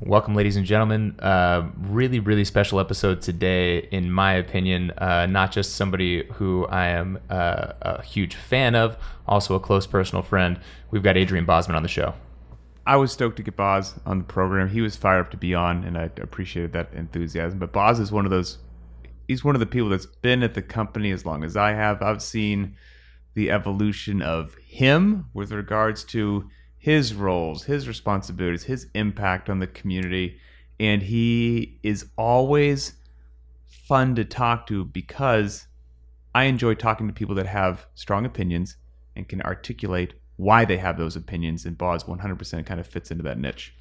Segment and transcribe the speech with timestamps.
[0.00, 1.18] Welcome, ladies and gentlemen.
[1.18, 4.92] Uh, really, really special episode today, in my opinion.
[4.92, 9.88] Uh, not just somebody who I am uh, a huge fan of, also a close
[9.88, 10.60] personal friend.
[10.92, 12.14] We've got Adrian Bozman on the show.
[12.86, 14.68] I was stoked to get Boz on the program.
[14.68, 17.58] He was fired up to be on, and I appreciated that enthusiasm.
[17.58, 18.58] But Boz is one of those.
[19.26, 22.02] He's one of the people that's been at the company as long as I have.
[22.02, 22.76] I've seen
[23.34, 26.48] the evolution of him with regards to
[26.78, 30.38] his roles, his responsibilities, his impact on the community,
[30.78, 32.94] and he is always
[33.66, 35.66] fun to talk to because
[36.34, 38.76] I enjoy talking to people that have strong opinions
[39.16, 41.64] and can articulate why they have those opinions.
[41.64, 43.74] And Boz 100% kind of fits into that niche.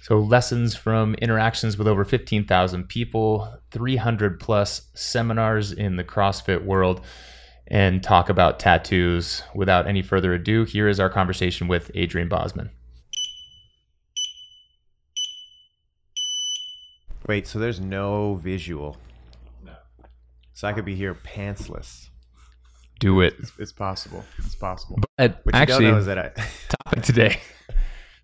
[0.00, 7.00] So, lessons from interactions with over 15,000 people, 300 plus seminars in the CrossFit world,
[7.68, 9.42] and talk about tattoos.
[9.54, 12.70] Without any further ado, here is our conversation with Adrian Bozman.
[17.26, 18.96] Wait, so there's no visual?
[19.64, 19.74] No.
[20.54, 22.08] So I could be here pantsless.
[23.00, 23.34] Do it.
[23.38, 24.24] It's, it's possible.
[24.38, 24.98] It's possible.
[25.18, 26.32] But What you actually, don't know is that I.
[26.84, 27.40] topic today.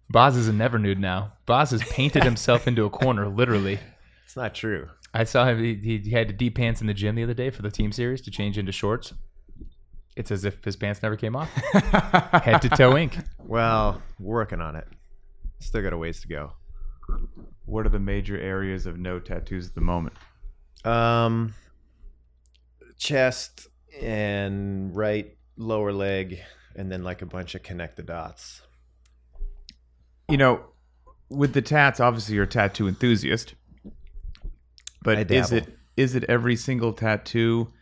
[0.09, 1.33] Boz is a never nude now.
[1.47, 3.81] Boz has painted himself into a corner, literally.
[4.25, 4.89] it's not true.
[5.13, 5.59] I saw him.
[5.59, 7.93] He, he had to deep pants in the gym the other day for the team
[7.93, 9.13] series to change into shorts.
[10.17, 11.51] It's as if his pants never came off.
[12.45, 13.17] Head to toe ink.
[13.39, 14.87] Well, working on it.
[15.59, 16.53] Still got a ways to go.
[17.65, 20.17] What are the major areas of no tattoos at the moment?
[20.85, 21.55] Um,
[22.99, 23.69] chest
[24.01, 26.41] and right lower leg,
[26.77, 28.63] and then like a bunch of connect the dots.
[30.29, 30.61] You know,
[31.29, 33.55] with the tats, obviously you're a tattoo enthusiast.
[35.03, 37.73] But is it is it every single tattoo?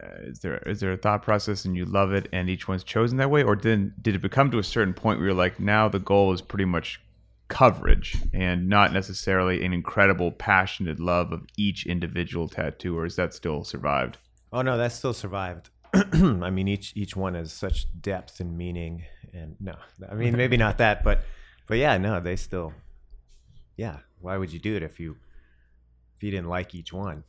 [0.00, 2.84] Uh, is there is there a thought process and you love it and each one's
[2.84, 5.58] chosen that way, or did did it become to a certain point where you're like
[5.58, 7.00] now the goal is pretty much
[7.48, 13.34] coverage and not necessarily an incredible passionate love of each individual tattoo, or is that
[13.34, 14.18] still survived?
[14.52, 15.70] Oh no, that still survived.
[15.94, 19.04] I mean, each each one has such depth and meaning,
[19.34, 19.74] and no,
[20.10, 21.22] I mean maybe not that, but
[21.66, 22.72] but yeah, no, they still,
[23.76, 23.98] yeah.
[24.20, 25.16] Why would you do it if you
[26.16, 27.24] if you didn't like each one?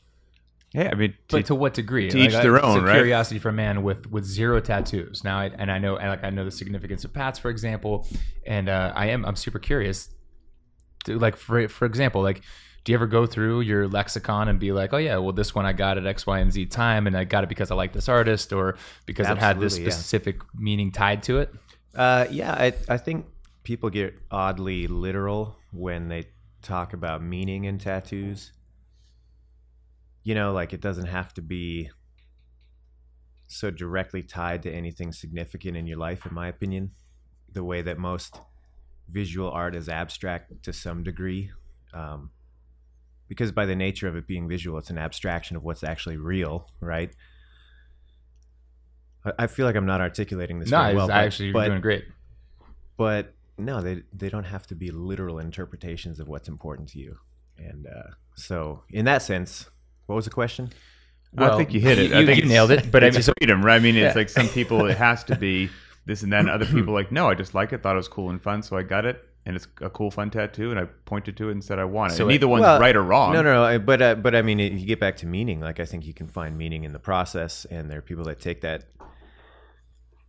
[0.73, 2.09] Yeah, I mean, But to what degree?
[2.09, 2.95] to each their it's own, right?
[2.95, 5.23] Curiosity for a man with with zero tattoos.
[5.23, 8.07] Now, I, and I know, and like I know the significance of Pat's, for example,
[8.47, 10.09] and uh, I am I'm super curious.
[11.05, 12.41] To, like for for example, like
[12.83, 15.65] do you ever go through your lexicon and be like, oh yeah, well this one
[15.65, 17.93] I got at X, Y, and Z time, and I got it because I like
[17.93, 19.91] this artist or because it had this Absolutely, yeah.
[19.91, 21.53] specific meaning tied to it?
[21.93, 23.27] Uh, yeah, I I think
[23.63, 26.25] people get oddly literal when they
[26.61, 28.51] talk about meaning in tattoos.
[30.23, 31.89] You know, like it doesn't have to be
[33.47, 36.91] so directly tied to anything significant in your life, in my opinion.
[37.51, 38.39] The way that most
[39.09, 41.51] visual art is abstract to some degree.
[41.93, 42.31] Um,
[43.27, 46.69] because by the nature of it being visual, it's an abstraction of what's actually real,
[46.79, 47.13] right?
[49.25, 51.07] I- I feel like I'm not articulating this No, very well.
[51.07, 52.05] But- actually you're but- doing great.
[52.97, 57.19] but no they they don't have to be literal interpretations of what's important to you
[57.59, 59.69] and uh, so in that sense
[60.05, 60.69] what was the question
[61.33, 62.13] Well, I think you hit it.
[62.13, 63.75] I you- think you nailed it, but I mean, so- freedom, right?
[63.75, 64.19] I mean, it's Yeah.
[64.19, 65.69] like some people it has to be
[66.05, 68.29] this and then other people like, no, I just like it, thought it was cool
[68.29, 71.35] and fun, so I got it, and it's a cool, fun tattoo, and I pointed
[71.37, 72.15] to it and said I want it.
[72.15, 73.33] So and it- neither one's Well, right or wrong.
[73.33, 75.79] no no no but uh, but i mean if you get back to meaning like
[75.79, 78.61] i think you can find meaning in the process and there are people that take
[78.61, 78.83] that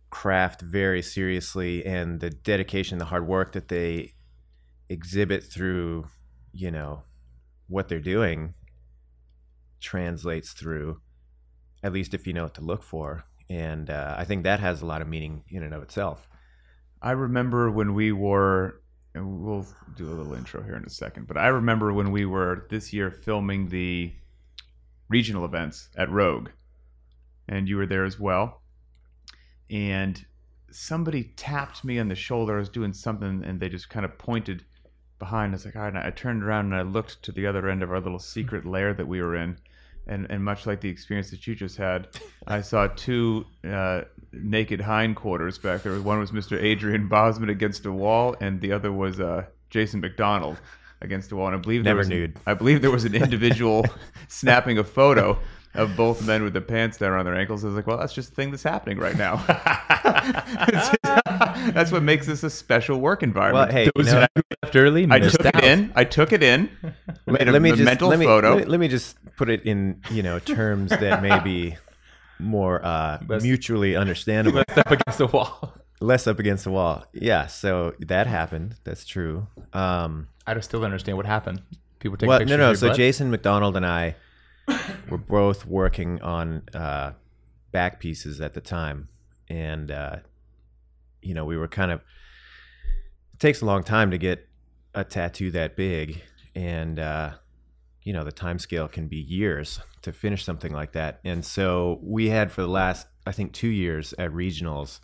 [0.09, 4.13] craft very seriously and the dedication the hard work that they
[4.89, 6.07] exhibit through
[6.53, 7.03] you know
[7.67, 8.53] what they're doing
[9.79, 10.99] translates through
[11.83, 14.81] at least if you know what to look for and uh, i think that has
[14.81, 16.27] a lot of meaning in and of itself
[17.05, 18.81] I remember when we were,
[19.13, 22.25] and we'll do a little intro here in a second, but I remember when we
[22.25, 24.11] were this year filming the
[25.07, 26.49] regional events at Rogue,
[27.47, 28.63] and you were there as well.
[29.69, 30.25] And
[30.71, 32.55] somebody tapped me on the shoulder.
[32.55, 34.65] I was doing something, and they just kind of pointed
[35.19, 35.53] behind.
[35.53, 35.95] I was like, all right.
[35.95, 38.65] And I turned around and I looked to the other end of our little secret
[38.65, 39.57] lair that we were in.
[40.07, 42.07] And, and much like the experience that you just had,
[42.47, 44.01] I saw two uh,
[44.31, 45.99] naked hindquarters back there.
[45.99, 46.61] One was Mr.
[46.61, 50.59] Adrian Bozman against a wall, and the other was uh, Jason McDonald
[51.01, 51.47] against a wall.
[51.47, 52.37] And I believe there Never was nude.
[52.45, 53.85] I believe there was an individual
[54.27, 55.39] snapping a photo
[55.77, 57.63] of both men with the pants down around their ankles.
[57.63, 59.35] I was like, well, that's just the thing that's happening right now.
[61.73, 63.71] that's what makes this a special work well environment.
[63.71, 65.91] hey you Those know, who left early, I missed took it in.
[65.95, 66.69] I took it in.
[67.27, 68.55] Made a, let me a just mental let me, photo.
[68.55, 71.75] Let me, let me just put it in you know terms that may be
[72.39, 74.57] more uh, Best- mutually understandable.
[74.57, 75.73] Left up against the wall.
[76.01, 77.05] less up against the wall.
[77.13, 78.75] Yeah, so that happened.
[78.83, 79.47] That's true.
[79.73, 81.61] Um, I just still don't understand what happened.
[81.99, 82.71] People take well, pictures no, no.
[82.71, 82.97] of So butt?
[82.97, 84.15] Jason McDonald and I
[85.09, 87.13] were both working on uh,
[87.71, 89.09] back pieces at the time,
[89.49, 90.17] and uh,
[91.21, 92.01] you know we were kind of.
[93.33, 94.47] It takes a long time to get
[94.93, 96.21] a tattoo that big,
[96.55, 97.33] and uh,
[98.03, 101.19] you know the time scale can be years to finish something like that.
[101.23, 104.99] And so we had for the last, I think, two years at regionals,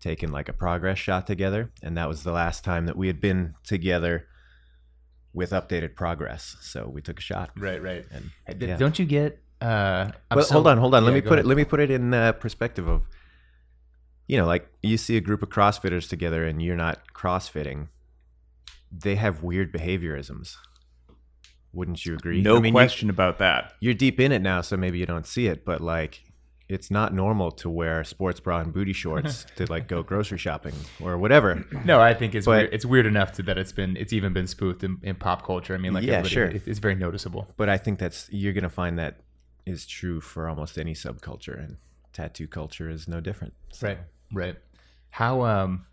[0.00, 3.20] taken like a progress shot together, and that was the last time that we had
[3.20, 4.26] been together
[5.36, 6.56] with updated progress.
[6.62, 7.50] So we took a shot.
[7.58, 8.04] right, right.
[8.10, 8.30] And
[8.60, 8.76] yeah.
[8.78, 9.38] Don't you get?
[9.60, 11.04] Uh, Well, so- hold on, hold on.
[11.04, 11.44] Let Yeah, me put ahead.
[11.44, 11.48] it.
[11.48, 13.06] Let me put it in uh, perspective of,
[14.26, 17.88] you know, like you see a group of CrossFitters together, and you're not CrossFitting.
[18.90, 20.56] They have weird behaviorisms.
[21.72, 22.40] Wouldn't you agree?
[22.40, 23.74] No I mean, you- question about that.
[23.80, 26.22] you're deep in it now, so maybe you don't see it, but like.
[26.68, 30.74] It's not normal to wear sports bra and booty shorts to like go grocery shopping
[31.00, 31.64] or whatever.
[31.84, 32.74] No, I think it's But- weird.
[32.74, 35.74] it's weird enough to, that it's been it's even been spoofed in, in pop culture.
[35.74, 36.46] I mean, like Yeah, sure.
[36.46, 37.46] it's very noticeable.
[37.56, 39.20] But I think that's you're gonna find that
[39.64, 41.76] is true for almost any subculture, and
[42.12, 43.54] tattoo culture is no different.
[43.72, 43.98] So- Right,
[44.32, 44.56] right.
[45.10, 45.86] How um,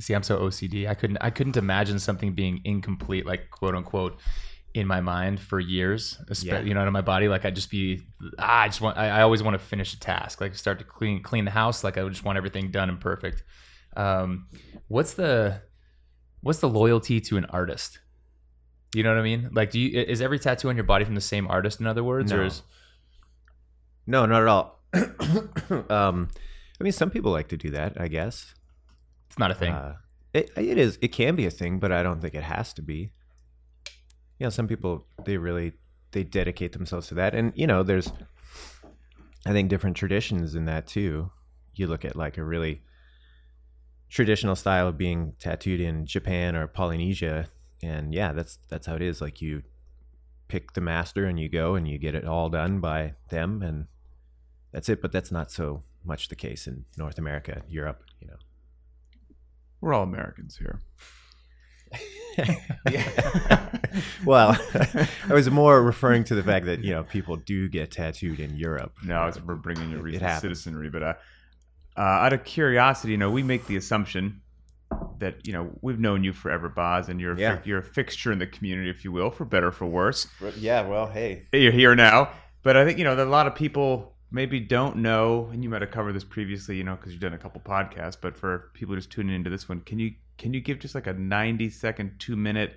[0.00, 0.88] see, I'm so OCD.
[0.88, 4.18] I couldn't I couldn't imagine something being incomplete, like quote unquote,
[4.74, 6.18] in my mind for years.
[6.42, 6.60] Yeah.
[6.60, 8.02] You know, in my body, like I'd just be
[8.38, 10.84] ah, I just want I, I always want to finish a task, like start to
[10.84, 11.82] clean clean the house.
[11.84, 13.42] Like I would just want everything done and perfect.
[13.96, 14.48] Um,
[14.88, 15.62] what's the
[16.40, 17.98] what's the loyalty to an artist?
[18.94, 19.50] You know what I mean?
[19.52, 21.80] Like, do you is every tattoo on your body from the same artist?
[21.80, 22.44] In other words, or No.
[22.46, 22.62] is
[24.06, 24.82] No, not at all.
[25.90, 26.28] um,
[26.80, 28.00] I mean, some people like to do that.
[28.00, 28.54] I guess
[29.28, 29.72] it's not a thing?
[29.72, 29.96] Uh,
[30.32, 30.98] it it is.
[31.02, 33.12] It can be a thing, but I don't think it has to be.
[34.38, 35.72] You know, some people they really
[36.12, 38.12] they dedicate themselves to that, and you know, there's
[39.46, 41.30] I think different traditions in that too.
[41.74, 42.82] You look at like a really
[44.08, 47.48] traditional style of being tattooed in Japan or Polynesia,
[47.82, 49.20] and yeah, that's that's how it is.
[49.20, 49.62] Like you
[50.48, 53.86] pick the master and you go and you get it all done by them, and
[54.72, 55.00] that's it.
[55.00, 58.02] But that's not so much the case in North America, Europe.
[58.20, 58.36] You know.
[59.80, 60.80] We're all Americans here.
[64.24, 68.40] well, I was more referring to the fact that you know people do get tattooed
[68.40, 68.92] in Europe.
[69.04, 70.42] No, it's, we're bringing your recent happens.
[70.42, 71.14] citizenry, but uh,
[71.96, 74.40] uh, out of curiosity, you know, we make the assumption
[75.18, 77.56] that you know we've known you forever, Boz, and you're a Yeah.
[77.56, 80.26] fi- you're a fixture in the community, if you will, for better or for worse.
[80.56, 82.30] Yeah, well, hey, You're here now,
[82.62, 85.70] but I think you know that a lot of people maybe don't know, and you
[85.70, 88.16] might have covered this previously, you know, because you've done a couple podcasts.
[88.20, 91.06] But for people just tuning into this one, can you can you give just like
[91.06, 92.74] a ninety second, two minute?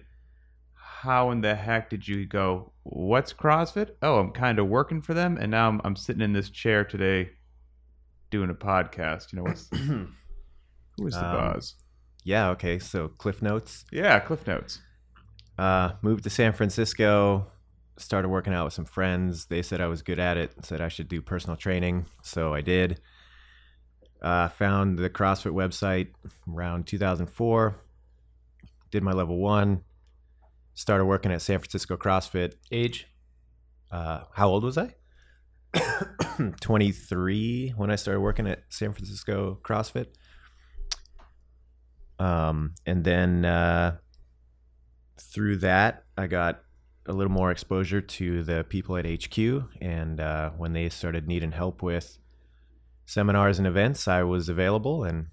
[0.74, 2.74] How in the heck did you go?
[2.84, 3.92] What's CrossFit?
[4.04, 6.84] Oh, I'm kind of working for them, and now I'm, I'm sitting in this chair
[6.86, 7.32] today,
[8.30, 9.32] doing a podcast.
[9.34, 11.76] You know what's who is the Um, Boz?
[12.24, 12.78] yeah, okay.
[12.78, 13.84] So Cliff Notes.
[13.92, 14.80] Yeah, Cliff Notes.
[15.58, 17.48] Uh, moved to San Francisco.
[18.02, 19.46] Started working out with some friends.
[19.46, 20.54] They said I was good at it.
[20.64, 23.00] Said I should do personal training, so I did.
[24.22, 26.10] Uh, found the CrossFit website
[26.48, 27.76] around 2004.
[28.92, 29.82] Did my level one.
[30.74, 32.54] Started working at San Francisco CrossFit.
[32.72, 33.08] Age?
[33.92, 34.94] uh, how old was I?
[36.62, 40.08] 23 when I started working at San Francisco CrossFit.
[42.20, 43.98] Um, and then uh,
[45.20, 46.62] through that, I got
[47.06, 49.38] a little more exposure to the people at HQ.
[49.82, 52.18] And uh, when they started needing help with
[53.06, 55.04] seminars and events, I was available.
[55.04, 55.28] And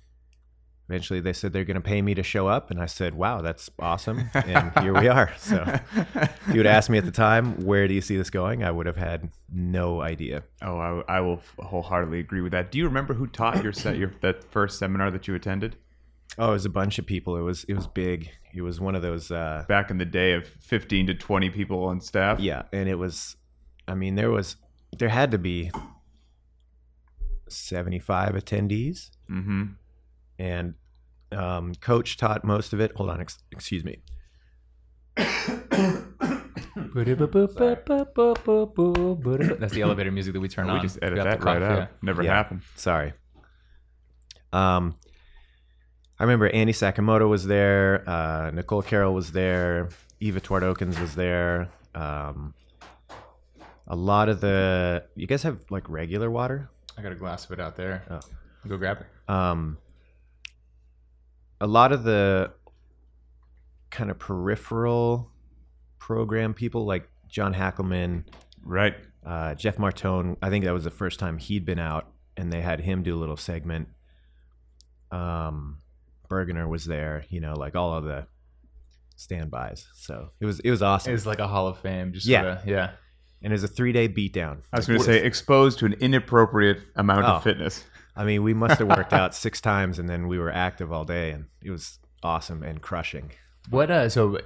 [0.88, 2.70] eventually they said they're going to pay me to show up.
[2.70, 4.30] And I said, wow, that's awesome.
[4.34, 5.32] And here we are.
[5.38, 5.78] So
[6.14, 8.64] if you would ask me at the time, where do you see this going?
[8.64, 10.44] I would have had no idea.
[10.62, 12.70] Oh, I, I will wholeheartedly agree with that.
[12.70, 15.76] Do you remember who taught your set your that first seminar that you attended
[16.38, 17.36] Oh, it was a bunch of people.
[17.36, 18.30] It was it was big.
[18.54, 19.30] It was one of those.
[19.30, 22.38] Uh, back in the day of fifteen to twenty people on staff?
[22.40, 23.36] yeah, and it was.
[23.86, 24.56] I mean, there was
[24.98, 25.70] there had to be
[27.48, 29.64] seventy five attendees, Mm-hmm.
[30.38, 30.74] and
[31.32, 32.92] um, coach taught most of it.
[32.96, 33.98] Hold on, ex- excuse me.
[38.38, 40.76] That's the elevator music that we turn we on.
[40.78, 41.78] We just edit that right out.
[41.78, 41.86] yeah.
[42.02, 42.34] Never Yeah.
[42.34, 42.62] happened.
[42.76, 43.12] Sorry.
[44.52, 44.96] Um,
[46.20, 48.08] I remember Andy Sakamoto was there.
[48.08, 49.88] Uh, Nicole Carroll was there.
[50.20, 51.68] Eva Twardokens was there.
[51.94, 52.54] Um,
[53.86, 56.68] a lot of the you guys have like regular water.
[56.96, 58.02] I got a glass of it out there.
[58.10, 58.20] Oh.
[58.68, 59.32] Go grab it.
[59.32, 59.78] Um,
[61.60, 62.52] a lot of the
[63.90, 65.30] kind of peripheral
[65.98, 68.24] program people like John Hackleman,
[68.64, 68.94] Right.
[69.24, 70.36] uh, Jeff Martone.
[70.42, 73.14] I think that was the first time he'd been out, and they had him do
[73.14, 73.88] a little segment.
[75.10, 75.78] Um,
[76.28, 77.24] Burgener was there.
[77.30, 78.26] You know, like all of the
[79.16, 79.86] standbys.
[79.94, 81.14] So it was it was awesome.
[81.14, 82.12] It's like a Hall of Fame.
[82.12, 82.42] Just Yeah.
[82.56, 82.90] sorta, yeah.
[83.42, 84.58] and it was a three day beatdown.
[84.72, 87.28] I was going to say exposed to an inappropriate amount Oh.
[87.36, 87.84] of fitness.
[88.16, 91.04] I mean, we must have worked out six times, and then we were active all
[91.04, 93.30] day, and it was awesome and crushing.
[93.70, 94.38] What uh so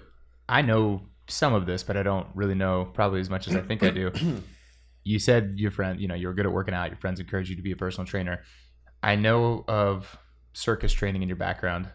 [0.48, 3.60] I know some of this, but I don't really know probably as much as I
[3.60, 4.10] think I do.
[5.04, 7.50] you said your friend, you know, you were good at working out, your friends encouraged
[7.50, 8.42] you to be a personal trainer.
[9.02, 10.16] I know of
[10.52, 11.88] circus training in your background.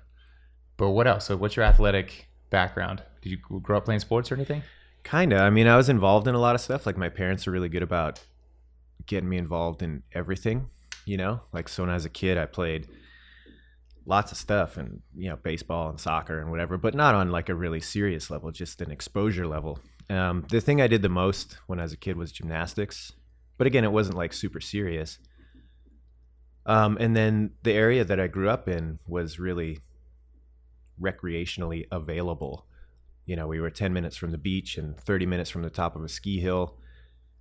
[0.77, 1.25] But what else?
[1.25, 3.03] So what's your athletic background?
[3.21, 4.63] Did you grow up playing sports or anything?
[5.03, 5.39] Kinda.
[5.39, 6.85] I mean, I was involved in a lot of stuff.
[6.85, 8.19] Like my parents are really good about
[9.05, 10.69] getting me involved in everything.
[11.05, 12.87] You know, like so when I was a kid, I played
[14.05, 17.49] lots of stuff and you know baseball and soccer and whatever, but not on like
[17.49, 19.79] a really serious level, just an exposure level.
[20.09, 23.13] Um, the thing I did the most when I was a kid was gymnastics,
[23.57, 25.19] but again, it wasn't like super serious.
[26.67, 29.79] Um, and then the area that I grew up in was really
[31.01, 32.67] recreationally available
[33.27, 35.95] you know, we were 10 minutes from the beach and 30 minutes from the top
[35.95, 36.75] of a ski hill.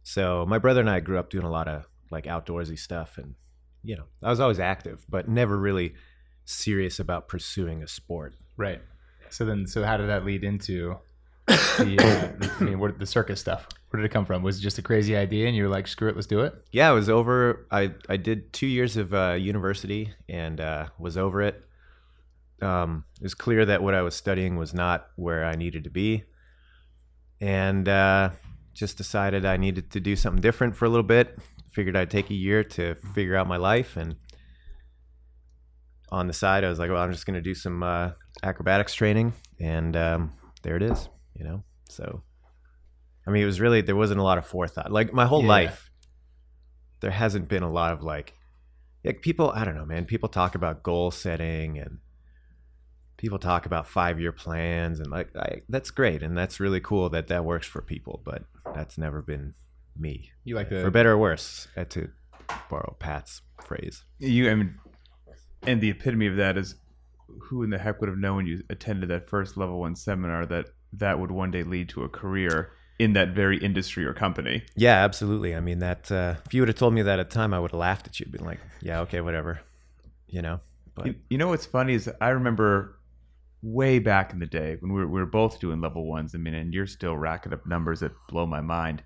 [0.03, 3.17] So my brother and I grew up doing a lot of like outdoorsy stuff.
[3.19, 3.35] And,
[3.83, 5.95] you know, I was always active, but never really
[6.45, 8.35] serious about pursuing a sport.
[8.57, 8.83] Right.
[9.31, 10.97] So then, so how did that lead into
[11.47, 11.99] the,
[12.43, 13.69] uh, I mean, what, the circus stuff?
[13.97, 14.43] Where did it come from?
[14.43, 16.53] Was it just a crazy idea and you were like, screw it, let's do it?
[16.71, 21.17] Yeah, I was over, I, I did two years of uh, university and uh, was
[21.17, 21.65] over it.
[22.61, 25.91] Um, it was clear that what I was studying was not where I needed to
[25.91, 26.25] be.
[27.41, 28.33] And uh,
[28.75, 31.39] just decided I needed to do something different for a little bit.
[31.71, 33.97] Figured I'd take a year to figure out my life.
[33.97, 34.17] And
[36.13, 38.11] on the side, I was like, well, I'm just going to do some uh,
[38.43, 39.33] acrobatics training.
[39.59, 41.65] And um, there it is, you know?
[41.89, 42.21] So,
[43.27, 44.93] I mean, it was really, there wasn't a lot of forethought.
[44.93, 45.49] Like my whole Yeah.
[45.49, 45.91] life,
[47.01, 48.35] there hasn't been a lot of like,
[49.05, 51.99] like people, I don't know, man, people talk about goal setting and
[53.17, 57.09] people talk about five year plans and like I, that's great and that's really cool
[57.11, 58.43] that that works for people but
[58.75, 59.55] that's never been
[59.99, 62.11] me You like the for better or worse uh, to
[62.69, 64.75] borrow pat's phrase You, I mean,
[65.63, 66.75] and the epitome of that is
[67.45, 70.67] who in the heck would have known you attended that first level one seminar that
[70.93, 74.63] that would one day lead to a career in that very industry or company.
[74.75, 77.35] yeah absolutely i mean that uh, if you would have told me that at the
[77.35, 79.61] time i would have laughed at you been like yeah okay whatever
[80.29, 80.61] you know
[80.97, 82.99] but You, you know what's funny is I remember
[83.63, 86.35] way back in the day when we were, we were both doing level ones.
[86.35, 89.03] I mean, and you're still racking up numbers that blow my mind.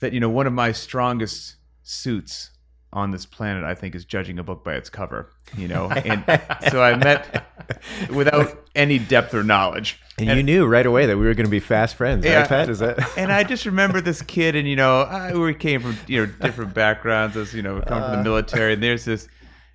[0.00, 2.50] That you know, one of my strongest suits
[2.92, 5.30] on this planet, I think, is judging a book by its cover.
[5.56, 6.24] You know, and
[6.70, 7.46] so I met
[8.10, 9.98] without any depth or knowledge.
[10.18, 12.40] and, you knew right away that we were going to be fast friends Yeah.
[12.40, 15.54] right pat is that and I just remember this kid, and you know, I, we
[15.54, 18.22] came from you know different backgrounds, as you know, come from the uh.
[18.22, 19.28] military, and there's this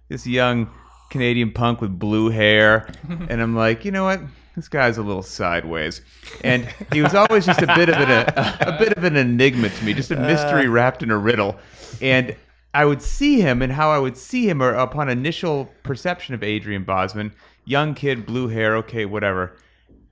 [0.09, 0.69] this young
[1.09, 2.87] Canadian punk with blue hair,
[3.29, 4.21] and I'm like, you know what,
[4.55, 6.01] this guy's a little sideways,
[6.43, 9.69] and he was always just a bit of an a, a bit of an enigma
[9.69, 10.69] to me, just a mystery uh.
[10.71, 11.57] wrapped in a riddle,
[12.01, 12.35] and.
[12.77, 16.43] I would see him, and how I would see him, or upon initial perception of
[16.43, 17.33] Adrian Bozman,
[17.65, 19.57] young kid, blue hair, okay, whatever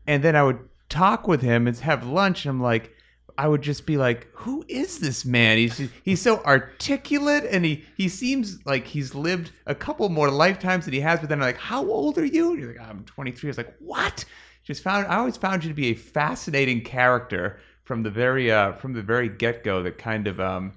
[0.07, 2.45] and then I would talk with him and have lunch.
[2.45, 2.93] And I'm like,
[3.37, 5.57] I would just be like, "Who is this man?
[5.57, 10.85] He's he's so articulate, and he he seems like he's lived a couple more lifetimes
[10.85, 13.03] than he has." But then I'm like, "How old are you?" And you're like, "I'm
[13.03, 14.25] 23." I was like, "What?"
[14.63, 18.73] Just found I always found you to be a fascinating character from the very uh
[18.73, 19.83] from the very get go.
[19.83, 20.71] That kind of um,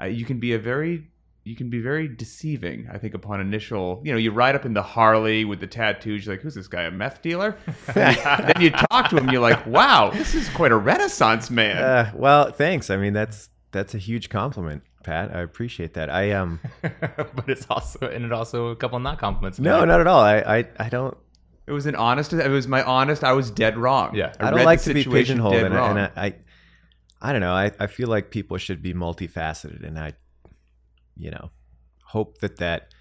[0.00, 1.08] uh, you can be a very
[1.44, 4.02] you can be very deceiving, I think, upon initial.
[4.04, 6.26] You know, you ride up in the Harley with the tattoos.
[6.26, 6.82] You're like, "Who's this guy?
[6.82, 7.56] A meth dealer?"
[7.94, 9.30] then you talk to him.
[9.30, 13.48] You're like, "Wow, this is quite a renaissance man." uh, well thanks i mean that's
[13.72, 18.32] that's a huge compliment pat i appreciate that i um but it's also, and it
[18.32, 19.58] also a couple not compliments.
[19.58, 21.16] no not at all i i, I don't
[21.66, 22.32] It was an honest.
[22.32, 23.22] It was my honest.
[23.22, 24.14] I was dead wrong.
[24.14, 24.32] Yeah.
[24.40, 26.34] I, don't like to be pigeonholed, and, I, and I, I,
[27.20, 27.52] I don't know.
[27.52, 30.12] I, I feel like people should be multifaceted, and I,
[31.16, 31.50] you know,
[32.04, 32.94] hope that that,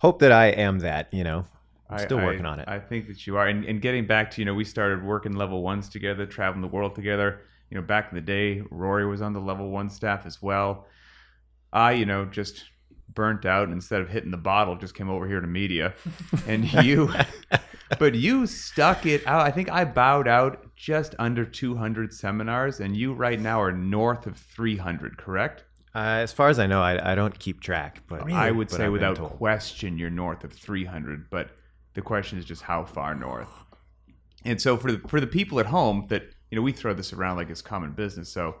[0.00, 1.12] hope that I am that.
[1.12, 1.44] You know,
[1.90, 2.68] I'm still I- working on it.
[2.68, 3.46] I think that you are.
[3.48, 6.68] And, and getting back to, you know, we started working level ones together, traveling the
[6.68, 7.42] world together.
[7.70, 10.86] You know, back in the day, Rory was on the level one staff as well.
[11.72, 12.64] I, you know, just
[13.14, 15.94] burnt out and instead of hitting the bottle, just came over here to media.
[16.46, 17.12] And you,
[17.98, 19.46] but you stuck it out.
[19.46, 24.26] I think I bowed out just under 200 seminars, and you right now are north
[24.26, 25.64] of 300, correct?
[25.94, 28.76] uh, as far as I know, I, I don't keep track, but I would but
[28.76, 31.50] say I've without question you're north of 300, but
[31.94, 33.50] the question is just how far north.
[34.44, 37.12] And so for the, for the people at home that you know we throw this
[37.12, 38.30] around like it's common business.
[38.30, 38.56] So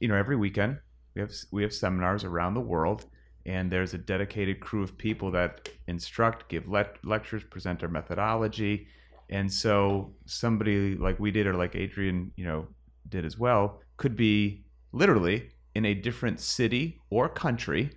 [0.00, 0.78] you know every weekend
[1.14, 3.06] we have we have seminars around the world,
[3.46, 8.86] and there's a dedicated crew of people that instruct, give le- lectures, present our methodology,
[9.30, 12.66] and so somebody like we did or like Adrian, you know,
[13.08, 17.90] did as well, could be literally in a different city or country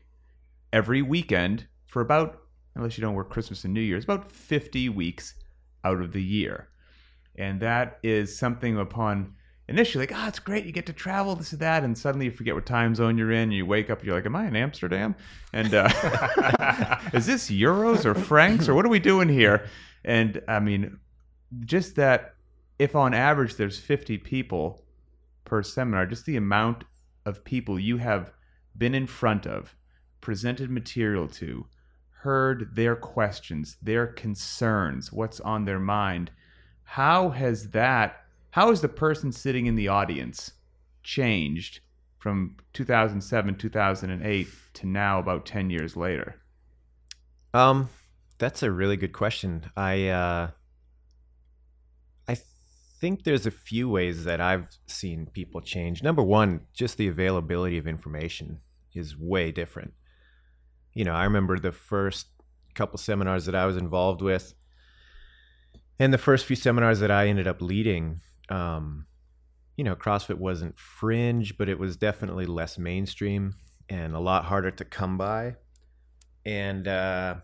[0.73, 2.39] every weekend for about,
[2.75, 5.35] unless you don't work Christmas and New Year's, about 50 weeks
[5.83, 6.69] out of the year.
[7.37, 9.35] And that is something upon
[9.67, 10.65] initially like, oh, it's great.
[10.65, 11.83] You get to travel, this and that.
[11.83, 13.51] And suddenly you forget what time zone you're in.
[13.51, 15.15] You wake up, you're like, am I in Amsterdam?
[15.53, 15.89] And uh,
[17.13, 19.67] is this euros or francs or what are we doing here?
[20.05, 20.99] And I mean,
[21.65, 22.35] just that
[22.79, 24.83] if on average there's 50 people
[25.45, 26.83] per seminar, just the amount
[27.25, 28.31] of people you have
[28.77, 29.75] been in front of,
[30.21, 31.65] presented material to,
[32.21, 36.31] heard their questions, their concerns, what's on their mind.
[36.83, 38.25] How has that,
[38.57, 40.53] how has the person sitting in the audience
[41.03, 41.79] changed
[42.17, 46.41] from 2007, 2008 to now about 10 years later?
[47.53, 47.89] Um,
[48.39, 49.69] that's a really good question.
[49.77, 50.49] I uh,
[52.27, 52.37] I
[52.99, 56.01] think there's a few ways that I've seen people change.
[56.01, 58.61] Number one, just the availability of information
[58.91, 59.93] is way different.
[60.95, 62.25] You know, I remember the first
[62.73, 64.55] couple seminars that I was involved with,
[65.99, 68.21] and the first few seminars that I ended up leading.
[68.49, 69.05] Um,
[69.75, 73.55] you know, CrossFit wasn't fringe, but it was definitely less mainstream
[73.89, 75.55] and a lot harder to come by.
[76.45, 77.35] And uh,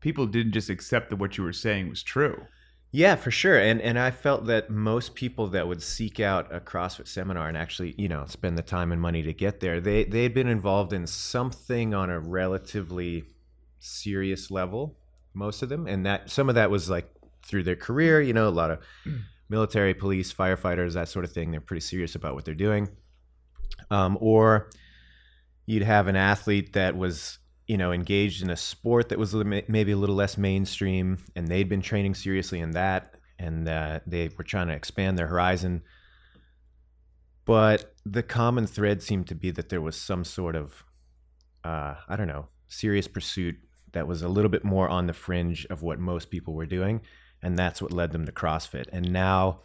[0.00, 2.46] People didn't just accept that what you were saying was true.
[2.90, 3.58] Yeah, for sure.
[3.58, 7.56] And and I felt that most people that would seek out a CrossFit seminar and
[7.56, 10.92] actually, you know, spend the time and money to get there, they they'd been involved
[10.92, 13.24] in something on a relatively
[13.78, 14.96] serious level,
[15.34, 15.86] most of them.
[15.86, 17.10] And that some of that was like
[17.44, 18.78] through their career, you know, a lot of
[19.48, 21.50] military, police, firefighters, that sort of thing.
[21.50, 22.88] They're pretty serious about what they're doing.
[23.90, 24.70] Um, or
[25.66, 29.92] you'd have an athlete that was you know engaged in a sport that was maybe
[29.92, 34.44] a little less mainstream and they'd been training seriously in that and uh, they were
[34.44, 35.82] trying to expand their horizon
[37.44, 40.84] but the common thread seemed to be that there was some sort of
[41.64, 43.56] uh, i don't know serious pursuit
[43.92, 47.00] that was a little bit more on the fringe of what most people were doing
[47.42, 48.86] and that's what led them to crossfit.
[48.92, 49.60] And now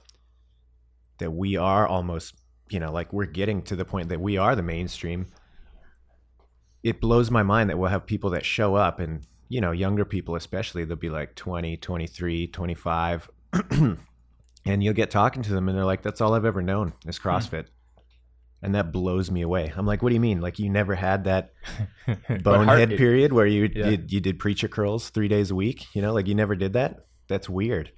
[1.18, 2.36] that we are almost
[2.70, 5.28] you know like we're getting to the point that we are the mainstream
[6.84, 10.06] it blows my mind that we'll have people that show up and you know younger
[10.06, 13.30] people especially they'll be like 20 23 25
[14.66, 17.18] and you'll get talking to them and they're like that's all i've ever known is
[17.18, 17.30] hmm.
[17.30, 17.68] crossfit.
[18.66, 19.74] And that blows me away.
[19.76, 20.40] I'm like what do you mean?
[20.40, 21.52] Like you never had that
[22.44, 23.90] bonehead period where you Yeah.
[23.90, 25.88] did you did preacher curls three days a week?
[25.94, 27.92] You know like you never did that that's weird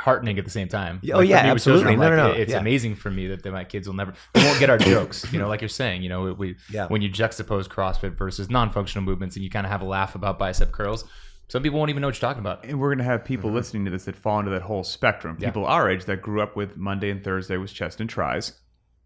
[0.00, 0.98] heartening at the same time.
[1.02, 1.96] Yeah, oh, Like, yeah, me with children, absolutely.
[1.96, 2.40] No, like, no, no.
[2.40, 2.60] It's Yeah.
[2.60, 5.30] amazing for me that, that my kids will never, they won't get our jokes.
[5.32, 6.86] You know, like you're saying, you know, we, we Yeah.
[6.86, 10.38] when you juxtapose CrossFit versus non-functional movements, and you kind of have a laugh about
[10.38, 11.04] bicep curls,
[11.48, 12.64] some people won't even know what you're talking about.
[12.64, 13.56] And we're going to have people mm-hmm.
[13.56, 15.36] listening to this that fall into that whole spectrum.
[15.38, 15.48] Yeah.
[15.48, 18.52] People our age that grew up with Monday and Thursday was chest and tris.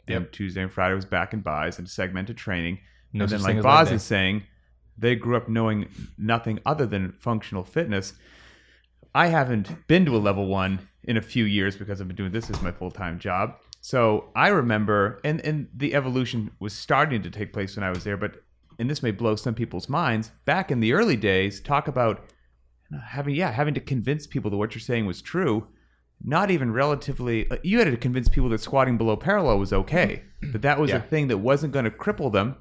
[0.06, 2.80] And Tuesday and Friday was back and bis and segmented training.
[3.14, 4.42] No and then, like as Boz is saying,
[4.98, 5.88] they grew up knowing
[6.18, 8.12] nothing other than functional fitness.
[9.14, 12.33] I haven't been to a level one in a few years because I've been doing
[12.33, 13.57] this as my full time job.
[13.81, 18.03] So I remember, and, and the evolution was starting to take place when I was
[18.05, 18.42] there, but,
[18.79, 22.24] and this may blow some people's minds, back in the early days, talk about
[23.09, 25.68] having, yeah, having to convince people that what you're saying was true.
[26.22, 30.22] Not even relatively, uh, you had to convince people that squatting below parallel was okay,
[30.53, 30.96] that that was Yeah.
[30.96, 32.57] a thing that wasn't going to cripple them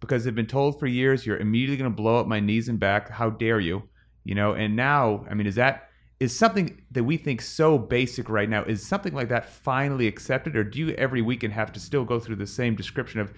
[0.00, 2.78] because they've been told for years you're immediately going to blow up my knees and
[2.78, 3.08] back.
[3.08, 3.84] How dare you?
[4.24, 5.87] You know, and now, I mean, is that
[6.20, 8.64] is something that we think so basic right now?
[8.64, 12.18] Is something like that finally accepted, or do you every weekend have to still go
[12.18, 13.32] through the same description of,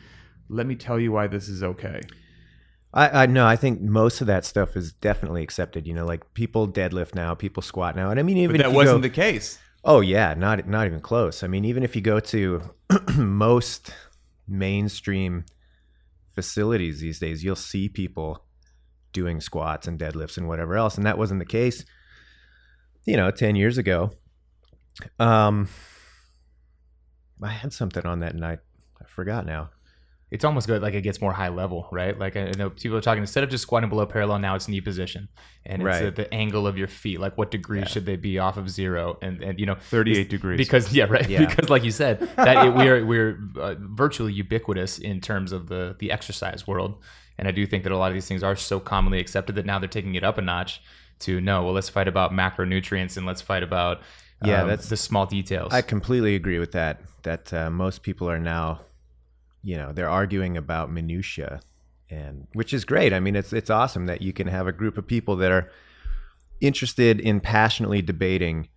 [0.48, 2.00] let me tell you why this is okay?
[2.92, 5.86] I, I no, I think most of that stuff is definitely accepted.
[5.86, 8.72] You know, like people deadlift now, people squat now, and I mean even But that
[8.72, 9.58] wasn't go, the case.
[9.84, 11.42] Oh yeah, not not even close.
[11.42, 12.62] I mean, even if you go to
[13.16, 13.94] most
[14.48, 15.44] mainstream
[16.34, 18.44] facilities these days, you'll see people
[19.12, 21.84] doing squats and deadlifts and whatever else, and that wasn't the case.
[23.06, 24.12] You know, ten years ago.
[25.18, 25.68] Um,
[27.42, 28.58] I had something on that night.
[29.00, 29.70] I forgot now.
[30.30, 32.16] It's almost good, like it gets more high level, right?
[32.16, 34.80] Like I know people are talking instead of just squatting below parallel, now it's knee
[34.80, 35.26] position,
[35.66, 36.04] and it's Right.
[36.04, 37.18] at the angle of your feet.
[37.18, 39.18] Like what degree should they be off of zero?
[39.22, 40.58] And and you know, 38 degrees.
[40.58, 41.46] because yeah right Yeah.
[41.46, 45.96] because like you said that it, we're we're uh, virtually ubiquitous in terms of the
[45.98, 47.02] the exercise world
[47.38, 49.66] and i do think that a lot of these things are so commonly accepted that
[49.66, 50.80] now they're taking it up a notch
[51.20, 54.00] to no well let's fight about macronutrients and let's fight about
[54.44, 57.00] Yeah, um, that's- the small details I completely agree with that.
[57.22, 58.80] That uh, most people are now,
[59.62, 61.60] you know, they're arguing about minutia,
[62.08, 63.12] and which is great.
[63.12, 65.70] I mean, it's it's awesome that you can have a group of people that are
[66.60, 68.68] interested in passionately debating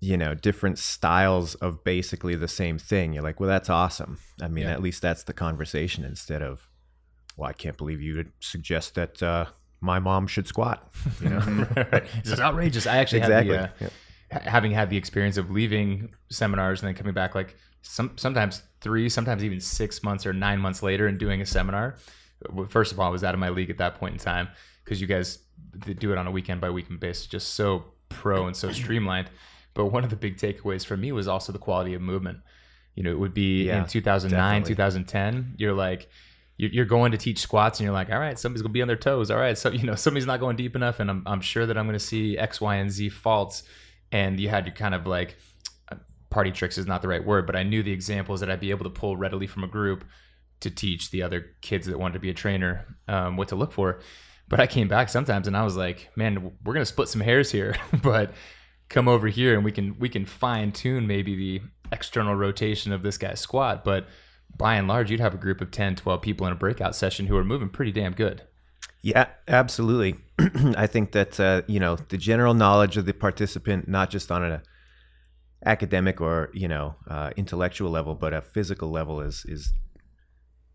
[0.00, 4.46] you know different styles of basically the same thing you're like well that's awesome i
[4.48, 4.72] mean Yeah.
[4.72, 6.68] at least that's the conversation instead of
[7.34, 9.46] well i can't believe you would suggest that uh,
[9.80, 11.42] my mom should squat you know
[11.84, 12.86] it's just outrageous.
[12.86, 13.88] I actually exactly had the, uh,
[14.32, 18.62] ha- having had the experience of leaving seminars and then coming back like some sometimes
[18.80, 21.96] three, sometimes even six months or nine months later and doing a seminar.
[22.68, 24.48] First of all, I was out of my league at that point in time
[24.84, 25.38] because you guys
[25.98, 29.30] do it on a weekend by weekend basis, just so pro and so streamlined.
[29.74, 32.38] But one of the big takeaways for me was also the quality of movement.
[32.94, 34.74] You know, it would be Yeah, in 2009, definitely.
[34.74, 35.54] 2010.
[35.58, 36.08] You're like,
[36.58, 38.96] you're going to teach squats and you're like, all right, somebody's gonna be on their
[38.96, 39.30] toes.
[39.30, 41.76] All right, so you know somebody's not going deep enough, and I'm I'm sure that
[41.76, 43.62] I'm gonna see X, Y, and Z faults.
[44.12, 45.36] And you had to kind of like
[45.90, 45.96] uh,
[46.30, 48.70] party tricks is not the right word, but I knew the examples that I'd be
[48.70, 50.04] able to pull readily from a group
[50.60, 53.72] to teach the other kids that wanted to be a trainer um, what to look
[53.72, 54.00] for.
[54.48, 57.50] But I came back sometimes and I was like, man, we're gonna split some hairs
[57.50, 58.32] here, but
[58.88, 61.60] come over here and we can we can fine tune maybe the
[61.92, 64.06] external rotation of this guy's squat, but
[64.56, 67.26] by and large, you'd have a group of 10, 12 people in a breakout session
[67.26, 68.42] who are moving pretty damn good.
[69.02, 70.16] Yeah, absolutely.
[70.76, 74.42] I think that uh, you know the general knowledge of the participant, not just on
[74.42, 74.62] an
[75.64, 79.72] academic or you know uh, intellectual level, but a physical level, is is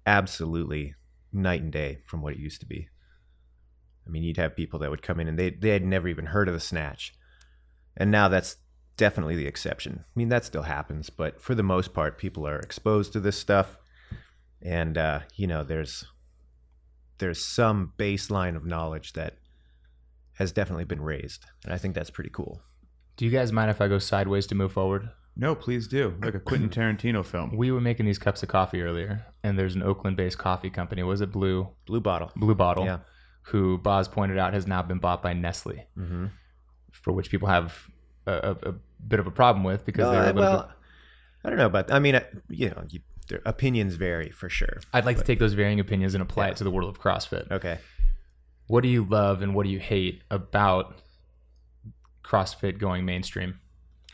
[0.05, 0.95] absolutely
[1.33, 2.87] night and day from what it used to be.
[4.07, 6.27] I mean, you'd have people that would come in and they they had never even
[6.27, 7.13] heard of the snatch,
[7.97, 8.55] and now that's
[8.97, 9.99] definitely the exception.
[10.05, 13.37] I mean, that still happens, but for the most part, people are exposed to this
[13.37, 13.77] stuff,
[14.61, 16.05] and uh, you know, there's
[17.19, 19.35] there's some baseline of knowledge that
[20.33, 22.61] has definitely been raised, and I think that's pretty cool.
[23.17, 25.09] Do you guys mind if I go sideways to move forward?
[25.35, 26.15] No, please do.
[26.21, 27.55] Like a Quentin Tarantino film.
[27.55, 31.03] We were making these cups of coffee earlier, and there's an Oakland-based coffee company.
[31.03, 32.31] Was it Blue Blue bottle.
[32.35, 32.85] Blue Bottle?
[32.85, 32.99] Yeah.
[33.45, 36.27] Who Boz pointed out has now been bought by Nestle, Mm-hmm.
[36.91, 37.87] for which people have
[38.25, 38.73] a, a, a
[39.07, 40.71] bit of a problem with because they're a little well, bit.
[41.43, 44.81] I don't know, but I mean, uh, you know, you, their opinions vary for sure.
[44.93, 46.51] I'd like to take those varying opinions and apply Yeah.
[46.51, 47.49] it to the world of CrossFit.
[47.51, 47.79] Okay.
[48.67, 50.95] What do you love and what do you hate about
[52.23, 53.59] CrossFit going mainstream?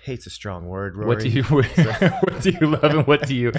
[0.03, 1.07] Hate's a strong word, Rory.
[1.07, 3.51] What do you what do you love and what do you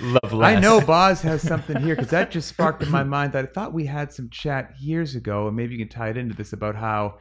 [0.00, 0.56] love less?
[0.56, 3.46] I know Boz has something here because that just sparked in my mind that I
[3.48, 6.52] thought we had some chat years ago, and maybe you can tie it into this
[6.52, 7.18] about how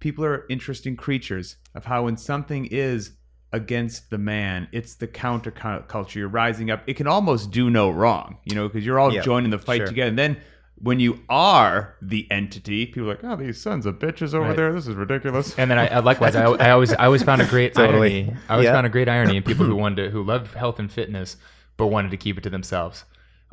[0.00, 1.56] people are interesting creatures.
[1.74, 3.12] Of how when something is
[3.52, 6.16] against the man, it's the counterculture.
[6.16, 6.82] You're rising up.
[6.86, 9.78] It can almost do no wrong, you know, because you're all Yeah, joining the fight
[9.78, 9.86] sure.
[9.86, 10.08] together.
[10.08, 10.36] And then
[10.80, 14.56] when you are the entity, people are like, "Oh, these sons of bitches over Right.
[14.56, 14.72] there.
[14.72, 17.46] This is ridiculous." And then I, I likewise, I, I always, I always found a
[17.46, 18.22] great Totally.
[18.24, 18.36] irony.
[18.48, 18.72] I always Yeah.
[18.72, 21.36] found a great irony in people who wanted to, who loved health and fitness,
[21.76, 23.04] but wanted to keep it to themselves.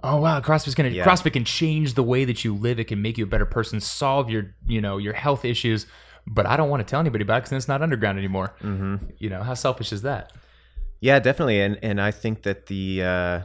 [0.03, 1.05] Oh wow, CrossFit's gonna Yeah.
[1.05, 2.79] CrossFit can change the way that you live.
[2.79, 5.87] It can make you a better person, solve your, you know, your health issues.
[6.27, 8.55] But I don't want to tell anybody about it because it's not underground anymore.
[8.59, 10.33] hmm You know, how selfish is that?
[11.01, 13.41] Yeah, definitely, and and I think that the uh,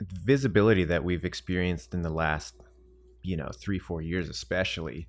[0.00, 2.54] visibility that we've experienced in the last,
[3.22, 5.08] you know, three four years, especially,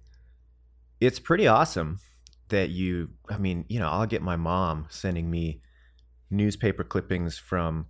[0.99, 1.99] it's pretty awesome
[2.49, 3.09] that you.
[3.29, 5.61] I mean, you know, I'll get my mom sending me
[6.31, 7.87] newspaper clippings from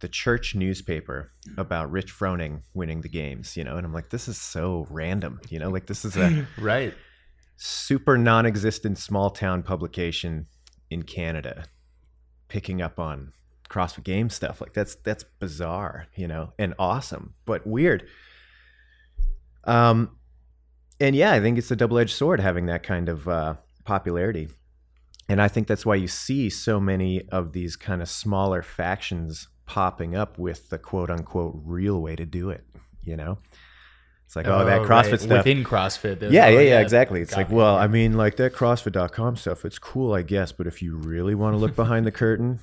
[0.00, 4.28] the church newspaper about Rich Froning winning the games, you know, and I'm like, this
[4.28, 6.92] is so random, you know, like this is a Right.
[7.56, 10.46] Super non-existent small town publication
[10.90, 11.64] in Canada
[12.48, 13.32] picking up on
[13.68, 14.60] CrossFit game stuff.
[14.60, 18.06] Like that's that's bizarre, you know, and awesome, but weird.
[19.64, 20.16] Um
[21.00, 24.48] and yeah, I think it's a double-edged sword having that kind of uh popularity.
[25.28, 29.48] And I think that's why you see so many of these kind of smaller factions
[29.66, 32.64] popping up with the quote unquote real way to do it,
[33.02, 33.38] you know?
[34.34, 35.20] It's like, oh, that CrossFit right.
[35.20, 35.46] stuff.
[35.46, 36.32] within CrossFit.
[36.32, 37.20] Yeah, oh, yeah, yeah, exactly.
[37.20, 40.82] It's like, well, I mean, like that CrossFit.com stuff, it's cool, I guess, but if
[40.82, 42.58] you really want to look behind the curtain,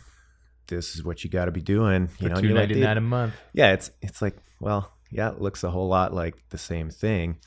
[0.68, 2.10] this is what you got to be doing.
[2.20, 3.36] You for know, two you're like, ninety nine a month.
[3.54, 7.38] yeah, it's it's like, well, yeah, it looks a whole lot like the same thing.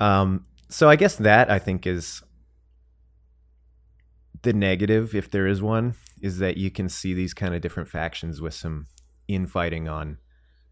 [0.00, 2.22] Um, so I guess that I think is
[4.42, 7.88] the negative, if there is one, is that you can see these kind of different
[7.88, 8.86] factions with some
[9.28, 10.18] infighting on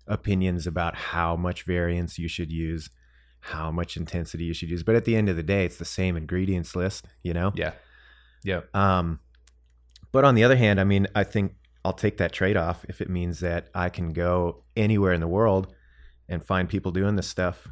[0.07, 2.91] opinions about how much variance you should use,
[3.41, 4.83] how much intensity you should use.
[4.83, 7.53] But at the end of the day, it's the same ingredients list, you know?
[7.55, 7.73] Yeah.
[8.45, 8.61] Yeah.
[8.75, 9.21] Um,
[10.13, 13.01] but on the other hand, I mean, I think I'll take that trade off if
[13.01, 15.73] it means that I can go anywhere in the world
[16.29, 17.69] and find people doing this stuff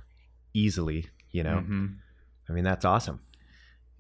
[0.53, 1.07] easily.
[1.31, 1.97] You know, Mhm.
[2.49, 3.21] I mean, that's awesome.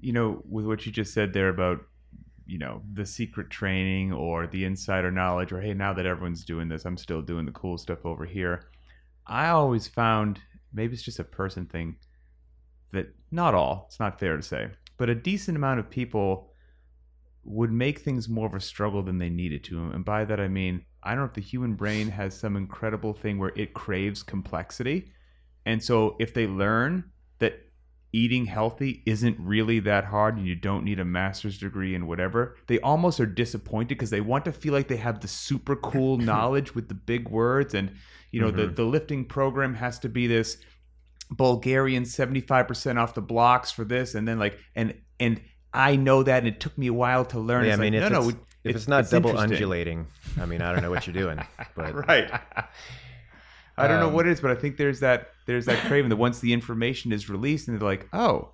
[0.00, 1.80] you know, with what you just said there about,
[2.46, 6.68] you know, the secret training or the insider knowledge, or hey, now that everyone's doing
[6.68, 8.68] this, I'm still doing the cool stuff over here.
[9.26, 10.40] I always found
[10.72, 11.96] maybe it's just a person thing
[12.92, 16.50] that not all, it's not fair to say, but a decent amount of people
[17.44, 19.78] would make things more of a struggle than they needed to.
[19.78, 23.12] And by that I mean, I don't know if the human brain has some incredible
[23.12, 25.12] thing where it craves complexity.
[25.66, 27.10] And so if they learn
[28.14, 32.56] eating healthy isn't really that hard and you don't need a master's degree in whatever,
[32.68, 36.16] they almost are disappointed because they want to feel like they have the super cool
[36.30, 37.90] knowledge with the big words and
[38.30, 38.74] you know the, mm-hmm.
[38.74, 40.58] the lifting program has to be this
[41.30, 45.40] Bulgarian 75% off the blocks for this and then like and and
[45.72, 47.64] I know that and it took me a while to learn.
[47.64, 50.06] Yeah, I It's mean, like, if, no, no, it's, if it's, not it's double undulating,
[50.40, 51.40] I mean, I don't know what you're doing,
[51.74, 52.30] but right.
[53.76, 56.08] I don't know Um, what it is, but I think there's that there's that craving
[56.10, 58.50] that once the information is released and they're like, oh,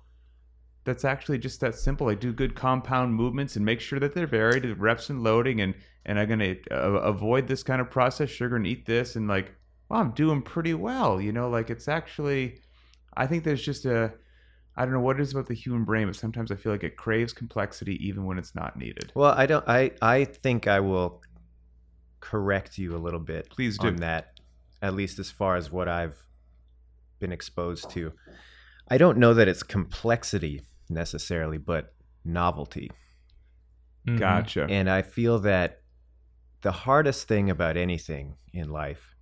[0.83, 2.09] that's actually just that simple.
[2.09, 5.61] I do good compound movements and make sure that they're varied, the reps and loading,
[5.61, 9.27] and and I'm gonna uh, avoid this kind of processed sugar and eat this, and
[9.27, 9.53] like,
[9.89, 11.49] well, I'm doing pretty well, you know.
[11.49, 12.59] Like it's actually,
[13.15, 14.11] I think there's just a,
[14.75, 16.83] I don't know what it is about the human brain, but sometimes I feel like
[16.83, 19.11] it craves complexity even when it's not needed.
[19.13, 19.67] well, I don't.
[19.67, 21.21] I I think I will
[22.19, 23.49] correct you a little bit.
[23.49, 23.87] Please do.
[23.87, 24.30] on that,
[24.81, 26.25] at least as far as what I've
[27.19, 28.13] been exposed to.
[28.89, 31.93] I don't know that it's complexity necessarily, but
[32.25, 32.91] novelty.
[34.07, 34.17] Mhm.
[34.17, 34.67] Gotcha.
[34.69, 35.81] And I feel that
[36.61, 39.15] the hardest thing about anything in life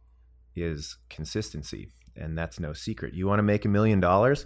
[0.55, 1.91] is consistency.
[2.15, 3.13] And that's no secret.
[3.13, 4.45] You want to make a million dollars?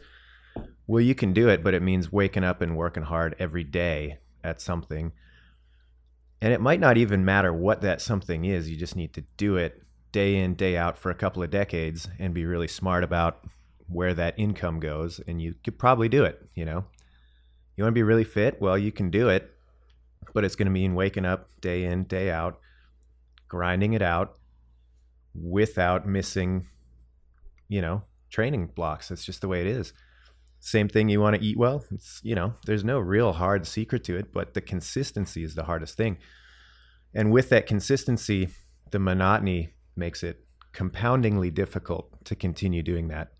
[0.85, 4.19] Well, you can do it, but it means waking up and working hard every day
[4.43, 5.11] at something.
[6.41, 8.69] And it might not even matter what that something is.
[8.69, 9.81] You just need to do it
[10.13, 13.43] day in, day out for a couple of decades and be really smart about
[13.87, 15.19] where that income goes.
[15.27, 16.85] And you could probably do it, you know?
[17.75, 18.61] You want to be really fit?
[18.61, 19.53] Well, you can do it
[20.33, 22.59] but it's going to mean waking up day in, day out,
[23.47, 24.37] grinding it out
[25.35, 26.67] without missing,
[27.67, 29.09] you know, training blocks.
[29.09, 29.93] That's just the way it is.
[30.59, 31.83] Same thing you want to eat well.
[31.91, 35.63] It's, you know, there's no real hard secret to it, but the consistency is the
[35.63, 36.17] hardest thing.
[37.13, 38.49] And with that consistency,
[38.91, 43.33] the monotony makes it compoundingly difficult to continue doing that.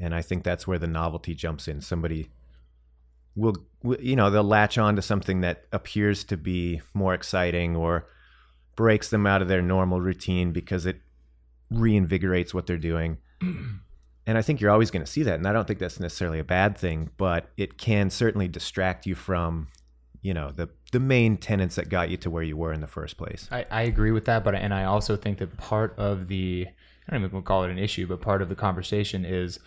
[0.00, 1.80] And I think that's where the novelty jumps in.
[1.80, 2.30] Somebody
[3.34, 3.56] will
[4.00, 8.06] you know they'll latch on to something that appears to be more exciting or
[8.76, 11.00] breaks them out of their normal routine because it
[11.72, 15.52] reinvigorates what they're doing and i think you're always going to see that and i
[15.52, 19.68] don't think that's necessarily a bad thing but it can certainly distract you from
[20.22, 22.86] you know the the main tenets that got you to where you were in the
[22.86, 23.48] first place.
[23.50, 26.66] I, I agree with that, but and I also think that part of the
[27.08, 29.58] I don't even call it an issue, but part of the conversation is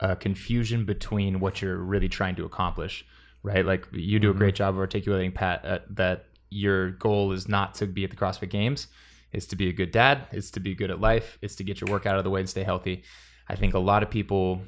[0.00, 3.04] a confusion between what you're really trying to accomplish,
[3.42, 3.66] right?
[3.66, 7.74] Like you do a great job of articulating, Pat, uh, that your goal is not
[7.74, 8.86] to be at the CrossFit Games,
[9.32, 11.80] it's to be a good dad, it's to be good at life, it's to get
[11.80, 13.02] your work out of the way and stay healthy.
[13.48, 14.62] I think a lot of people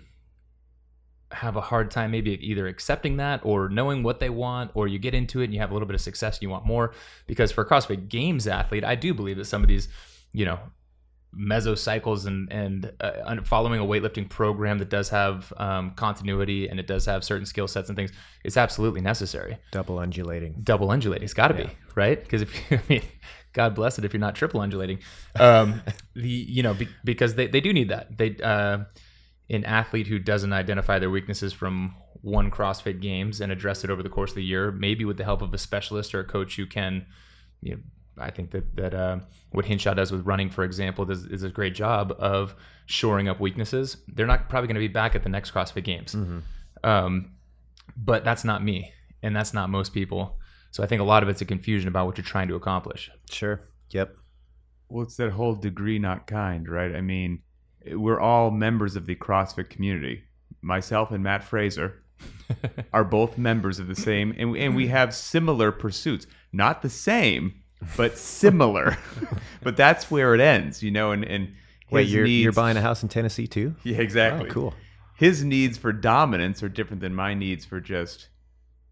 [1.33, 4.99] have a hard time maybe either accepting that or knowing what they want or you
[4.99, 6.93] get into it and you have a little bit of success and you want more.
[7.27, 9.89] Because for a CrossFit Games athlete I do believe that some of these
[10.33, 10.59] you know
[11.37, 16.89] mesocycles and and uh, following a weightlifting program that does have um, continuity and it
[16.89, 18.11] does have certain skill sets and things
[18.45, 19.57] it's absolutely necessary.
[19.71, 20.57] Double undulating.
[20.65, 21.25] Double undulating.
[21.25, 22.21] It's got to be right?
[22.21, 23.03] Because if you, I mean
[23.53, 25.01] God bless it if you're not triple undulating.
[25.39, 25.83] Um,
[26.15, 28.17] the you know be, because they, they do need that.
[28.17, 28.79] They uh,
[29.51, 34.03] an athlete who doesn't identify their weaknesses from one CrossFit Games and address it over
[34.03, 36.57] the course of the year, maybe with the help of a specialist or a coach
[36.57, 37.07] who can,
[37.61, 37.81] you know,
[38.19, 39.21] I think that that uh,
[39.53, 42.55] what Hinshaw does with running, for example, does is a great job of
[42.87, 43.97] shoring up weaknesses.
[44.09, 46.15] They're not probably going to be back at the next CrossFit Games,
[46.85, 47.33] um,
[47.97, 50.39] but that's not me, and that's not most people.
[50.71, 53.11] So I think a lot of it's a confusion about what you're trying to accomplish.
[53.31, 54.15] sure yep
[54.89, 56.95] Well, it's that whole degree, not kind, right?
[56.95, 57.43] I mean,
[57.87, 60.25] we're all members of the CrossFit community.
[60.63, 62.03] Myself and Mat Fraser
[62.93, 66.27] are both members of the same, and, and we have similar pursuits.
[66.53, 67.55] Not the same,
[67.97, 68.99] but similar.
[69.63, 71.13] but that's where it ends, you know.
[71.13, 71.55] And and
[71.91, 74.49] wait you're, you're buying a house in tennessee too Yeah, exactly.
[74.49, 74.75] oh, cool
[75.17, 78.29] His needs for dominance are different than my needs for just,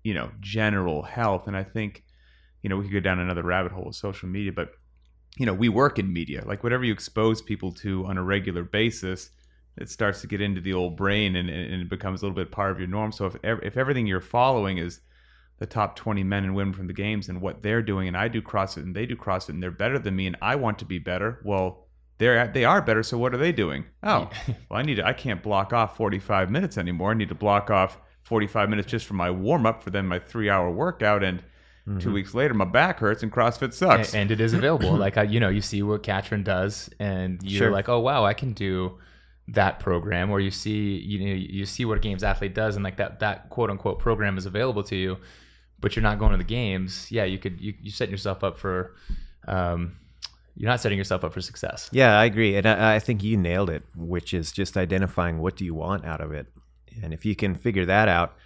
[0.02, 1.46] you know, general health.
[1.46, 2.04] And I think,
[2.62, 4.72] you know, we could go down another rabbit hole with social media, but
[5.38, 6.42] you know, we work in media.
[6.44, 9.30] Like whatever you expose people to on a regular basis,
[9.76, 12.50] it starts to get into the old brain and, and it becomes a little bit
[12.50, 13.12] part of your norm.
[13.12, 15.00] So if if everything you're following is
[15.58, 18.28] the top 20 men and women from the games and what they're doing, and I
[18.28, 20.84] do CrossFit and they do CrossFit and they're better than me and I want to
[20.84, 21.86] be better, well,
[22.18, 23.04] they're they are better.
[23.04, 23.84] So what are they doing?
[24.02, 24.28] Oh,
[24.68, 27.12] well, I need to, I can't block off 45 minutes anymore.
[27.12, 30.18] I need to block off 45 minutes just for my warm up for then my
[30.18, 31.44] three hour workout and
[32.00, 34.12] Two weeks later, my back hurts and CrossFit sucks.
[34.14, 34.94] and, and it is available.
[35.06, 37.70] like I, you know, you see what Katrin does, and you're Sure.
[37.70, 38.98] like, oh wow, I can do
[39.48, 40.30] that program.
[40.30, 43.20] Or you see, you know, you see what a games athlete does, and like that
[43.20, 45.16] that quote unquote program is available to you,
[45.80, 47.10] but you're not going to the games.
[47.10, 48.94] Yeah, you could you you setting yourself up for,
[49.46, 49.96] um,
[50.56, 51.88] you're not setting yourself up for success.
[51.92, 55.56] Yeah, I agree, and I, I think you nailed it, which is just identifying what
[55.56, 56.48] do you want out of it,
[57.02, 58.36] and if you can figure that out,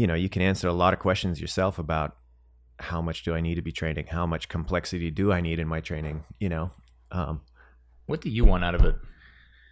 [0.00, 2.16] you know, you can answer a lot of questions yourself about
[2.78, 5.66] how much do I need to be training, how much complexity do I need in
[5.66, 6.70] my training, you know.
[7.10, 7.40] Um,
[8.06, 8.94] What do you want out of it?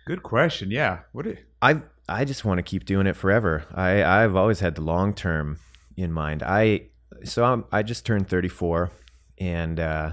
[0.06, 0.70] Good question.
[0.70, 0.94] Yeah.
[1.12, 1.26] What?
[1.28, 1.38] i-
[1.70, 3.64] I I just want to keep doing it forever.
[3.74, 5.58] I I've always had the long term
[5.96, 6.42] in mind.
[6.42, 6.88] I
[7.24, 8.90] so I'm, I just turned 34,
[9.38, 10.08] and uh,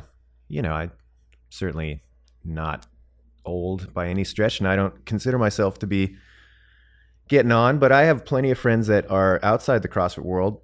[0.48, 0.90] you know I
[1.50, 2.02] certainly
[2.44, 2.86] not
[3.46, 6.16] old by any stretch, and I don't consider myself to be
[7.28, 7.80] getting on.
[7.80, 10.62] But I have plenty of friends that are outside the CrossFit world,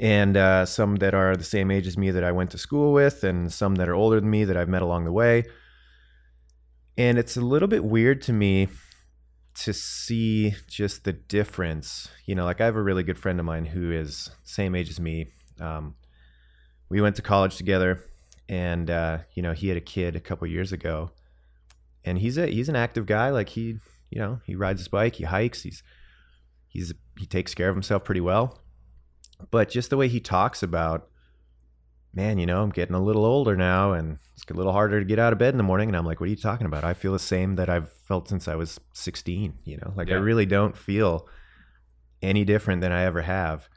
[0.00, 2.92] and uh, some that are the same age as me that I went to school
[2.92, 5.44] with, and some that are older than me that I've met along the way.
[6.96, 8.68] And it's a little bit weird to me
[9.54, 12.08] to see just the difference.
[12.26, 14.90] You know, like I have a really good friend of mine who is same age
[14.90, 15.28] as me.
[15.60, 15.94] Um,
[16.88, 18.00] we went to college together,
[18.48, 21.10] and uh, you know, he had a kid a couple years ago,
[22.04, 23.30] and he's a he's an active guy.
[23.30, 23.78] Like he,
[24.10, 25.82] you know, he rides his bike, he hikes, he's
[26.68, 28.60] he's he takes care of himself pretty well.
[29.50, 31.08] But just the way he talks about,
[32.12, 35.04] man, you know, I'm getting a little older now, and it's a little harder to
[35.04, 35.88] get out of bed in the morning.
[35.88, 36.84] And I'm like, what are you talking about?
[36.84, 39.58] I feel the same that I've felt since I was 16.
[39.64, 41.28] You know, like I really don't feel
[42.22, 43.68] any different than I ever have.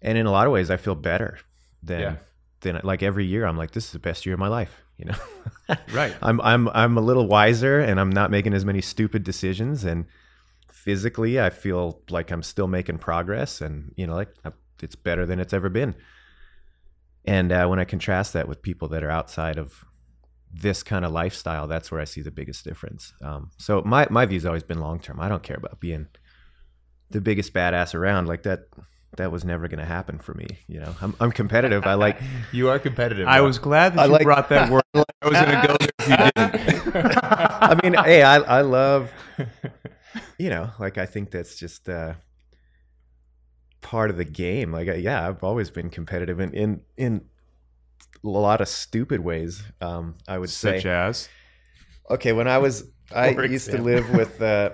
[0.00, 1.38] And in a lot of ways, I feel better
[1.82, 2.16] than Yeah.
[2.60, 3.44] than like every year.
[3.46, 4.81] I'm like, this is the best year of my life.
[4.98, 6.14] You know, Right.
[6.22, 9.84] I'm I'm I'm a little wiser, and I'm not making as many stupid decisions.
[9.84, 10.06] And
[10.70, 14.34] physically, I feel like I'm still making progress, and you know, like
[14.82, 15.94] it's better than it's ever been.
[17.24, 19.84] And uh, when I contrast that with people that are outside of
[20.52, 23.12] this kind of lifestyle, that's where I see the biggest difference.
[23.22, 25.20] Um, so my my view's always been long term.
[25.20, 26.08] I don't care about being
[27.10, 28.26] the biggest badass around.
[28.26, 28.64] Like that,
[29.16, 30.46] that was never going to happen for me.
[30.68, 31.86] You know, I'm I'm competitive.
[31.86, 32.18] I like
[32.52, 33.26] You are competitive.
[33.28, 33.44] I though.
[33.46, 34.82] was glad that I you like- brought that word.
[34.94, 37.24] I was going to go there if you didn't.
[37.24, 39.10] I mean, hey, I I love,
[40.38, 42.14] you know, like I think that's just uh,
[43.80, 44.72] part of the game.
[44.72, 47.24] Like, uh, yeah, I've always been competitive in in in
[48.24, 49.62] a lot of stupid ways.
[49.80, 50.78] Um, I would Such say.
[50.80, 51.28] Such as.
[52.10, 54.70] Okay, when I was, I used to live with uh,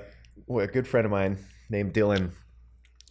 [0.51, 1.39] a good friend of mine
[1.71, 2.31] named Dylan.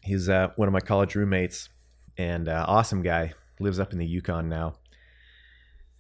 [0.07, 1.69] He's uh, one of my college roommates,
[2.17, 3.33] and uh, awesome guy.
[3.59, 4.75] Lives up in the Yukon now.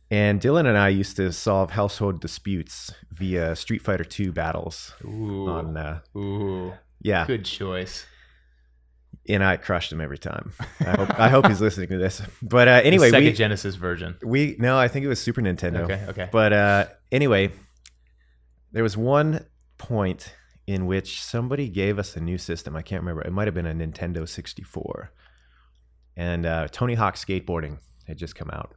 [0.09, 4.93] And Dylan and I used to solve household disputes via Street Fighter II battles.
[5.03, 8.05] Ooh, On uh, ooh, yeah, good choice.
[9.27, 10.53] and I crushed him every time.
[10.79, 12.21] I hope, I hope he's listening to this.
[12.41, 14.15] But uh, The anyway, Sega we Genesis version.
[14.23, 15.79] we no, I think it was Super Nintendo.
[15.81, 16.29] Okay, okay.
[16.31, 17.51] But uh, anyway,
[18.71, 19.45] there was one
[19.77, 20.33] point
[20.67, 22.75] in which somebody gave us a new system.
[22.75, 23.21] I can't remember.
[23.21, 25.11] It might have been a Nintendo 64.
[26.17, 28.75] And uh, Tony Hawk Skateboarding had just come out.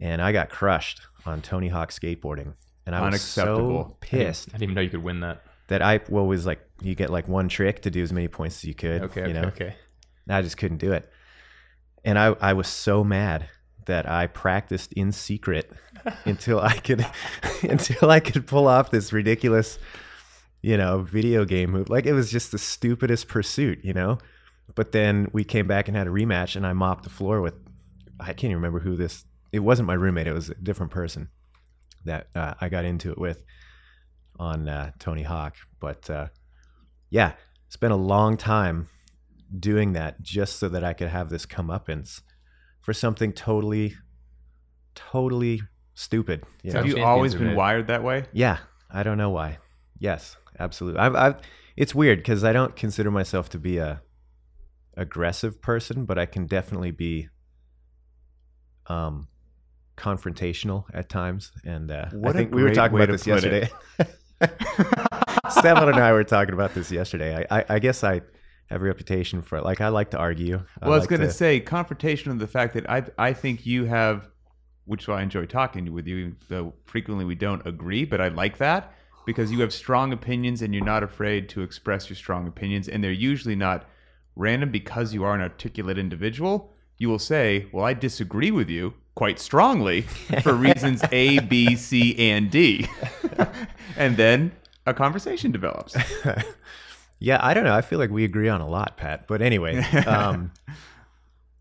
[0.00, 2.54] And I got crushed on Tony Hawk Skateboarding.
[2.84, 5.42] And I was so pissed I didn't even know you could win that.
[5.68, 8.58] that I well was like you get like one trick to do as many points
[8.58, 9.02] as you could.
[9.02, 9.48] Okay, you okay, know?
[9.48, 9.74] okay.
[10.28, 11.10] I just couldn't do it.
[12.04, 13.48] And I, I was so mad
[13.86, 15.70] that I practiced in secret
[16.24, 17.04] until I could
[17.62, 19.78] until I could pull off this ridiculous,
[20.62, 21.88] you know, video game move.
[21.88, 24.18] Like it was just the stupidest pursuit, you know?
[24.74, 27.54] But then we came back and had a rematch and I mopped the floor with
[28.18, 31.28] I can't even remember who this it wasn't my roommate, it was a different person
[32.04, 33.44] that uh, I got into it with
[34.38, 35.56] on uh, Tony Hawk.
[35.80, 36.28] But uh,
[37.10, 37.32] yeah,
[37.68, 38.88] spent a long time
[39.58, 42.22] doing that just so that I could have this comeuppance
[42.80, 43.94] for something totally,
[44.94, 45.62] totally
[45.94, 46.44] stupid.
[46.62, 46.78] You know?
[46.78, 47.56] Have you always been made.
[47.56, 48.24] wired that way?
[48.32, 48.58] Yeah,
[48.90, 49.58] I don't know why.
[49.98, 51.00] Yes, absolutely.
[51.00, 51.36] I've, I've
[51.76, 54.00] it's weird because I don't consider myself to be a
[54.96, 57.28] aggressive person, but I can definitely be
[58.86, 59.28] um
[59.96, 61.52] confrontational at times.
[61.64, 63.68] And uh, I think we were talking about this yesterday.
[65.50, 67.46] Stefan and I were talking about this yesterday.
[67.50, 68.20] I, I, I guess I
[68.66, 70.56] have a reputation for like I like to argue.
[70.56, 73.32] Well, I was like going to to- say confrontation of the fact that I I
[73.32, 74.28] think you have,
[74.84, 76.36] which is why I enjoy talking with you.
[76.48, 78.92] Though frequently we don't agree, but I like that
[79.26, 83.04] because you have strong opinions and you're not afraid to express your strong opinions, and
[83.04, 83.86] they're usually not
[84.34, 86.72] random because you are an articulate individual.
[86.96, 90.02] You will say, "Well, I disagree with you quite strongly
[90.42, 92.86] for reasons A, B, C, and D,"
[93.96, 94.52] and then
[94.86, 95.94] a conversation develops.
[97.18, 97.74] Yeah, I don't know.
[97.74, 99.26] I feel like we agree on a lot, Pat.
[99.26, 100.52] But anyway, um,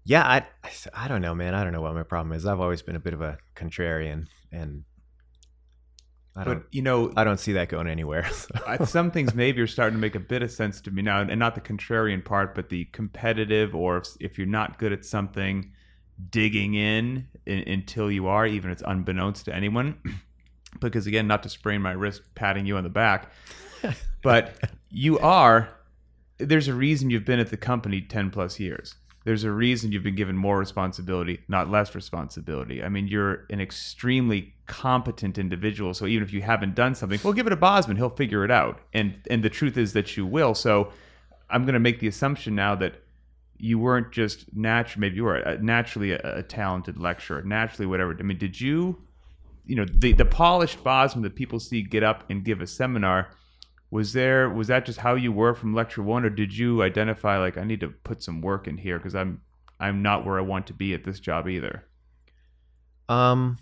[0.03, 0.45] Yeah, I,
[0.93, 1.55] I don't know, man.
[1.55, 2.45] I don't know what my problem is.
[2.45, 4.83] I've always been a bit of a contrarian, and
[6.35, 8.29] I But you know, I don't see that going anywhere.
[8.31, 8.85] so.
[8.85, 11.39] Some things maybe are starting to make a bit of sense to me now, and
[11.39, 15.71] not the contrarian part, but the competitive, or if, if you're not good at something,
[16.29, 19.97] digging in, in until you are, even if it's unbeknownst to anyone.
[20.81, 23.31] because again, not to sprain my wrist, patting you on the back,
[24.21, 24.57] but
[24.89, 25.69] you are.
[26.37, 28.95] There's a reason you've been at the company ten plus years.
[29.23, 32.83] There's a reason you've been given more responsibility, not less responsibility.
[32.83, 35.93] I mean, you're an extremely competent individual.
[35.93, 37.97] So even if you haven't done something, well, give it to Bozman.
[37.97, 38.79] He'll figure it out.
[38.93, 40.53] And and the truth is that you will.
[40.55, 40.91] So
[41.49, 43.03] I'm going to make the assumption now that
[43.57, 45.01] you weren't just natural.
[45.01, 48.15] Maybe you were uh, naturally a, a talented lecturer, naturally whatever.
[48.19, 49.01] I mean, did you?
[49.65, 53.29] You know, the the polished Bozman that people see get up and give a seminar
[53.91, 57.37] was there was that just how you were from lecture one or did you identify
[57.37, 59.39] like i need to put some work in here because i'm
[59.79, 61.85] i'm not where i want to be at this job either
[63.07, 63.57] Um,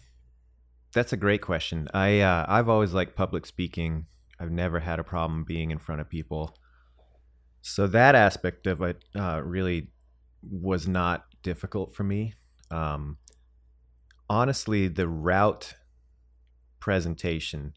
[0.93, 1.87] that's a great question.
[1.93, 4.05] I uh, I've always liked public speaking.
[4.39, 6.55] I've never had a problem being in front of people.
[7.61, 9.89] So that aspect of it uh, really
[10.41, 12.33] was not difficult for me.
[12.69, 13.17] Um,
[14.29, 15.75] honestly, the route
[16.79, 17.73] presentation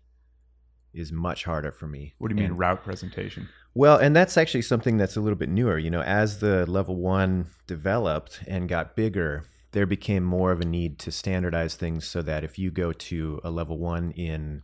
[0.92, 2.14] is much harder for me.
[2.18, 5.36] what do you mean And- route presentation well, and that's actually something that's a little
[5.36, 5.76] bit newer.
[5.76, 10.64] You know, as the level one developed and got bigger, there became more of a
[10.64, 14.62] need to standardize things so that if you go to a level one in,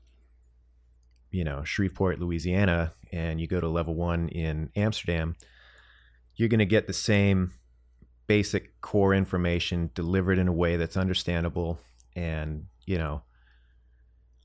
[1.30, 5.36] you know, Shreveport, Louisiana, and you go to level one in Amsterdam,
[6.36, 7.53] you're going to get the same
[8.26, 11.78] basic core information delivered in a way that's understandable
[12.16, 13.22] and, you know,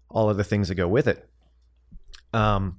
[0.10, 1.30] all of the things that go with it.
[2.34, 2.78] Um,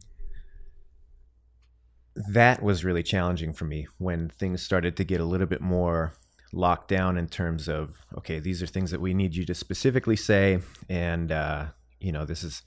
[2.15, 6.13] that was really challenging for me when things started to get a little bit more
[6.53, 10.17] locked down in terms of okay these are things that we need you to specifically
[10.17, 11.67] say and uh,
[12.01, 12.63] you know this is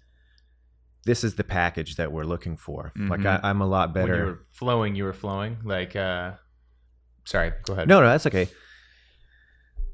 [1.06, 3.44] this is the package that we're looking for like Mhm.
[3.44, 5.58] I, i'm a lot When you better were flowing, you were flowing.
[5.64, 6.34] Like, uh,
[7.26, 7.88] sorry, go ahead.
[7.88, 8.48] no no that's okay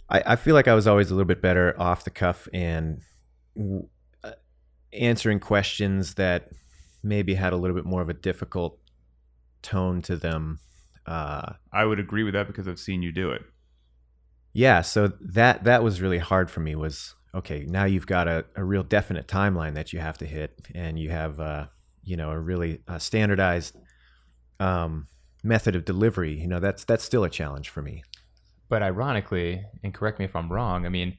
[0.10, 3.02] I, I feel like i was always a little bit better off the cuff and
[3.56, 3.88] w-
[4.24, 4.32] uh,
[4.94, 6.50] answering questions that
[7.04, 8.80] maybe had a little bit more of a difficult
[9.62, 10.60] tone to them
[11.06, 13.42] uh, i would agree with that because i've seen you do it
[14.58, 18.44] yeah so that that was really hard for me was okay now you've got a,
[18.56, 21.66] a real definite timeline that you have to hit and you have uh,
[22.04, 23.78] you know a really uh, standardized
[24.60, 25.08] um,
[25.44, 28.04] method of delivery you know that's that's still a challenge for me
[28.70, 31.18] But ironically, and correct me if I'm wrong, I mean,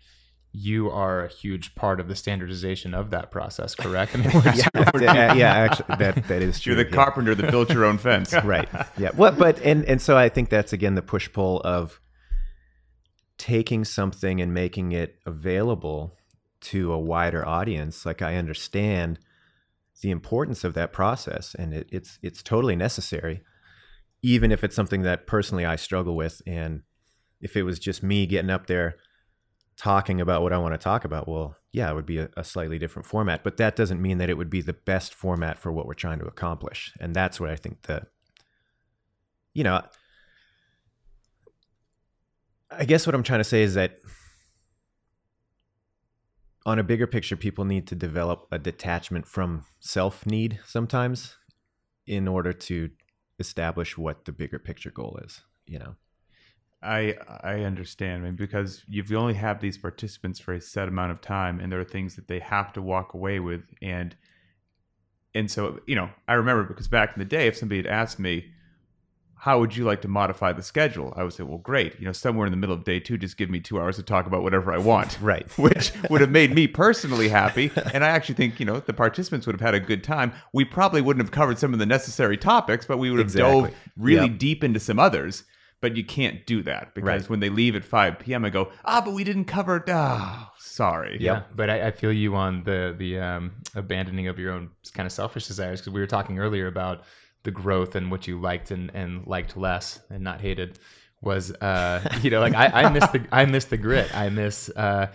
[0.53, 4.15] you are a huge part of the standardization of that process, correct?
[4.15, 6.97] I mean, we're- yeah, yeah actually that that is true you're the yeah.
[7.05, 8.69] carpenter that built your own fence right
[8.99, 12.01] yeah what but and and so i think that's again the push pull of
[13.39, 16.17] taking something and making it available
[16.61, 19.19] to a wider audience like i understand
[20.01, 23.43] the importance of that process and it, it's it's totally necessary
[24.23, 26.83] even if it's something that personally i struggle with and
[27.41, 28.97] if it was just me getting up there
[29.77, 32.43] talking about what i want to talk about well yeah it would be a, a
[32.43, 35.71] slightly different format but that doesn't mean that it would be the best format for
[35.71, 38.03] what we're trying to accomplish and that's what i think the
[39.55, 39.81] you know
[42.71, 43.99] i guess what i'm trying to say is that
[46.67, 51.37] on a bigger picture people need to develop a detachment from self need sometimes
[52.07, 52.91] in order to
[53.39, 55.95] establish what the bigger picture goal is you know?
[56.83, 61.21] I I understand, man, because you've only have these participants for a set amount of
[61.21, 64.17] time, and there are things that they have to walk away with, and
[65.35, 68.21] and so you know, I remember because back in the day, if somebody had asked
[68.21, 68.53] me,
[69.41, 72.13] "How would you like to modify the schedule?" I would say, "Well, great, you know,
[72.13, 74.43] somewhere in the middle of day two, just give me two hours to talk about
[74.43, 77.71] whatever I want." right which would have made me personally happy.
[77.95, 80.33] And I actually think, you know, the participants would have had a good time.
[80.53, 83.71] We probably wouldn't have covered some of the necessary topics, but we would have Exactly.
[83.71, 84.39] dove really Yep.
[84.39, 85.45] deep into some others.
[85.81, 87.31] But you can't do that because Right.
[87.31, 89.85] when they leave at 5 p.m., I go, ah, but we didn't cover.
[89.89, 91.19] Ah, sorry.
[91.21, 95.07] Yeah, but I, I feel you on the the um, abandoning of your own kind
[95.07, 97.05] of selfish desires because we were talking earlier about
[97.49, 100.71] the growth and what you liked and, and liked less and not hated
[101.21, 104.69] was uh you know like I, I miss the I miss the grit I miss
[104.87, 105.07] uh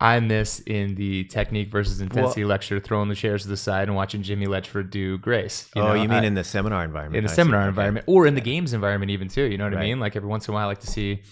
[0.00, 3.96] I miss in the technique versus intensity lecture throwing the chairs to the side and
[3.96, 5.68] watching Jimmy Letchford do Grace.
[5.76, 5.94] oh know?
[5.94, 7.34] you mean I- in the seminar environment in the see.
[7.36, 7.68] seminar Okay.
[7.70, 10.28] environment or in the games environment even too you know what i mean like every
[10.28, 11.22] once in a while i like to see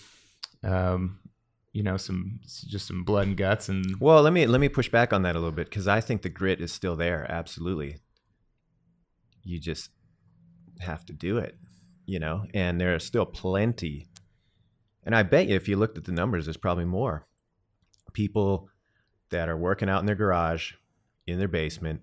[0.64, 1.18] um
[1.72, 2.40] you know some
[2.74, 5.34] just some blood and guts and Well, let me let me push back on that
[5.36, 7.26] a little bit because I think the grit is still there.
[7.30, 7.98] Absolutely,
[9.44, 9.90] you just
[10.80, 11.56] have to do it,
[12.06, 12.44] you know.
[12.54, 14.08] And there are still plenty
[15.04, 17.26] And I bet you if you looked at the numbers, there's probably more
[18.12, 18.68] people
[19.30, 20.72] that are working out in their garage,
[21.26, 22.00] in their basement,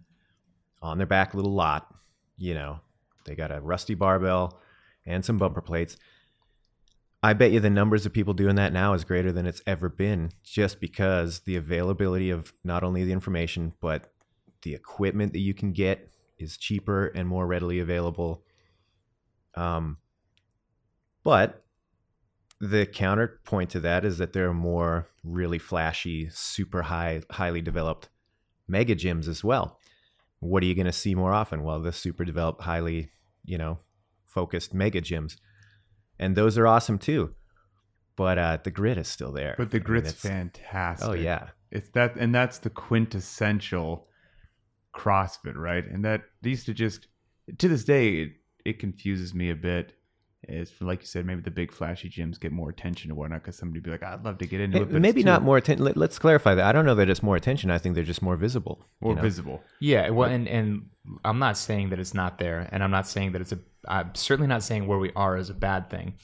[0.81, 1.93] on their back little lot.
[2.37, 2.79] You know,
[3.25, 4.59] they got a rusty barbell
[5.05, 5.97] and some bumper plates.
[7.21, 9.89] I bet you the numbers of people doing that now is greater than it's ever
[9.89, 14.11] been just because the availability of not only the information, but
[14.63, 18.43] the equipment that you can get is cheaper and more readily available.
[19.55, 19.97] Um,
[21.23, 21.63] but
[22.59, 28.09] the counterpoint to that is that there are more really flashy, super high, highly developed
[28.67, 29.79] mega gyms as well.
[30.39, 31.63] What are you going to see more often?
[31.63, 33.09] Well, the super developed, highly,
[33.45, 33.79] you know,
[34.25, 35.37] focused mega gyms
[36.19, 37.33] and those are awesome too.
[38.15, 39.55] But uh, the grit is still there.
[39.57, 41.09] But the I mean, grit's it's- fantastic.
[41.09, 44.07] Oh yeah, It's that, and that's the quintessential
[44.95, 45.83] CrossFit, right?
[45.85, 47.07] And that used to just,
[47.57, 48.33] to this day,
[48.65, 49.93] it, it confuses me a bit.
[50.49, 53.55] Is like you said, maybe the big flashy gyms get more attention or whatnot because
[53.55, 54.87] somebody would be like, I'd love to get into Hey, it.
[54.87, 55.85] but it's maybe too- not more attention.
[55.85, 56.65] Let, us clarify that.
[56.65, 57.71] I don't know that it's more attention.
[57.71, 58.79] I think they're just more visible.
[59.01, 59.21] you more know?
[59.21, 59.63] visible.
[59.79, 60.89] Yeah, well, and and
[61.23, 63.59] I'm not saying that it's not there, and I'm not saying that it's a.
[63.87, 66.15] I'm certainly not saying where we are is a bad thing.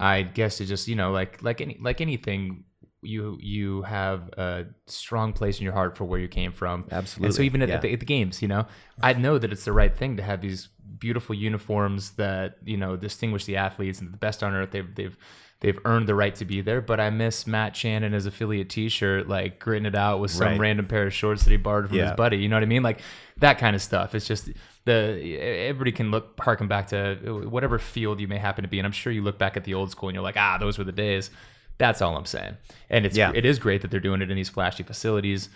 [0.00, 2.64] I guess it's just you know like like any like anything,
[3.02, 6.86] you you have a strong place in your heart for where you came from.
[6.90, 7.26] Absolutely.
[7.26, 7.78] And so even at, yeah.
[7.78, 8.66] the, at the games, you know,
[9.00, 10.68] I know that it's the right thing to have these
[10.98, 14.70] beautiful uniforms that you know distinguish the athletes and the best on earth.
[14.70, 15.16] They've they've
[15.60, 16.80] they've earned the right to be there.
[16.80, 20.58] But I miss Matt Shannon his affiliate T-shirt, like gritting it out with some Right.
[20.60, 22.38] random pair of shorts that he borrowed from his buddy.
[22.38, 22.82] You know what I mean?
[22.82, 23.00] Like
[23.38, 24.14] that kind of stuff.
[24.14, 24.50] It's just
[24.84, 28.86] the everybody can look harken back to whatever field you may happen to be, and
[28.86, 30.84] I'm sure you look back at the old school and you're like, ah, those were
[30.84, 31.30] the days.
[31.78, 32.56] That's all I'm saying.
[32.90, 33.32] And it's Yeah.
[33.34, 35.48] it is great that they're doing it in these flashy facilities,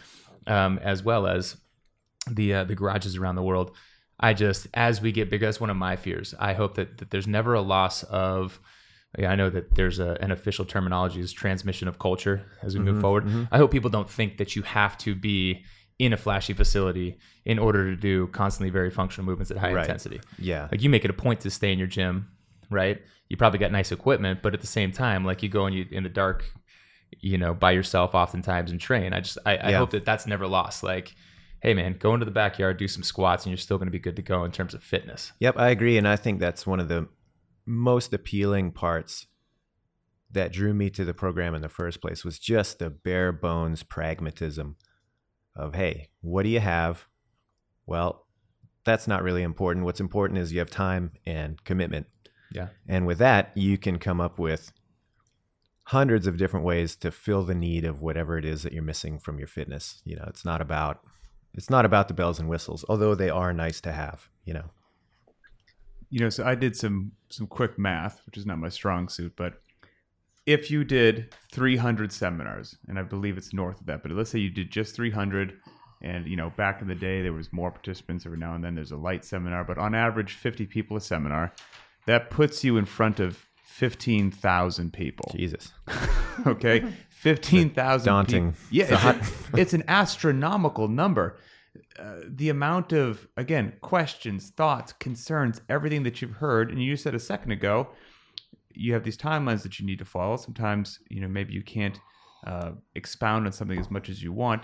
[0.46, 1.56] um, as well as
[2.30, 3.72] the uh, the garages around the world.
[4.18, 6.34] I just as we get bigger, that's one of my fears.
[6.38, 8.60] I hope that, that there's never a loss of.
[9.18, 12.80] Yeah, I know that there's a, an official terminology is transmission of culture as we
[12.80, 13.24] move mm-hmm, forward.
[13.24, 13.44] Mm-hmm.
[13.50, 15.64] I hope people don't think that you have to be
[15.98, 19.84] in a flashy facility in order to do constantly very functional movements at high Right.
[19.86, 20.20] intensity.
[20.38, 22.28] yeah, Like you make it a point to stay in your gym,
[22.68, 23.00] right?
[23.30, 25.86] You probably got nice equipment, but at the same time, like you go and you
[25.90, 26.44] in the dark,
[27.18, 29.14] you know, by yourself oftentimes and train.
[29.14, 29.78] I just I, I Yeah.
[29.78, 30.82] hope that that's never lost.
[30.82, 31.14] Like,
[31.60, 33.98] hey man, go into the backyard, do some squats, and you're still going to be
[33.98, 35.32] good to go in terms of fitness.
[35.40, 37.08] Yep, I agree, and I think that's one of the
[37.66, 39.26] most appealing parts
[40.30, 43.82] that drew me to the program in the first place was just the bare bones
[43.82, 44.76] pragmatism
[45.54, 47.06] of hey, what do you have?
[47.86, 48.26] Well,
[48.84, 49.84] that's not really important.
[49.84, 52.06] What's important is you have time and commitment.
[52.52, 52.68] Yeah.
[52.86, 54.72] And with that, you can come up with
[55.84, 59.18] hundreds of different ways to fill the need of whatever it is that you're missing
[59.18, 60.02] from your fitness.
[60.04, 61.00] You know, it's not about
[61.56, 64.70] it's not about the bells and whistles, although they are nice to have, you know.
[66.10, 69.32] You know, so I did some some quick math, which is not my strong suit,
[69.36, 69.60] but
[70.46, 74.38] if you did 300 seminars, and I believe it's north of that, but let's say
[74.38, 75.58] you did just 300,
[76.02, 78.76] and you know, back in the day there was more participants every now and then.
[78.76, 81.52] There's a light seminar, but on average, 50 people a seminar.
[82.06, 85.32] That puts you in front of 15,000 people.
[85.36, 85.72] Jesus.
[86.46, 91.38] Okay, 15,000 daunting Yeah, it's, a- it's an astronomical number.
[91.98, 97.14] Uh, the amount of again questions, thoughts, concerns, everything that you've heard, and you said
[97.14, 97.88] a second ago,
[98.72, 100.36] you have these timelines that you need to follow.
[100.36, 101.98] Sometimes you know maybe you can't
[102.46, 104.62] uh, expound on something as much as you want.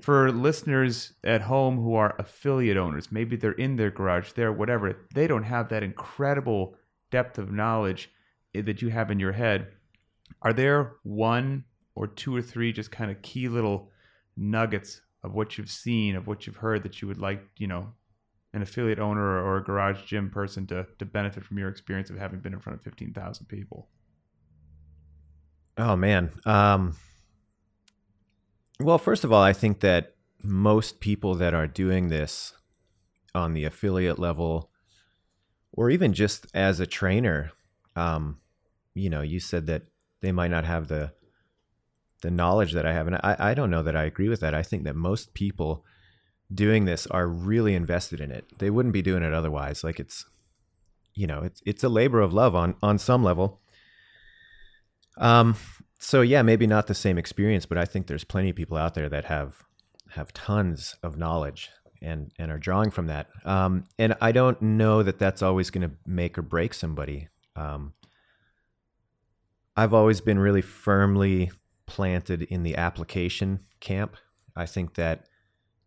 [0.00, 5.06] For listeners at home who are affiliate owners, maybe they're in their garage, there, whatever,
[5.14, 6.76] they don't have that incredible
[7.10, 8.10] depth of knowledge
[8.54, 9.68] eh, that you have in your head.
[10.42, 13.90] Are there one or two or three just kind of key little
[14.36, 17.92] nuggets of what you've seen, of what you've heard that you would like, you know,
[18.52, 22.16] an affiliate owner or, a garage gym person to to benefit from your experience of
[22.16, 23.88] having been in front of fifteen thousand people?
[25.76, 26.30] Oh man.
[26.44, 26.96] Um,
[28.80, 32.54] well, first of all, I think that most people that are doing this
[33.34, 34.70] on the affiliate level,
[35.72, 37.52] or even just as a trainer,
[37.94, 38.38] um,
[38.94, 39.82] you know, you said that
[40.20, 41.12] they might not have the
[42.22, 44.54] the knowledge that I have, and I, I don't know that I agree with that.
[44.54, 45.84] I think that most people
[46.52, 48.44] doing this are really invested in it.
[48.58, 49.84] They wouldn't be doing it otherwise.
[49.84, 50.24] Like it's,
[51.14, 53.60] you know, it's it's a labor of love on on some level.
[55.18, 55.56] Um,
[55.98, 58.94] so yeah, maybe not the same experience, but I think there's plenty of people out
[58.94, 59.62] there that have
[60.10, 61.70] have tons of knowledge
[62.02, 63.28] and and are drawing from that.
[63.44, 67.28] Um, and I don't know that that's always going to make or break somebody.
[67.54, 67.92] Um,
[69.76, 71.50] I've always been really firmly
[71.90, 74.16] planted in the application camp.
[74.54, 75.24] I think that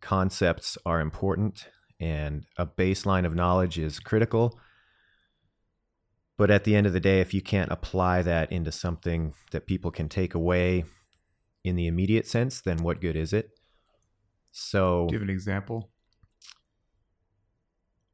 [0.01, 4.59] concepts are important and a baseline of knowledge is critical.
[6.37, 9.65] But at the end of the day, if you can't apply that into something that
[9.65, 10.83] people can take away
[11.63, 13.51] in the immediate sense, then what good is it?
[14.51, 15.89] So, Do you have an example?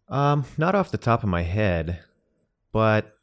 [0.09, 2.03] um, not off the top of my head,
[2.71, 3.18] but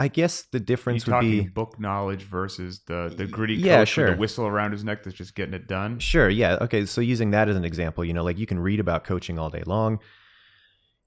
[0.00, 3.80] I guess the difference would talking be book knowledge versus the the gritty Yeah, coach
[3.80, 4.10] with sure.
[4.12, 5.98] the whistle around his neck that's just getting it done?
[5.98, 6.28] Sure.
[6.28, 6.58] Yeah.
[6.60, 6.86] Okay.
[6.86, 9.50] So using that as an example, you know, like you can read about coaching all
[9.50, 9.98] day long.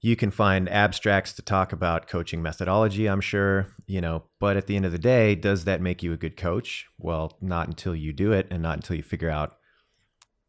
[0.00, 4.66] You can find abstracts to talk about coaching methodology, I'm sure, you know, but at
[4.66, 6.86] the end of the day, does that make you a good coach?
[6.98, 9.58] Well, not until you do it and not until you figure out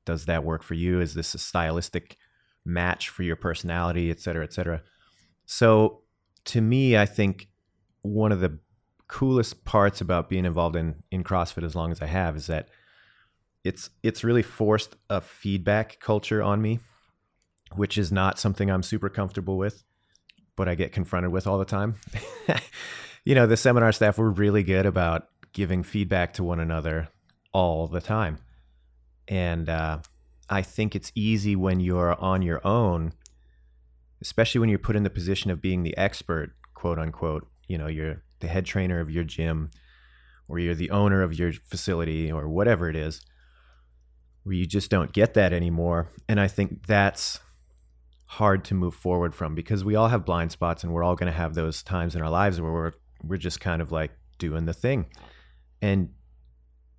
[0.06, 1.00] does that work for you?
[1.00, 2.18] Is this a stylistic
[2.66, 4.82] match for your personality, et cetera, et cetera.
[5.46, 6.02] So
[6.46, 7.48] to me, I think
[8.04, 8.60] one of the
[9.08, 12.70] coolest parts about being involved in, in CrossFit as long as I have is that
[13.64, 16.80] it's it's really forced a feedback culture on me,
[17.76, 19.84] which is not something I'm super comfortable with,
[20.56, 21.96] but I get confronted with all the time.
[23.26, 27.08] you know, the seminar staff were really good about giving feedback to one another
[27.54, 28.40] all the time.
[29.28, 30.00] And uh,
[30.50, 33.14] I think it's easy when you're on your own,
[34.22, 37.48] especially when you're put in the position of being the expert, quote unquote.
[37.68, 39.72] You know, you're the head trainer of your gym,
[40.48, 43.22] or you're the owner of your facility, or whatever it is,
[44.44, 46.12] where you just don't get that anymore.
[46.28, 47.40] And I think that's
[48.26, 51.32] hard to move forward from because we all have blind spots and we're all going
[51.32, 52.92] to have those times in our lives where we're
[53.24, 55.06] we're just kind of like doing the thing.
[55.82, 56.10] And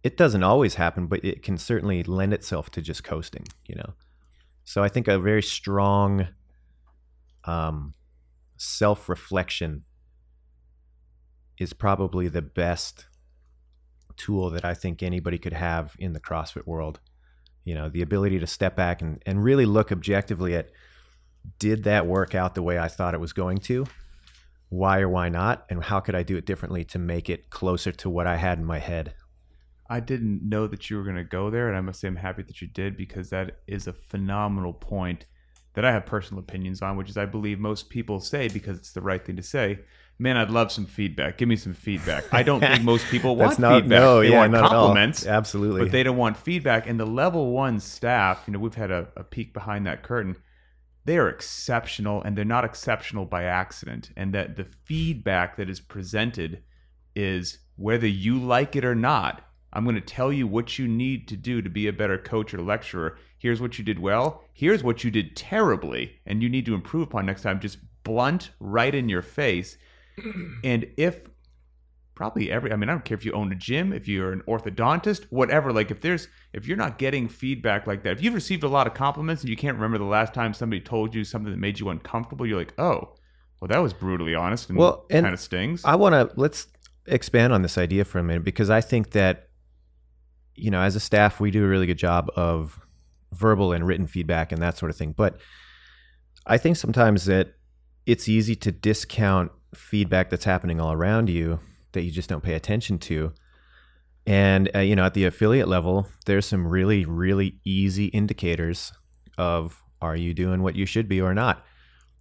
[0.02, 3.94] it doesn't always happen, but it can certainly lend itself to just coasting, you know.
[4.64, 6.28] So I think a very strong
[7.44, 7.94] um,
[8.56, 9.84] self-reflection
[11.58, 13.06] is probably the best
[14.16, 17.00] tool that I think anybody could have in the CrossFit world.
[17.64, 20.70] You know, the ability to step back and, and really look objectively at
[21.58, 23.86] did that work out the way I thought it was going to?
[24.68, 25.66] Why or why not?
[25.68, 28.58] And how could I do it differently to make it closer to what I had
[28.58, 29.14] in my head?
[29.88, 32.16] I didn't know that you were going to go there, and I must say I'm
[32.16, 35.26] happy that you did because that is a phenomenal point
[35.74, 38.92] that I have personal opinions on, which is I believe most people say because it's
[38.92, 39.80] the right thing to say.
[40.18, 41.38] Man, I'd love some feedback.
[41.38, 42.24] Give me some feedback.
[42.32, 44.00] I don't think most people want That's not feedback.
[44.00, 44.86] no, they yeah, want not at all.
[44.86, 45.82] compliments, Absolutely.
[45.82, 46.86] but they don't want feedback.
[46.86, 50.36] And the level one staff, you know, we've had a, a peek behind that curtain.
[51.04, 54.10] They are exceptional, and they're not exceptional by accident.
[54.16, 56.62] And that the feedback that is presented
[57.16, 59.42] is whether you like it or not.
[59.72, 62.54] I'm going to tell you what you need to do to be a better coach
[62.54, 63.18] or lecturer.
[63.36, 64.44] Here's what you did well.
[64.52, 67.58] Here's what you did terribly, and you need to improve upon next time.
[67.58, 69.76] Just blunt, right in your face.
[70.62, 71.20] And if
[72.14, 74.42] probably every, I mean, I don't care if you own a gym, if you're an
[74.48, 75.72] orthodontist, whatever.
[75.72, 78.86] Like if there's, if you're not getting feedback like that, if you've received a lot
[78.86, 81.80] of compliments and you can't remember the last time somebody told you something that made
[81.80, 83.14] you uncomfortable, you're like, oh,
[83.60, 85.84] well, that was brutally honest and, Well, and kind of stings.
[85.84, 86.68] I want to let's
[87.06, 89.48] expand on this idea for a minute because I think that
[90.54, 92.80] you know, as a staff, we do a really good job of
[93.32, 95.12] verbal and written feedback and that sort of thing.
[95.12, 95.38] But
[96.46, 97.54] I think sometimes that
[98.06, 101.60] it's easy to discount feedback that's happening all around you
[101.92, 103.32] that you just don't pay attention to.
[104.26, 108.92] And uh, you know, at the affiliate level, there's some really, really easy indicators
[109.36, 111.64] of are you doing what you should be or not?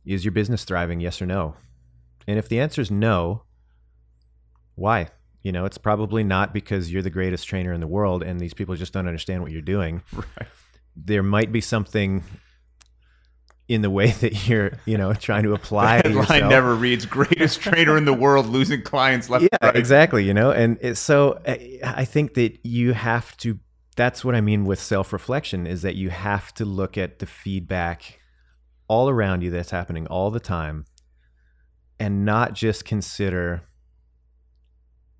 [0.06, 1.00] Is your business thriving?
[1.00, 1.56] Yes or no?
[2.28, 3.44] And if the answer is no,
[4.76, 5.10] why?
[5.44, 8.54] You know, it's probably not because you're the greatest trainer in the world and these
[8.54, 10.02] people just don't understand what you're doing.
[10.14, 10.48] right.
[10.96, 12.24] There might be something
[13.68, 16.50] in the way that you're, you know, trying to apply The headline yourself.
[16.50, 19.76] never reads "Greatest trainer in the world losing clients left." yeah, and right.
[19.76, 20.26] exactly.
[20.26, 23.60] You know, and it's so I, I think that you have to.
[23.96, 28.20] That's what I mean with self-reflection is that you have to look at the feedback
[28.88, 30.86] all around you that's happening all the time,
[32.00, 33.62] and not just consider,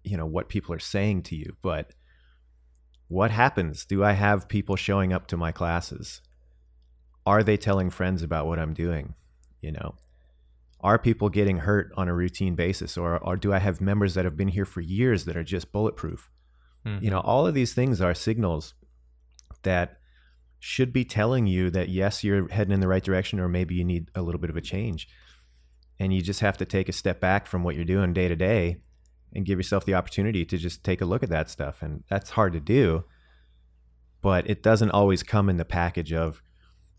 [0.04, 1.94] you know, what people are saying to you, but
[3.08, 3.86] what happens?
[3.86, 6.22] Do I have people showing up to my classes?
[7.26, 9.16] Are they telling friends about what I'm doing?
[9.62, 9.96] You know,
[10.82, 14.26] are people getting hurt on a routine basis or, or do i have members that
[14.26, 16.30] have been here for years that are just bulletproof?
[16.86, 16.98] Hmm.
[17.02, 18.74] You know all of these things are signals
[19.64, 20.00] that
[20.60, 23.84] should be telling you that yes you're heading in the right direction or maybe you
[23.84, 25.08] need a little bit of a change.
[26.00, 28.36] And you just have to take a step back from what you're doing day to
[28.36, 28.78] day
[29.34, 31.82] and give yourself the opportunity to just take a look at that stuff.
[31.82, 33.06] And that's hard to do
[34.24, 36.42] but it doesn't always come in the package of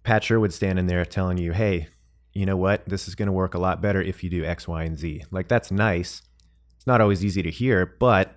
[0.04, 1.88] pat sherwood standing there telling you hey
[2.36, 4.66] you know what, this is going to work a lot better if you do X,
[4.66, 5.22] Y, and Z.
[5.30, 6.20] Like, that's nice.
[6.74, 8.36] It's not always easy to hear, but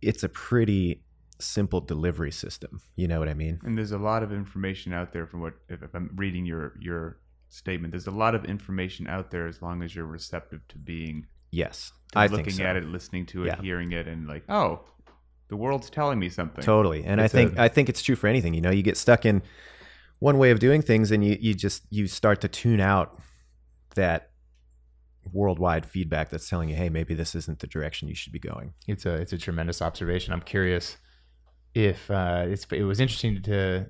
[0.00, 1.02] it's a pretty
[1.38, 2.80] simple delivery system.
[2.96, 3.60] You know what I mean?
[3.64, 6.72] And there's a lot of information out there from what if, if I'm reading your
[6.80, 7.18] your
[7.50, 7.92] statement.
[7.92, 11.92] There's a lot of information out there as long as you're receptive to being Yes,
[12.12, 12.64] to I looking think so.
[12.64, 13.60] at it, listening to it, Yeah.
[13.60, 14.80] hearing it, and like, oh,
[15.48, 16.64] the world's telling me something.
[16.64, 17.04] Totally.
[17.04, 18.54] And I think a- I think it's true for anything.
[18.54, 19.42] You know, you get stuck in
[20.18, 23.18] one way of doing things and you, you just you start to tune out
[23.94, 24.30] that
[25.32, 28.74] worldwide feedback that's telling you, hey, maybe this isn't the direction you should be going.
[28.86, 30.32] It's a it's a tremendous observation.
[30.32, 30.96] I'm curious
[31.74, 33.86] if uh, it's it was interesting to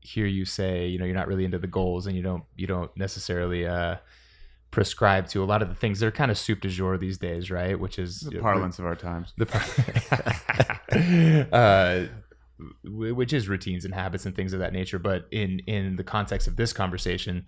[0.00, 2.66] hear you say you know you're not really into the goals and you don't you
[2.66, 3.96] don't necessarily uh,
[4.70, 7.18] prescribe to a lot of the things that are kind of soup du jour these
[7.18, 7.78] days, right?
[7.78, 9.34] Which is the parlance of our times.
[9.36, 9.64] the par-
[11.52, 12.10] uh, w-
[12.84, 14.98] which is routines and habits and things of that nature.
[14.98, 17.46] But in in the context of this conversation,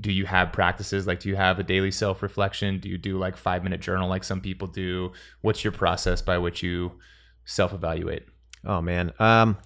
[0.00, 2.78] do you have practices like do you have a daily self reflection?
[2.80, 5.12] Do you do like five minute journal like some people do?
[5.40, 6.92] What's your process by which you
[7.44, 8.24] self evaluate?
[8.64, 9.12] Oh man.
[9.18, 9.56] Um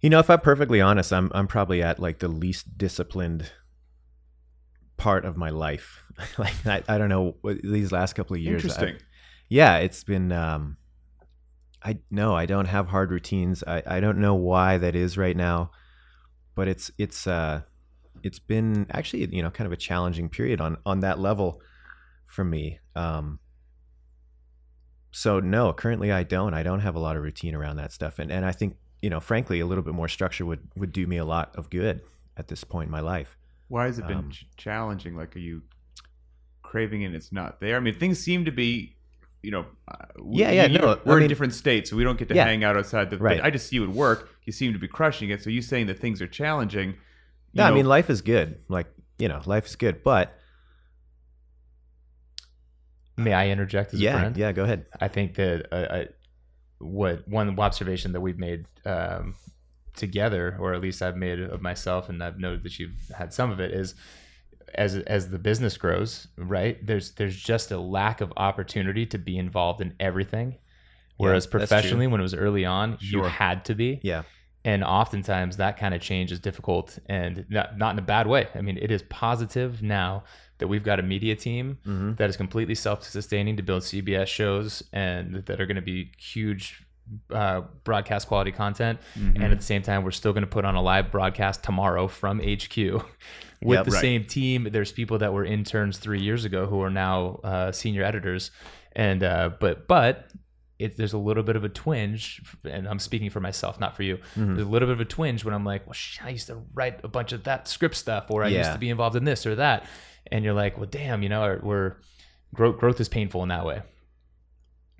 [0.00, 3.52] you know, if I'm perfectly honest, I'm I'm probably at like the least disciplined
[4.96, 6.02] part of my life.
[6.38, 8.64] like I, I don't know these last couple of years.
[8.64, 8.96] I- Interesting.
[9.48, 10.76] yeah, it's been um
[11.84, 13.64] I no, I don't have hard routines.
[13.66, 15.70] I, I don't know why that is right now,
[16.54, 17.62] but it's it's uh
[18.22, 21.60] it's been actually, you know, kind of a challenging period on on that level
[22.26, 22.78] for me.
[22.94, 23.40] Um
[25.10, 26.54] so no, currently I don't.
[26.54, 28.18] I don't have a lot of routine around that stuff.
[28.18, 31.06] And and I think, you know, frankly, a little bit more structure would would do
[31.06, 32.00] me a lot of good
[32.36, 33.36] at this point in my life.
[33.68, 35.16] Why has it been Um, challenging?
[35.16, 35.62] Like, are you
[36.62, 37.76] craving it and it's not there?
[37.76, 38.96] I mean, things seem to be,
[39.42, 41.96] you know, uh, we- Yeah, yeah, you- no, we're I in mean- different states, so
[41.96, 42.44] we don't get to Yeah.
[42.44, 43.10] hang out outside.
[43.10, 43.40] The, Right.
[43.42, 44.30] I just see you at work.
[44.44, 45.42] You seem to be crushing it.
[45.42, 46.90] So you saying that things are challenging?
[46.90, 46.98] you
[47.54, 48.60] No, I mean life is good.
[48.68, 48.86] Like,
[49.18, 50.02] you know, life is good.
[50.02, 50.38] But
[53.16, 54.36] May I interject as a yeah, friend?
[54.36, 54.86] yeah, go ahead.
[55.00, 56.06] I think that uh, I,
[56.78, 59.34] what one observation that we've made um,
[59.94, 63.50] together, or at least I've made of myself, and I've noted that you've had some
[63.50, 63.94] of it, is
[64.74, 66.84] as as the business grows, right?
[66.86, 70.58] There's there's just a lack of opportunity to be involved in everything.
[71.16, 71.60] Whereas true.
[71.60, 74.22] professionally, when it was early on, you had to be, Yeah.
[74.64, 78.48] and oftentimes that kind of change is difficult, and not not in a bad way.
[78.54, 80.24] I mean, it is positive now
[80.58, 84.82] that we've got a media team hmm that is completely self-sustaining to build CBS shows
[84.92, 86.84] and that are going to be huge
[87.30, 88.98] uh, broadcast quality content.
[89.16, 89.34] mhm.
[89.36, 92.08] And at the same time, we're still going to put on a live broadcast tomorrow
[92.08, 92.76] from HQ
[93.62, 93.84] with Yep.
[93.84, 94.00] the Right.
[94.00, 94.68] same team.
[94.70, 98.50] There's people that were interns three years ago who are now uh, senior editors,
[98.94, 100.28] and uh, but but.
[100.78, 104.02] It, there's a little bit of a twinge, and I'm speaking for myself, not for
[104.02, 104.16] you.
[104.36, 104.56] Mhm.
[104.56, 106.60] There's a little bit of a twinge when I'm like, well, sh- I used to
[106.74, 109.46] write a bunch of that script stuff, or I used to be involved in this
[109.46, 109.86] or that,
[110.32, 111.98] and you're like, well, damn, you know, we're
[112.52, 113.82] growth growth is painful in that way.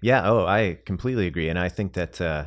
[0.03, 0.23] Yeah.
[0.25, 2.47] Oh, I completely agree, and I think that uh,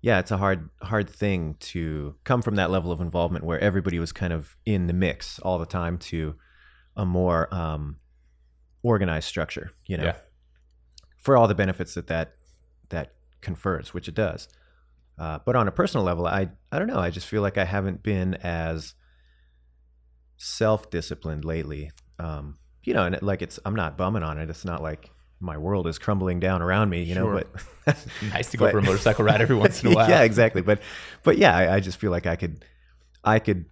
[0.00, 3.98] yeah, it's a hard hard thing to come from that level of involvement where everybody
[3.98, 6.36] was kind of in the mix all the time to
[6.96, 7.96] a more um,
[8.82, 9.72] organized structure.
[9.86, 10.16] You know, Yeah.
[11.18, 12.34] for all the benefits that that
[12.88, 14.48] that confers, which it does.
[15.18, 16.98] Uh, but on a personal level, I I don't know.
[16.98, 18.94] I just feel like I haven't been as
[20.36, 21.90] self disciplined lately.
[22.18, 24.48] Um, you know, and it, like it's I'm not bumming on it.
[24.50, 25.10] It's not like
[25.40, 27.02] my world is crumbling down around me.
[27.02, 27.44] You know, Sure.
[27.86, 30.08] but Nice to go But- for a motorcycle ride every once in a while.
[30.08, 30.62] yeah, exactly.
[30.62, 30.80] But
[31.22, 32.64] but yeah, I, I just feel like I could
[33.24, 33.64] I could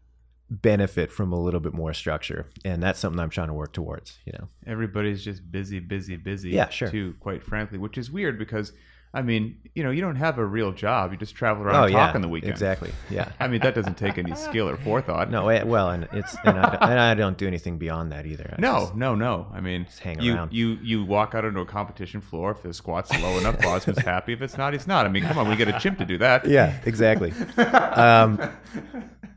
[0.51, 4.19] benefit from a little bit more structure, and that's something I'm trying to work towards.
[4.25, 6.51] You know, everybody's just busy, busy, busy.
[6.51, 6.89] Yeah, sure.
[6.91, 8.73] Too, quite frankly, which is weird because,
[9.15, 11.13] I mean, you know, you don't have a real job.
[11.13, 12.53] You just travel around oh and yeah, talk on the weekend.
[12.53, 12.93] exactly.
[13.09, 13.31] Yeah.
[13.41, 15.31] I mean, that doesn't take any skill or forethought.
[15.31, 18.27] No, eh, well, and it's and I, don't- and I don't do anything beyond that
[18.27, 18.55] either.
[18.57, 19.47] I No, just- no, no.
[19.53, 20.53] I mean, just hang you, around.
[20.53, 22.51] you you walk out onto a competition floor.
[22.51, 24.35] If the squat's low enough, Bozman's happy.
[24.35, 25.07] If it's not, he's not.
[25.07, 26.47] I mean, come on, we get a chimp to do that.
[26.47, 27.33] yeah, exactly.
[27.57, 28.39] um,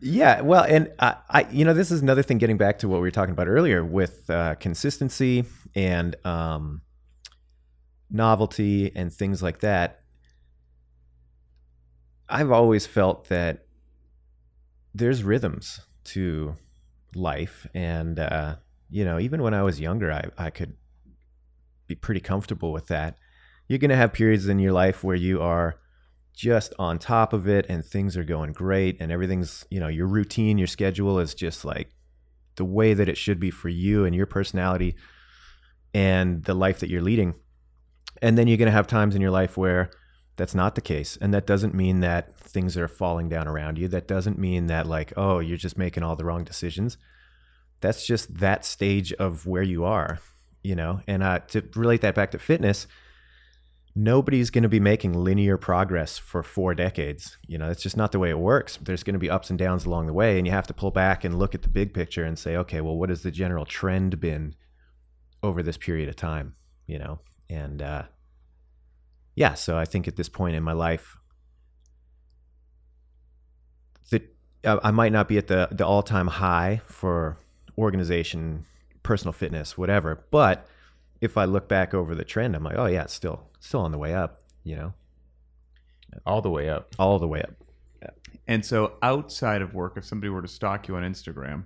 [0.01, 2.39] yeah, well, and I, I, you know, this is another thing.
[2.39, 5.45] Getting back to what we were talking about earlier with uh, consistency
[5.75, 6.81] and um,
[8.11, 10.01] novelty and things like that.
[12.29, 13.65] I've always felt that
[14.93, 16.55] there's rhythms to
[17.15, 18.55] life, and uh,
[18.89, 20.75] you know, even when I was younger, I, I could
[21.87, 23.17] be pretty comfortable with that.
[23.67, 25.79] You're gonna have periods in your life where you are
[26.33, 30.07] just on top of it and things are going great and everything's you know your
[30.07, 31.91] routine your schedule is just like
[32.55, 34.95] the way that it should be for you and your personality
[35.93, 37.33] and the life that you're leading
[38.21, 39.89] and then you're going to have times in your life where
[40.37, 43.87] that's not the case and that doesn't mean that things are falling down around you
[43.87, 46.97] that doesn't mean that like oh you're just making all the wrong decisions
[47.79, 50.19] that's just that stage of where you are
[50.63, 52.87] you know and uh, to relate that back to fitness
[53.95, 57.37] nobody's going to be making linear progress for four decades.
[57.47, 58.77] You know, it's just not the way it works.
[58.81, 60.91] There's going to be ups and downs along the way, and you have to pull
[60.91, 63.65] back and look at the big picture and say, okay, well, what has the general
[63.65, 64.55] trend been
[65.43, 66.55] over this period of time?
[66.87, 67.19] You know,
[67.51, 68.03] and uh,
[69.35, 71.17] yeah, so I think at this point in my life,
[74.09, 74.23] that
[74.63, 77.37] uh, I might not be at the the all time high for
[77.77, 78.65] organization,
[79.03, 80.67] personal fitness, whatever, but
[81.19, 83.91] if I look back over the trend, I'm like, oh yeah, it's still still on
[83.91, 84.41] the way up.
[84.63, 84.93] You know,
[86.25, 86.95] All the way up.
[86.99, 87.51] all the way up.
[88.47, 91.65] And so, outside of work, if somebody were to stalk you on Instagram,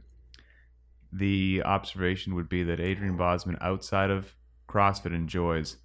[1.12, 4.36] the observation would be that Adrian Bozman, outside of
[4.68, 5.78] CrossFit, enjoys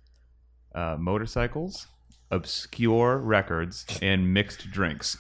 [0.75, 1.87] uh, motorcycles,
[2.31, 5.17] obscure records, and mixed drinks.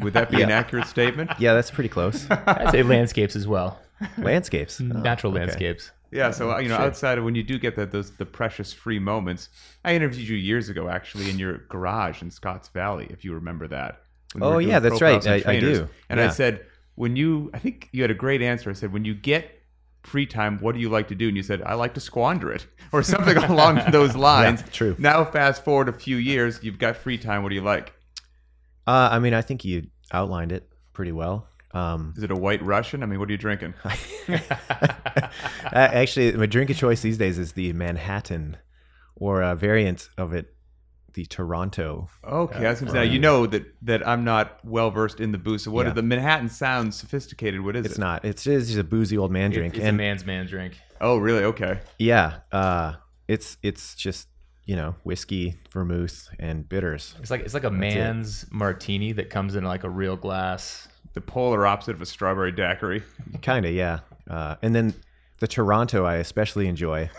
[0.00, 1.30] Would that be an accurate statement?
[1.38, 2.26] Yeah, that's pretty close.
[2.30, 3.78] I'd say landscapes as well.
[4.16, 5.40] Landscapes, Oh, Natural okay.
[5.40, 5.90] landscapes.
[6.10, 6.86] Yeah, so you know, Sure.
[6.86, 9.50] outside of when you do get that those the precious free moments,
[9.84, 13.68] I interviewed you years ago actually in your garage in Scotts Valley, if you remember
[13.68, 14.00] that.
[14.32, 15.26] when we Oh, yeah, that's right.
[15.26, 15.86] I- I do.
[16.08, 18.70] And I said, when you, I think you had a great answer.
[18.70, 19.57] I said, when you get
[20.02, 21.28] free time, what do you like to do?
[21.28, 24.62] And you said, I like to squander it, or something along those lines.
[24.72, 24.96] true.
[24.98, 27.42] Now, fast forward a few years, you've got free time.
[27.42, 27.92] What do you like?
[28.86, 31.48] Uh, I mean, I think you outlined it pretty well.
[31.72, 33.02] Um, Is it a White Russian?
[33.02, 33.74] I mean, what are you drinking?
[35.72, 38.56] actually, my drink of choice these days is the Manhattan,
[39.14, 40.54] or a variant of it,
[41.18, 42.08] the Toronto.
[42.22, 45.38] Okay, I was gonna say, you know that that I'm not well versed in the
[45.38, 45.64] booze.
[45.64, 45.90] So, what Yeah.
[45.90, 47.60] are the Manhattan sounds sophisticated?
[47.62, 47.90] What is It's it?
[47.94, 48.24] It's not.
[48.24, 50.74] It's just, a boozy old man drink, It's a man's man drink.
[51.00, 51.42] Oh, really?
[51.42, 51.80] Okay.
[51.98, 52.92] yeah, uh,
[53.26, 54.28] it's it's just
[54.64, 57.16] you know whiskey, vermouth, and bitters.
[57.20, 60.86] It's like it's like a man's martini that comes in like a real glass.
[61.14, 63.02] The polar opposite of a strawberry daiquiri.
[63.42, 64.00] Kind of, yeah.
[64.30, 64.94] Uh, and then
[65.40, 67.10] the Toronto, I especially enjoy.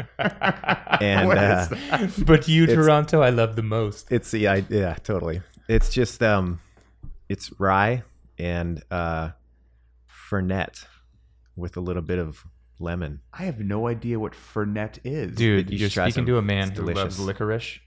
[0.18, 2.26] and What uh, is that?
[2.26, 4.10] But you, Toronto, I love the most.
[4.10, 5.42] it's the I, yeah, totally.
[5.68, 6.60] It's just um,
[7.28, 8.02] it's rye
[8.38, 9.30] and uh,
[10.08, 10.84] fernet
[11.56, 12.44] with a little bit of
[12.78, 13.20] lemon.
[13.32, 15.34] I have no idea what Fernet is.
[15.34, 16.26] Dude, You you're should speaking some.
[16.26, 17.18] to a man It's who loves delicious.
[17.20, 17.80] licorice.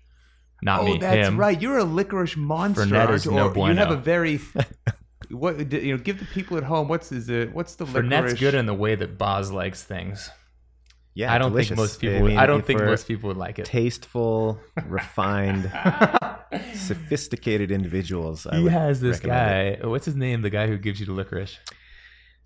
[0.61, 1.39] Not oh, me, that's him.
[1.39, 1.59] right.
[1.59, 2.85] You're a licorice monster.
[2.85, 3.31] Fernet is you?
[3.31, 4.39] no Or You have a very
[5.31, 6.03] what you know.
[6.03, 7.53] Give the people at home what's is it?
[7.53, 8.39] What's the Fernet's licorice?
[8.39, 10.29] good in the way that Boz likes things.
[11.13, 11.69] Yeah, I don't delicious.
[11.69, 12.17] think most people.
[12.17, 13.65] I would, mean, I don't think most people would like it.
[13.65, 15.69] tasteful, refined,
[16.75, 18.45] sophisticated individuals.
[18.47, 19.81] I he has this recommend it.
[19.81, 19.87] guy.
[19.87, 20.41] What's his name?
[20.41, 21.57] The guy who gives you the licorice.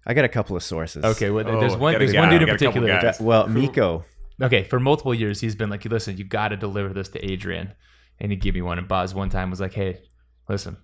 [0.05, 1.03] I got a couple of sources.
[1.03, 1.93] Okay, well, Oh, there's one.
[1.97, 3.01] There's guy, one dude in got a couple particular.
[3.01, 3.19] guys.
[3.19, 4.05] Well, Miko.
[4.41, 7.73] Okay, for multiple years, he's been like, "Listen, you got to deliver this to Adrian,"
[8.19, 8.77] and he gave me one.
[8.77, 10.01] And Boz one time was like, "Hey,
[10.49, 10.77] listen,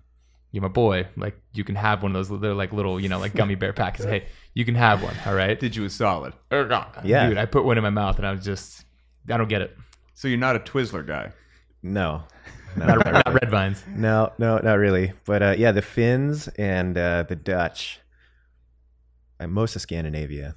[0.52, 1.08] you're my boy.
[1.16, 2.40] Like, you can have one of those.
[2.40, 4.04] They're like little, you know, like gummy bear packets.
[4.04, 5.16] Hey, you can have one.
[5.26, 6.34] All right." Did you a solid?
[6.50, 7.28] Yeah.
[7.28, 8.84] dude, I put one in my mouth, and I was just,
[9.30, 9.76] I don't get it.
[10.14, 11.32] So you're not a Twizzler guy.
[11.82, 12.22] No.
[12.74, 13.84] No, Not, not red vines.
[13.86, 15.12] no, no, not really.
[15.26, 18.00] But uh, yeah, the Finns and uh, the Dutch,
[19.38, 20.56] and most of Scandinavia,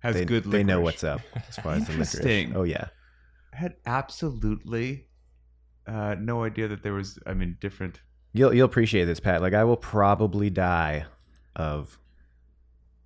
[0.00, 0.44] Has they, good.
[0.44, 2.14] they know what's up as far as the licorice.
[2.16, 2.54] Interesting.
[2.54, 2.88] Oh yeah.
[3.54, 5.06] I had absolutely
[5.86, 7.18] uh, no idea that there was.
[7.26, 8.00] I mean, different.
[8.38, 9.42] You'll you'll appreciate this, Pat.
[9.42, 11.06] Like I will probably die
[11.56, 11.98] of,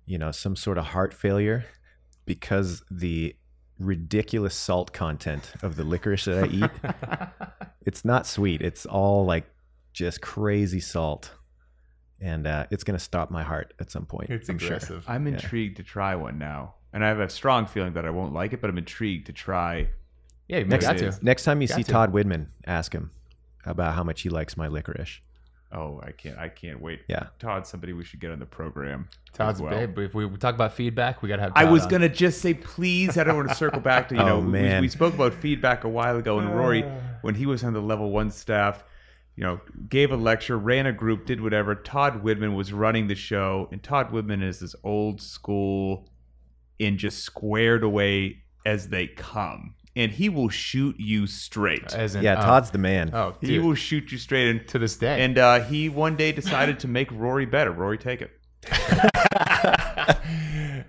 [0.05, 1.65] you know, some sort of heart failure
[2.25, 3.35] because the
[3.79, 6.71] ridiculous salt content of the licorice that I eat.
[7.85, 8.61] it's not sweet.
[8.61, 9.49] It's all like
[9.91, 11.31] just crazy salt,
[12.21, 14.29] and uh, it's gonna stop my heart at some point.
[14.29, 14.75] It's I'm sure.
[14.75, 15.03] aggressive.
[15.07, 18.33] I'm intrigued to try one now, and I have a strong feeling that I won't
[18.33, 19.89] like it, but I'm intrigued to try.
[20.47, 21.17] Yeah, you Next, got to.
[21.23, 21.91] next time you Got see to.
[21.91, 23.09] Todd Widman, ask him
[23.65, 25.19] about how much he likes my licorice.
[25.75, 26.37] Oh, I can't!
[26.37, 27.01] I can't wait.
[27.07, 27.27] Yeah.
[27.39, 29.09] Todd's somebody we should get on the program.
[29.33, 29.71] Todd's as well.
[29.71, 29.97] babe.
[29.97, 31.53] If we talk about feedback, we gotta have.
[31.55, 31.89] I was on.
[31.89, 33.17] gonna just say, please.
[33.17, 34.39] I don't want to circle back to you Oh, know.
[34.39, 34.81] we, man.
[34.81, 36.91] we spoke about feedback a while ago, and Rory, ah.
[37.23, 38.83] when he was on the level one staff,
[39.35, 41.73] you know, gave a lecture, ran a group, did whatever.
[41.73, 46.07] Todd Widman was running the show, and Todd Widman is this old school,
[46.79, 51.93] and just squared away as they come, and he will shoot you straight.
[51.93, 53.11] As in, Yeah, oh, Todd's the man.
[53.13, 55.23] Oh, he will shoot you straight, and to this day.
[55.23, 57.71] and uh, he one day decided to make Rory better.
[57.71, 58.31] Rory, take it.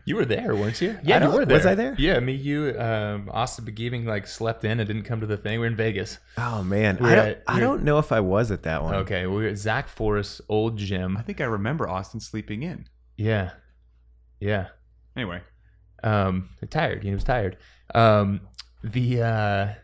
[0.05, 0.99] you were there, weren't you?
[1.03, 1.57] Yeah, you were there.
[1.57, 1.95] was I there?
[1.99, 5.61] Yeah, me, you, um, Austin Begiving like slept in and didn't come to the thing.
[5.61, 6.19] We are in Vegas.
[6.39, 8.95] Oh man, We're I don't, at- I don't know if I was at that one.
[8.97, 11.17] Okay, we were at Zach Forrest's old gym.
[11.17, 12.87] I think I remember Austin sleeping in.
[13.17, 13.53] Yeah,
[14.41, 14.69] yeah.
[15.17, 15.43] Anyway,
[16.03, 17.03] Um, tired.
[17.03, 17.57] He was tired.
[17.95, 18.41] Um,
[18.85, 19.75] the uh,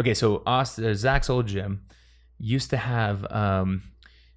[0.00, 1.82] okay, so Austin, uh, Zach's old gym
[2.38, 3.82] used to have um,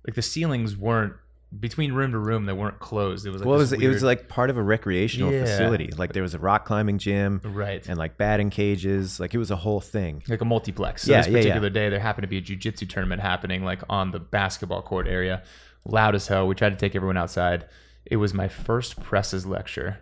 [0.05, 1.13] like the ceilings weren't
[1.59, 3.25] between room to room they weren't closed.
[3.25, 5.45] It was like well, it was, it was like part of a recreational Yeah.
[5.45, 5.89] facility.
[5.97, 7.83] Like there was a rock climbing gym right.
[7.87, 9.19] and like batting cages.
[9.19, 10.21] Like it was a whole thing.
[10.27, 11.03] like a multiplex.
[11.03, 11.41] So Yeah, this yeah, yeah.
[11.43, 15.07] particular day, there happened to be a jujitsu tournament happening like on the basketball court
[15.07, 15.41] area,
[15.85, 16.47] loud as hell.
[16.47, 17.65] We tried to take everyone outside.
[18.05, 19.99] It was my first presses lecture,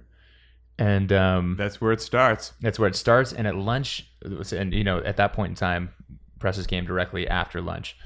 [0.79, 2.53] and um, That's where it starts.
[2.61, 3.33] that's where it starts.
[3.33, 4.07] And at lunch,
[4.51, 5.89] and you know, at that point in time,
[6.39, 7.97] presses came directly after lunch.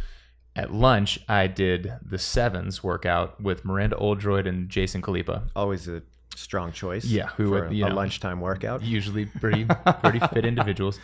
[0.56, 5.44] At lunch, I did the sevens workout with Miranda Oldroyd and Jason Kalipa.
[5.56, 6.02] Always a
[6.36, 7.06] strong choice.
[7.06, 8.82] Yeah, who for would, you a know, lunchtime workout.
[8.82, 9.66] usually pretty
[10.04, 11.00] pretty fit individuals.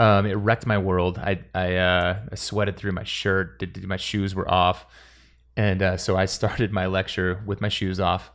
[0.00, 1.18] Um, it wrecked my world.
[1.18, 3.58] I I, uh, I sweated through my shirt.
[3.58, 4.86] Did, did- my shoes were off,
[5.56, 8.30] and uh, so I started my lecture with my shoes off.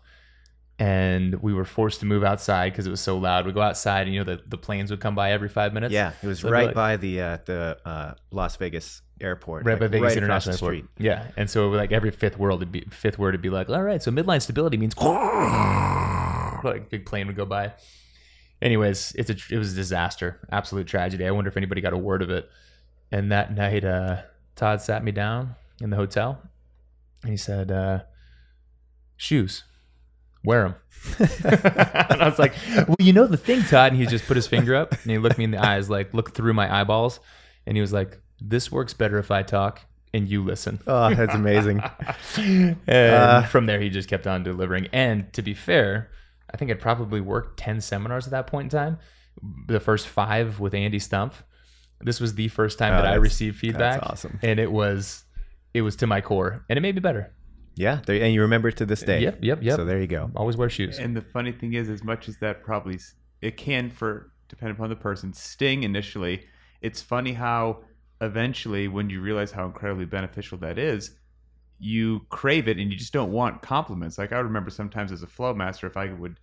[0.80, 3.46] And we were forced to move outside because it was so loud.
[3.46, 5.94] We go outside, and you know the, the planes would come by every five minutes.
[5.94, 9.66] Yeah, it was So right like- by the uh, the uh, Las Vegas airport.
[9.66, 10.70] right like, by Vegas right International Airport.
[10.74, 10.86] street.
[10.98, 13.84] Yeah, and so like every fifth word would be fifth word would be like, all
[13.84, 14.98] right, so midline stability means
[16.64, 17.74] like big plane would go by.
[18.62, 21.26] Anyways, it's a it was a disaster, absolute tragedy.
[21.28, 22.50] I wonder if anybody got a word of it.
[23.12, 24.22] And that night, uh,
[24.56, 26.42] Todd sat me down in the hotel,
[27.22, 28.00] and he said, uh,
[29.18, 29.64] "Shoes,
[30.44, 30.76] wear them."
[31.44, 32.54] and I was like,
[32.88, 35.18] "Well, you know the thing, Todd." And he just put his finger up and he
[35.18, 37.20] looked me in the eyes, like looked through my eyeballs,
[37.66, 39.82] and he was like, "This works better if I talk
[40.14, 41.82] and you listen." Oh, that's amazing.
[42.38, 44.88] and Uh, from there, he just kept on delivering.
[44.94, 46.10] And to be fair,
[46.54, 49.00] I think I'd probably worked 10 seminars at that point in time.
[49.68, 51.34] The first five with Andy Stumpf.
[52.02, 54.00] This was the first time Oh, that I received feedback.
[54.02, 54.40] that's awesome.
[54.44, 55.24] And it was
[55.74, 56.64] it was to my core.
[56.70, 57.32] And it made me better.
[57.76, 59.22] Yeah, there, and you remember it to this day.
[59.22, 59.76] Yep, yep, yep.
[59.76, 60.32] So there you go.
[60.36, 61.00] Always wear shoes.
[61.00, 63.00] And the funny thing is, as much as that probably
[63.42, 66.46] it can for depending upon the person sting initially,
[66.82, 67.84] it's funny how
[68.22, 71.16] eventually when you realize how incredibly beneficial that is,
[71.80, 74.18] you crave it and you just don't want compliments.
[74.18, 76.40] Like I remember sometimes as a flow master, if I would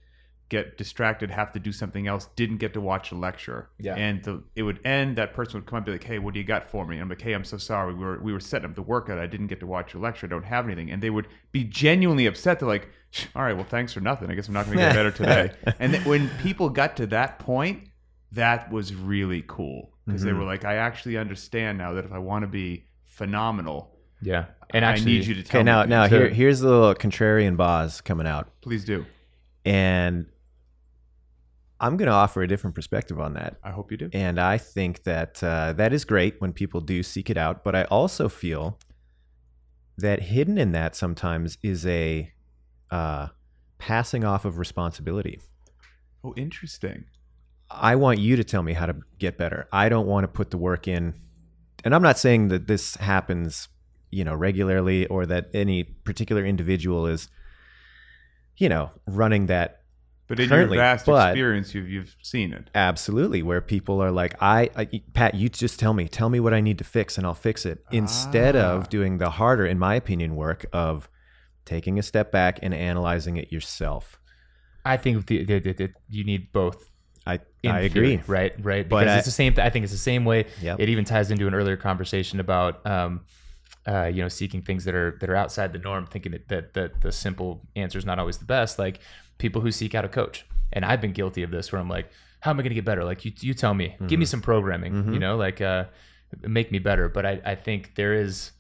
[0.51, 3.95] get distracted, have to do something else, didn't get to watch a lecture, Yeah.
[3.95, 5.17] and the, it would end.
[5.17, 6.97] That person would come up and be like, "Hey, what do you got for me?"
[6.97, 7.95] And I'm like, "Hey, I'm so sorry.
[7.95, 9.19] We were we were setting up the workout.
[9.19, 10.27] I didn't get to watch your lecture.
[10.27, 12.59] I don't have anything." And they would be genuinely upset.
[12.61, 12.89] They're like,
[13.35, 14.31] "All right, well, thanks for nothing.
[14.31, 17.39] I guess I'm not going to get better today." and when people got to that
[17.39, 17.89] point,
[18.33, 20.39] that was really cool because they Mhm.
[20.39, 24.47] were like, "I actually understand now that if I want to be phenomenal, yeah.
[24.71, 26.69] And actually, I need you to tell Okay, now me." now So- here here's the
[26.69, 29.07] little contrarian boss coming out, Please do.
[29.65, 30.27] and
[31.81, 33.57] I'm going to offer a different perspective on that.
[33.65, 34.11] I hope you do.
[34.13, 37.65] And I think that uh, that is great when people do seek it out.
[37.65, 38.79] But I also feel
[39.97, 42.33] that hidden in that sometimes is a
[42.91, 43.29] uh,
[43.79, 45.41] passing off of responsibility.
[46.23, 47.05] Oh, interesting.
[47.71, 49.67] I want you to tell me how to get better.
[49.73, 51.15] I don't want to put the work in.
[51.83, 53.69] And I'm not saying that this happens,
[54.11, 57.29] you know, regularly or that any particular individual is,
[58.57, 59.80] you know, running that
[60.31, 62.71] But in your vast but- experience, you've you've seen it.
[62.75, 66.55] Absolutely, where people are like, I, I, Pat, you just tell me, tell me what
[66.55, 67.85] I need to fix, and I'll fix it.
[67.91, 68.77] Instead Ah.
[68.77, 71.09] of doing the harder, in my opinion, work of
[71.65, 74.21] taking a step back and analyzing it yourself.
[74.85, 76.89] I think the, the, the, the- you need both.
[77.27, 78.23] I, in I theory, agree.
[78.29, 78.53] right?
[78.65, 78.89] Right.
[78.89, 79.55] But Because I- it's the same.
[79.59, 80.47] I think it's the same way.
[80.63, 80.79] Yep.
[80.79, 83.23] It even ties into an earlier conversation about, um,
[83.87, 86.75] uh, you know, seeking things that are that are outside the norm, thinking that, that
[86.75, 88.79] that the simple answer is not always the best.
[88.79, 89.01] Like
[89.41, 92.11] people who seek out a coach, and I've been guilty of this, where I'm like,
[92.41, 93.05] how am I going to get better?
[93.05, 95.13] Like you, you tell me, give me some programming, Mhm.
[95.15, 95.85] you know, like uh,
[96.43, 97.09] make me better.
[97.09, 98.53] But I, I think there is.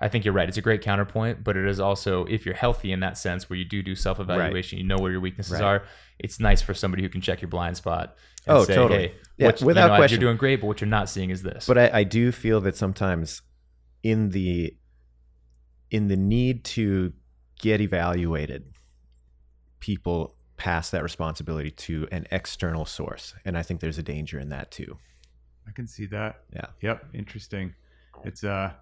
[0.00, 0.48] I think you're right.
[0.48, 3.56] It's a great counterpoint, but it is also if you're healthy in that sense, where
[3.58, 5.62] you do do self evaluation, you know where your weaknesses Right.
[5.62, 5.84] are.
[6.18, 8.16] It's nice for somebody who can check your blind spot.
[8.46, 9.00] And Oh, say, totally.
[9.08, 10.20] Hey, Yeah, what- you without know, question.
[10.20, 11.66] You're doing great, but what you're not seeing is this.
[11.66, 13.40] But I, I do feel that sometimes
[14.02, 14.76] in the
[15.90, 17.12] in the need to
[17.60, 18.64] get evaluated,
[19.84, 24.48] people pass that responsibility to an external source, and I think there's a danger in
[24.48, 24.96] that too.
[25.68, 26.40] I can see that.
[26.54, 26.68] Yeah.
[26.80, 27.04] Yep.
[27.12, 27.74] Interesting.
[28.24, 28.72] It's uh.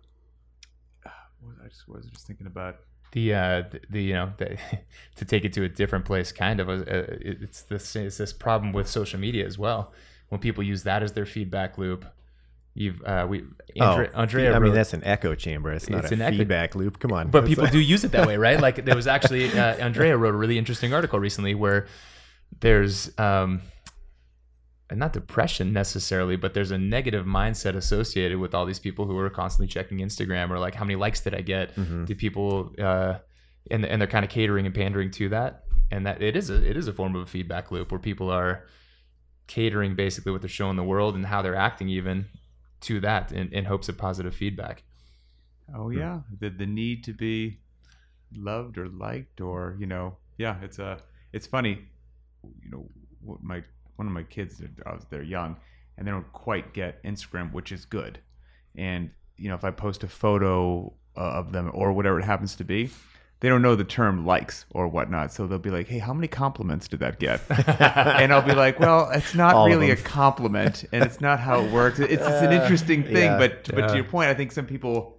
[1.40, 2.76] What was I just what was I just thinking about?
[3.10, 4.56] the uh the, the you know the,
[5.16, 8.72] to take it to a different place kind of uh, it's this it's this problem
[8.72, 9.92] with social media as well
[10.30, 12.06] when people use that as their feedback loop
[12.74, 13.44] you've uh we
[13.80, 15.72] Andre, oh, andrea I mean that's an echo chamber.
[15.72, 16.98] It's not It's a an echo- feedback loop.
[16.98, 19.46] Come on, but people like- do use it that way right like there was actually
[19.58, 21.86] uh, andrea wrote a really interesting article recently where
[22.60, 23.60] there's um
[24.94, 29.30] not depression necessarily but there's a negative mindset associated with all these people who are
[29.30, 32.04] constantly checking instagram or like how many likes did i get Mhm.
[32.06, 33.14] do people uh
[33.70, 36.68] and and they're kind of catering and pandering to that and that it is a
[36.68, 38.66] it is a form of a feedback loop where people are
[39.46, 42.26] catering basically what they're showing the world and how they're acting even
[42.82, 44.82] to that in, in hopes of positive feedback.
[45.74, 45.98] Oh hmm.
[45.98, 47.58] yeah, the the need to be
[48.34, 50.98] loved or liked or you know yeah it's a
[51.34, 51.78] it's funny
[52.42, 52.88] you know
[53.20, 53.62] what my
[53.96, 55.54] one of my kids uh, they're, they're young
[55.96, 58.18] and they don't quite get Instagram which is good.
[58.76, 62.56] And you know if I post a photo uh, of them or whatever it happens
[62.56, 62.90] to be
[63.42, 66.28] they don't know the term likes or whatnot so they'll be like hey how many
[66.28, 67.40] compliments did that get
[68.20, 71.62] and I'll be like well it's not All really a compliment and it's not how
[71.64, 74.52] it works it's, it's an interesting thing yeah, but but to your point I think
[74.52, 75.18] some people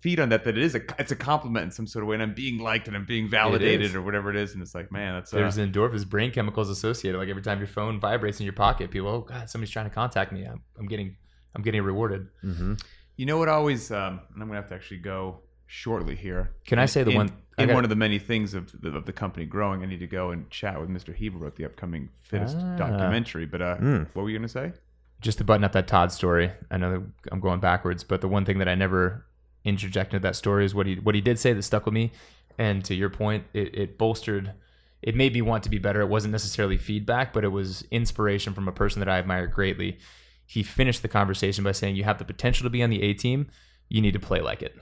[0.00, 2.14] feed on that that it is a it's a compliment in some sort of way
[2.14, 4.92] and I'm being liked and I'm being validated or whatever it is and it's like
[4.92, 7.18] man that's uh, There's endorphins, brain chemicals associated.
[7.18, 9.94] Like every time your phone vibrates in your pocket, people, oh god, somebody's trying to
[9.94, 10.44] contact me.
[10.44, 11.16] I'm, I'm getting,
[11.54, 12.28] I'm getting rewarded.
[12.40, 12.74] hmm
[13.16, 15.40] you know what always um and I'm gonna have to actually go
[15.72, 17.32] shortly here Can I say the in, one?
[17.56, 19.86] I in got- one of the many things of the, of the company growing I
[19.86, 21.14] need to go and chat with Mr.
[21.14, 22.76] Heber about the upcoming fittest Ah.
[22.76, 24.06] documentary but uh Mm.
[24.14, 24.72] what were you gonna say
[25.20, 26.50] just to button up that Todd story.
[26.70, 29.26] I know that I'm going backwards, but the one thing that I never
[29.64, 32.10] interjected into that story is what he what he did say that stuck with me.
[32.58, 34.54] And to your point, it, it bolstered.
[35.02, 36.00] It made me want to be better.
[36.00, 39.98] It wasn't necessarily feedback, but it was inspiration from a person that I admire greatly.
[40.46, 43.12] He finished the conversation by saying, "You have the potential to be on the A
[43.12, 43.48] team.
[43.90, 44.74] You need to play like it."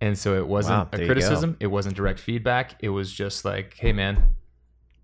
[0.00, 1.56] And so it wasn't Wow, a criticism.
[1.60, 2.76] It wasn't direct feedback.
[2.80, 4.22] It was just like, "Hey, man,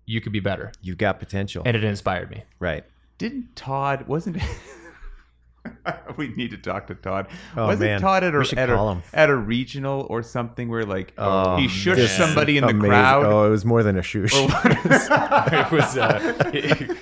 [0.05, 1.63] you could be better," You've got potential.
[1.65, 2.43] and it inspired me.
[2.59, 2.83] right.
[3.17, 4.37] didn't Todd wasn't
[6.17, 7.27] we need to talk to Todd.
[7.57, 8.01] Oh, wasn't man.
[8.01, 11.95] Todd at a, at, a, at a regional or something where like Oh, he shushed
[11.95, 12.89] this is somebody in the amazing.
[12.89, 13.25] crowd?
[13.25, 14.33] Oh, it was more than a shush.
[14.35, 16.97] Or what is- it was uh, it,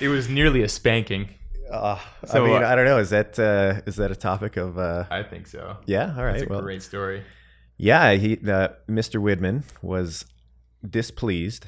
[0.00, 1.28] it was nearly a spanking.
[1.70, 2.98] Uh, So, I mean, uh, I don't know.
[2.98, 4.78] Is that uh, is that a topic of?
[4.78, 5.76] Uh, I think so.
[5.86, 6.14] yeah.
[6.16, 6.32] All right.
[6.38, 7.22] That's a well, great story.
[7.78, 8.12] yeah.
[8.12, 9.20] He, uh, Mr.
[9.22, 10.24] Widman was
[10.88, 11.66] displeased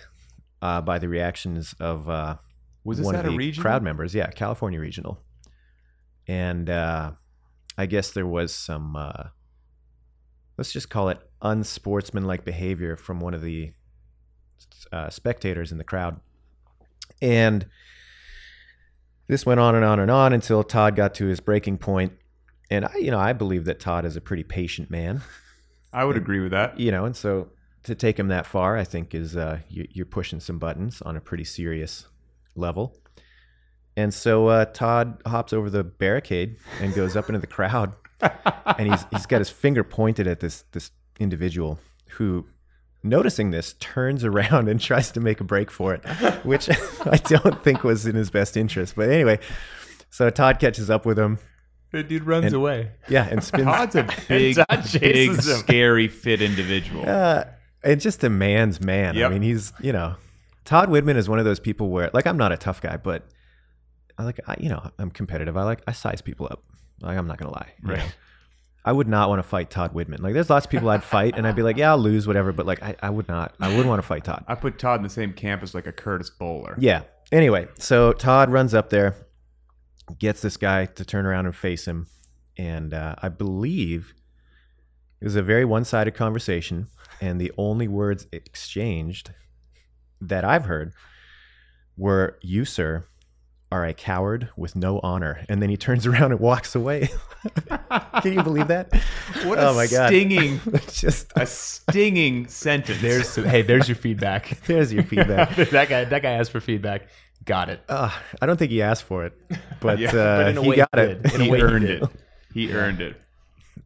[0.60, 2.36] uh, by the reactions of uh,
[2.84, 3.62] Was this one at of a the regional?
[3.62, 4.14] crowd members.
[4.14, 5.20] Yeah, California regional,
[6.26, 7.12] and uh,
[7.78, 8.96] I guess there was some.
[8.96, 9.24] Uh,
[10.58, 13.72] let's just call it unsportsmanlike behavior from one of the
[14.92, 16.20] uh, spectators in the crowd,
[17.20, 17.66] and
[19.28, 22.12] this went on and on and on until Todd got to his breaking point.
[22.70, 25.22] And I, you know, I believe that Todd is a pretty patient man
[25.92, 26.80] I would agree with that.
[26.80, 27.50] you know, and so
[27.82, 31.16] to take him that far, I think is uh, you, you're pushing some buttons on
[31.16, 32.06] a pretty serious
[32.54, 32.96] level.
[33.96, 37.94] And so uh, Todd hops over the barricade and goes up into the crowd,
[38.78, 41.78] and he's he's got his finger pointed at this this individual
[42.12, 42.46] who,
[43.02, 46.04] noticing this, turns around and tries to make a break for it,
[46.44, 46.68] which
[47.06, 48.94] I don't think was in his best interest.
[48.96, 49.38] But anyway,
[50.10, 51.38] so Todd catches up with him,
[51.92, 52.90] The dude runs And- away.
[53.08, 53.64] yeah, and spins.
[53.64, 55.56] Todd's a big, Todd big, chases him.
[55.58, 57.08] scary, fit individual.
[57.08, 57.44] Uh,
[57.84, 59.14] and just a man's man.
[59.16, 59.28] Yep.
[59.30, 60.14] I mean, he's you know,
[60.64, 63.26] Todd Widman is one of those people where like I'm not a tough guy, but
[64.16, 65.56] I like I, you know I'm competitive.
[65.56, 66.62] I like I size people up.
[67.00, 67.72] Like I'm not gonna lie.
[67.82, 67.98] you Right.
[67.98, 68.04] know.
[68.84, 70.20] I would not want to fight Todd Widman.
[70.20, 72.52] Like there's lots of people I'd fight, and I'd be like, yeah, I'll lose, whatever.
[72.52, 73.54] But like I, I would not.
[73.60, 74.44] I wouldn't want to fight Todd.
[74.48, 76.76] I put Todd in the same camp as like a Curtis Bowler.
[76.78, 77.02] Yeah.
[77.30, 79.14] Anyway, so Todd runs up there,
[80.18, 82.08] gets this guy to turn around and face him,
[82.58, 84.12] and uh, I believe
[85.20, 86.88] it was a very one-sided conversation,
[87.20, 89.32] and the only words exchanged
[90.20, 90.92] that I've heard
[91.96, 93.06] were "You, sir,
[93.72, 97.08] are a coward with no honor," and then he turns around and walks away.
[98.22, 98.92] Can you believe that?
[99.44, 100.08] What a oh my god!
[100.08, 103.00] stinging, It's just a stinging sentence.
[103.00, 104.60] There's hey, there's your feedback.
[104.66, 105.56] there's your feedback.
[105.56, 107.08] that guy, that guy asked for feedback.
[107.44, 107.80] Got it.
[107.88, 108.10] Uh,
[108.40, 109.32] I don't think he asked for it,
[109.80, 111.34] but, Yeah, uh, but in a he way got he it.
[111.34, 112.02] In a he way he earned did.
[112.04, 112.08] it.
[112.54, 113.16] He earned it.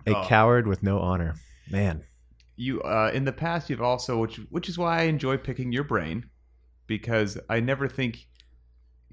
[0.06, 0.24] A Oh.
[0.26, 1.36] coward with no honor.
[1.70, 2.02] Man.
[2.56, 5.84] you uh, in the past you've also which which is why I enjoy picking your
[5.84, 6.26] brain
[6.86, 8.26] because I never think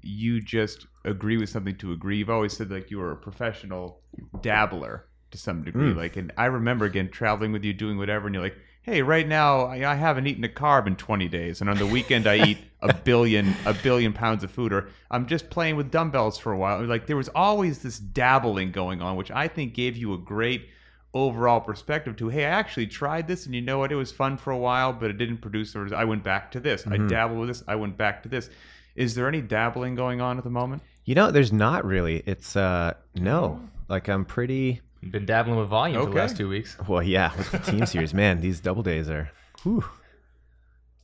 [0.04, 2.18] you just agree with something to agree.
[2.18, 4.00] You've always said like you were a professional
[4.42, 5.92] dabbler to some degree.
[5.92, 5.96] Mm.
[5.96, 9.26] Like, and I remember again traveling with you, doing whatever, and you're like, "Hey, right
[9.26, 12.36] now I, I haven't eaten a carb in 20 days, and on the weekend I
[12.46, 16.52] eat a billion a billion pounds of food, or I'm just playing with dumbbells for
[16.52, 20.12] a while." Like there was always this dabbling going on, which I think gave you
[20.14, 20.68] a great
[21.16, 24.36] overall perspective to hey i actually tried this and you know what it was fun
[24.36, 26.96] for a while but it didn't produce the res- i went back to this i
[26.98, 27.08] Mhm.
[27.08, 28.50] dabbled with this i went back to this
[28.94, 32.22] is there any dabbling going on at the moment You know, there's not really.
[32.26, 33.60] It's uh no.
[33.88, 36.76] Like I'm pretty You've been dabbling with volume for the last two weeks.
[36.88, 39.30] well, yeah, with the team series, man, these double days are
[39.62, 39.84] whew.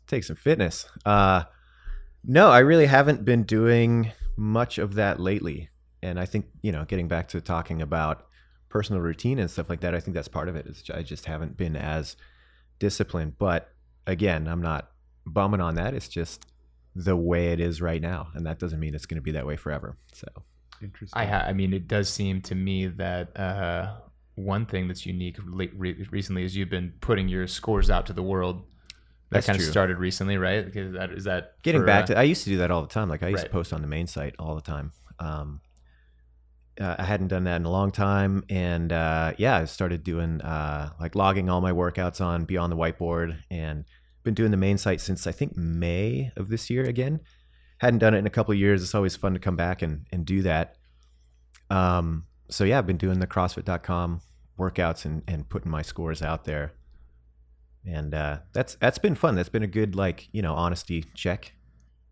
[0.07, 0.87] Take some fitness.
[1.05, 1.45] Uh
[2.25, 5.69] no, I really haven't been doing much of that lately.
[6.03, 8.27] And I think, you know, getting back to talking about
[8.69, 10.67] personal routine and stuff like that, I think that's part of it.
[10.67, 12.17] Is I just haven't been as
[12.79, 13.39] disciplined.
[13.39, 13.71] But
[14.07, 14.91] again, I'm not
[15.27, 15.95] bumming on that.
[15.95, 16.47] It's just
[16.95, 18.29] the way it is right now.
[18.35, 19.97] And that doesn't mean it's going to be that way forever.
[20.13, 20.27] So
[20.83, 23.95] interesting I ha- I mean, it does seem to me that uh,
[24.35, 28.23] one thing that's unique re- recently is you've been putting your scores out to the
[28.23, 28.63] world.
[29.31, 30.75] That That's kind of started recently, right?
[30.75, 32.83] Is that, is that Getting for, back uh, to, I used to do that all
[32.83, 33.09] the time.
[33.09, 33.47] Like I used Right.
[33.47, 34.93] to post on the main site all the time.
[35.21, 35.61] Um,
[36.81, 40.41] uh, I hadn't done that in a long time, and uh, yeah, I started doing
[40.41, 43.85] uh, like logging all my workouts on Beyond the Whiteboard, and
[44.23, 46.85] been doing the main site since I think May of this year.
[46.85, 47.21] Again,
[47.79, 48.83] hadn't done it in a couple of years.
[48.83, 50.77] It's always fun to come back and and do that.
[51.71, 54.21] Um, so yeah, I've been doing the CrossFit.com
[54.59, 56.73] workouts and and putting my scores out there,
[57.87, 59.35] and uh, that's that's been fun.
[59.35, 61.53] That's been a good like you know honesty check,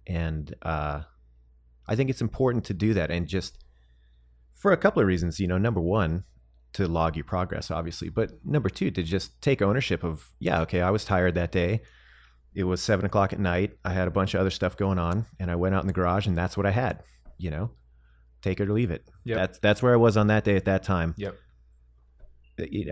[0.07, 1.03] and uh,
[1.87, 3.59] I think it's important to do that and just
[4.55, 5.39] for a couple of reasons.
[5.39, 6.25] You know, number one,
[6.73, 10.81] to log your progress, obviously, but number two, to just take ownership of yeah, okay,
[10.81, 11.83] I was tired that day.
[12.55, 13.79] It was seven o'clock at night.
[13.85, 15.93] I had a bunch of other stuff going on, and I went out in the
[15.93, 17.03] garage, and that's what I had.
[17.37, 17.71] You know,
[18.43, 19.09] take it or leave it.
[19.25, 19.37] Yep.
[19.37, 21.15] That's that's where I was on that day at that time.
[21.17, 21.37] Yep.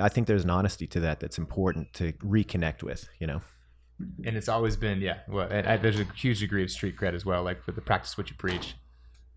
[0.00, 3.08] I think there's an honesty to that that's important to reconnect with.
[3.18, 3.40] You know.
[4.24, 5.18] and it's always been yeah.
[5.28, 7.82] Well, and I, there's a huge degree of street cred as well, like with the
[7.82, 8.76] practice what you preach.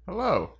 [0.06, 0.54] Hello.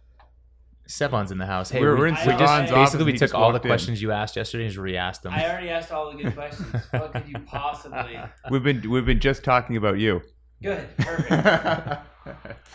[0.90, 1.70] Sevan's in the house.
[1.70, 3.66] Hey, We're- we, we're in we Sevan's just office basically we took all the walked
[3.66, 3.70] in.
[3.70, 5.34] questions you asked yesterday and just re-asked them.
[5.34, 6.68] I already asked all the good questions.
[6.92, 8.20] What could you possibly?
[8.50, 10.22] We've been we've been just talking about you.
[10.62, 12.02] Good, perfect.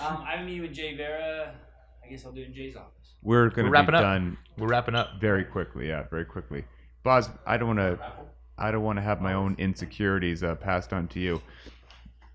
[0.00, 1.54] Um, I'm meeting with Jay Vera.
[2.04, 3.14] I guess I'll do it in Jay's office.
[3.22, 4.02] We're going We're to wrapping be up.
[4.02, 5.20] done We're wrapping up.
[5.20, 5.88] very quickly.
[5.88, 6.64] Yeah, very quickly.
[7.04, 7.98] Boz, I don't want to.
[8.58, 11.40] I don't want to have my own insecurities uh, passed on to you.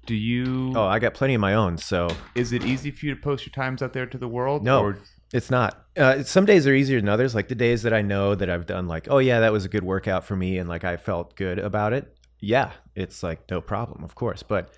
[0.06, 0.72] Do you?
[0.76, 3.46] Oh, I got plenty of my own, so Is it easy for you to post
[3.46, 4.64] your times out there to the world?
[4.64, 4.82] No.
[4.82, 4.98] Or,
[5.32, 5.86] It's not.
[5.96, 7.36] Uh, some days are easier than others.
[7.36, 9.70] Like the days that I know that I've done, like, oh yeah, that was a
[9.70, 12.16] good workout for me, and like I felt good about it.
[12.40, 14.44] Yeah, it's like no problem, of course.
[14.44, 14.74] But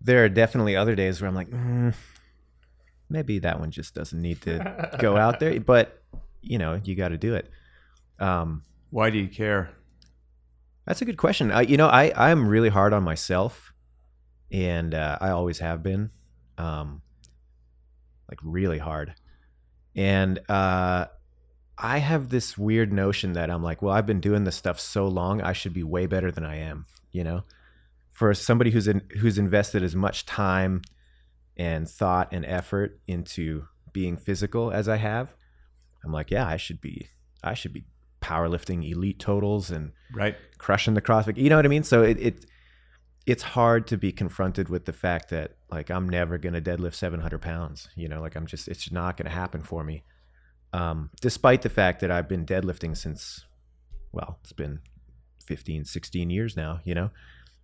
[0.00, 1.94] there are definitely other days where I'm like, mm,
[3.08, 5.58] maybe that one just doesn't need to go out there.
[5.64, 6.02] But
[6.42, 7.50] you know, you got to do it.
[8.18, 9.70] Um, why do you care?
[10.90, 11.52] that's a good question.
[11.52, 13.72] I, you know, I I'm really hard on myself,
[14.50, 16.10] and uh, I always have been,
[16.58, 17.02] um,
[18.28, 19.14] like really hard.
[19.96, 21.06] And uh,
[21.76, 25.06] I have this weird notion that I'm like, well, I've been doing this stuff so
[25.06, 26.86] long, I should be way better than I am.
[27.12, 27.42] You know,
[28.10, 30.82] for somebody who's in, who's invested as much time
[31.56, 35.34] and thought and effort into being physical as I have,
[36.04, 37.08] I'm like, yeah, I should be.
[37.42, 37.84] I should be
[38.20, 40.36] powerlifting elite totals and Right.
[40.58, 41.36] crushing the CrossFit.
[41.36, 41.82] You know what I mean?
[41.82, 42.46] So it, it
[43.30, 47.40] it's hard to be confronted with the fact that like I'm never gonna deadlift 700
[47.40, 47.88] pounds.
[47.94, 50.02] You know, like I'm just it's not gonna happen for me.
[50.72, 53.44] Um, despite the fact that I've been deadlifting since,
[54.10, 54.80] well, it's been
[55.44, 56.80] 15, 16 years now.
[56.82, 57.10] You know,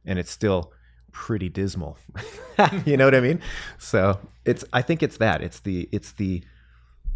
[0.04, 0.72] and it's still
[1.10, 1.98] pretty dismal.
[2.84, 3.40] you know what I mean?
[3.78, 6.44] So it's I think it's that it's the it's the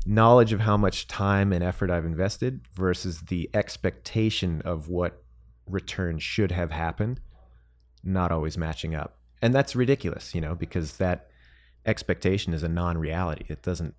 [0.06, 5.22] knowledge of how much time and effort I've invested versus the expectation of what
[5.66, 7.20] return should have happened
[8.02, 9.16] not always matching up.
[9.42, 11.28] And that's ridiculous, you know, because that
[11.86, 13.44] expectation is a non-reality.
[13.48, 13.94] It doesn't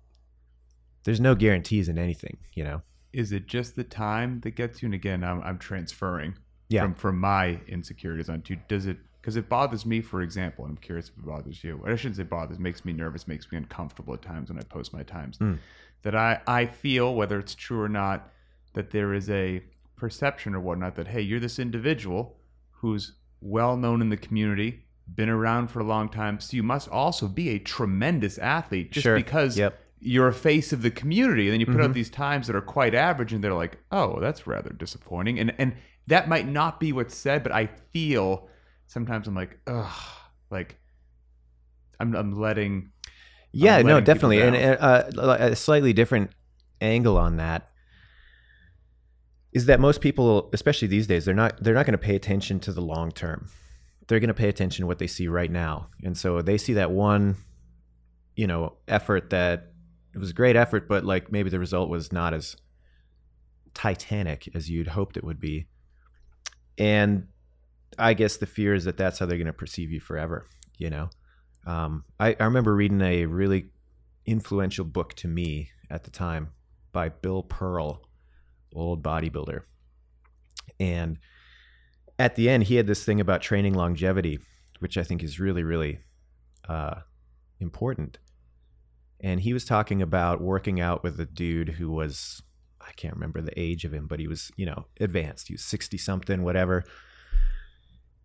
[1.04, 2.82] there's no guarantees in anything, you know.
[3.12, 4.86] Is it just the time that gets you?
[4.86, 6.34] And again, I'm, I'm transferring
[6.68, 6.82] Yeah.
[6.82, 8.56] from from my insecurities onto.
[8.68, 8.98] Does it?
[9.20, 10.64] Because it bothers me, for example.
[10.64, 11.82] and I'm curious if it bothers you.
[11.86, 12.58] I shouldn't say bothers.
[12.58, 13.26] Makes me nervous.
[13.28, 15.38] Makes me uncomfortable at times when I post my times.
[15.38, 15.58] Mm.
[16.02, 18.30] That I I feel whether it's true or not
[18.74, 19.62] that there is a
[19.96, 22.36] perception or whatnot that hey, you're this individual
[22.70, 23.12] who's
[23.42, 27.28] well known in the community, been around for a long time, so you must also
[27.28, 29.16] be a tremendous athlete just Sure.
[29.16, 29.78] because Yep.
[30.00, 31.46] you're a face of the community.
[31.48, 31.84] And then you put Mhm.
[31.84, 35.38] out these times that are quite average, and they're like, oh, that's rather disappointing.
[35.38, 35.74] And and
[36.06, 38.48] that might not be what's said, but I feel
[38.86, 39.92] sometimes I'm like, ugh,
[40.50, 40.78] like
[42.00, 42.90] I'm I'm letting.
[43.52, 44.42] Yeah, I'm no, letting people definitely.
[44.42, 46.30] And uh, a slightly different
[46.80, 47.70] angle on that
[49.52, 52.60] is that most people, especially these days, they're not they're not going to pay attention
[52.60, 53.48] to the long term.
[54.06, 56.74] They're going to pay attention to what they see right now, and so they see
[56.74, 57.36] that one,
[58.34, 59.72] you know, effort that
[60.14, 62.56] it was a great effort, but like maybe the result was not as
[63.74, 65.66] titanic as you'd hoped it would be,
[66.78, 67.28] and
[67.98, 70.46] I guess the fear is that that's how they're going to perceive you forever.
[70.78, 71.10] You know,
[71.66, 73.66] um, I, I remember reading a really
[74.26, 76.50] influential book to me at the time
[76.92, 78.02] by Bill Pearl,
[78.74, 79.62] old bodybuilder.
[80.80, 81.18] And
[82.18, 84.38] at the end, he had this thing about training longevity,
[84.80, 86.00] which I think is really, really
[86.68, 87.00] uh,
[87.60, 88.18] important.
[89.20, 92.42] And he was talking about working out with a dude who was,
[92.80, 95.48] I can't remember the age of him, but he was, you know, advanced.
[95.48, 96.84] He was 60 something, whatever.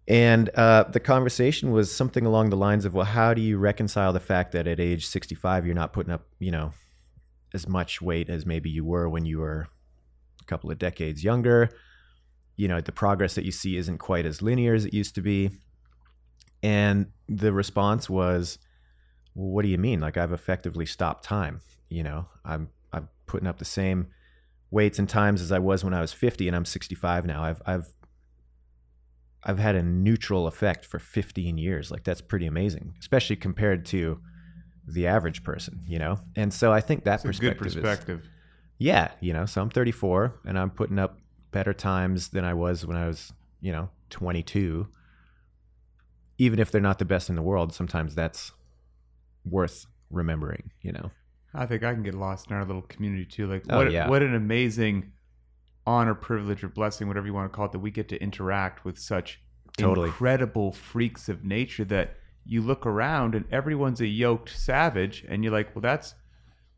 [0.08, 4.14] And uh, the conversation was something along the lines of, well, how do you reconcile
[4.14, 6.72] the fact that at age 65 you're not putting up, you know,
[7.54, 9.68] as much weight as maybe you were when you were
[10.48, 11.70] couple of decades younger.
[12.56, 15.22] You know, the progress that you see isn't quite as linear as it used to
[15.22, 15.52] be.
[16.64, 18.58] And the response was,
[19.36, 20.00] well, what do you mean?
[20.00, 21.62] Like I've effectively stopped time.
[21.90, 24.08] You know, I'm I'm putting up the same
[24.72, 27.44] weights and times as I was when I was 50 and I'm 65 now.
[27.44, 27.88] I've I've
[29.44, 31.92] I've had a neutral effect for 15 years.
[31.92, 34.20] Like that's pretty amazing, especially compared to
[34.88, 36.20] the average person, you know?
[36.36, 38.30] And so I think that It's good perspective, is- perspective.
[38.78, 41.18] Yeah, you know, so I'm 34 and I'm putting up
[41.52, 44.88] better times than I was when I was, you know, 22.
[46.38, 48.52] Even if they're not the best in the world, sometimes that's
[49.44, 51.12] worth remembering, you know.
[51.54, 53.48] I think I can get lost in our little community too.
[53.48, 54.08] Like, Oh, what yeah.
[54.08, 55.14] what an amazing
[55.88, 58.86] honor, privilege, or blessing, whatever you want to call it, that we get to interact
[58.86, 59.40] with such
[59.78, 60.10] Totally.
[60.10, 65.54] incredible freaks of nature that you look around and everyone's a yoked savage, and you're
[65.54, 66.14] like, well, that's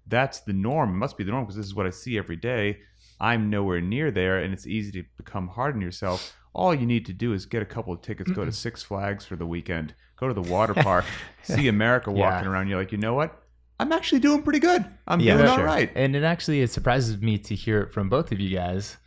[0.10, 0.90] that's the norm.
[0.90, 2.80] It must be the norm because this is what I see every day.
[3.22, 6.36] I'm nowhere near there, and it's easy to become hard on yourself.
[6.53, 9.26] All you need to do is get a couple of tickets, go to Six Flags
[9.26, 11.06] for the weekend, go to the water park,
[11.44, 12.30] see America Yeah.
[12.31, 12.68] walking around.
[12.69, 13.44] You're like, you know what?
[13.80, 14.84] I'm actually doing pretty good.
[15.07, 15.60] I'm Yeah, doing sure.
[15.60, 15.91] all right.
[15.95, 18.98] And it actually it surprises me to hear it from both of you guys,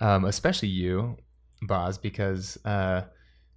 [0.00, 1.16] um, especially you,
[1.62, 3.02] Boz, because uh,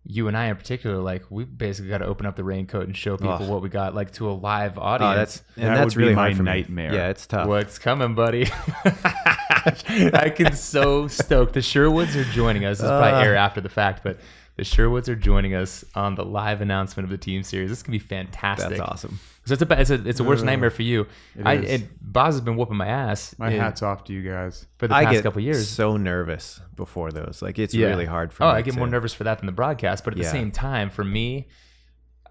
[0.07, 2.95] you and I in particular, like we basically got to open up the raincoat and
[2.95, 3.49] show people Ugh.
[3.49, 5.14] what we got, like to a live audience.
[5.14, 6.44] Oh, that's and That that's would be really my hard me.
[6.45, 6.94] nightmare.
[6.94, 7.48] Yeah, it's tough.
[7.48, 8.48] What's coming, buddy?
[8.86, 11.53] I can so stoked.
[11.53, 12.77] The Sherwoods are joining us.
[12.77, 13.22] This is probably Uh.
[13.22, 14.19] air after the fact, but
[14.56, 17.69] the Sherwoods are joining us on the live announcement of the team series.
[17.69, 18.69] This can be fantastic.
[18.69, 19.19] That's awesome.
[19.45, 20.45] So it's a it's a it's a worst Ugh.
[20.48, 21.02] nightmare for you.
[21.38, 21.69] It I is.
[21.82, 23.36] and Boz has been whooping my ass.
[23.38, 24.65] My in- hat's off to you guys.
[24.77, 25.68] for the I past get couple years.
[25.68, 27.41] so nervous before those.
[27.41, 27.88] Like it's Yeah.
[27.88, 28.57] really hard for oh, me.
[28.57, 30.03] I get to- more nervous for that than the broadcast.
[30.03, 31.48] But at the same time, for me,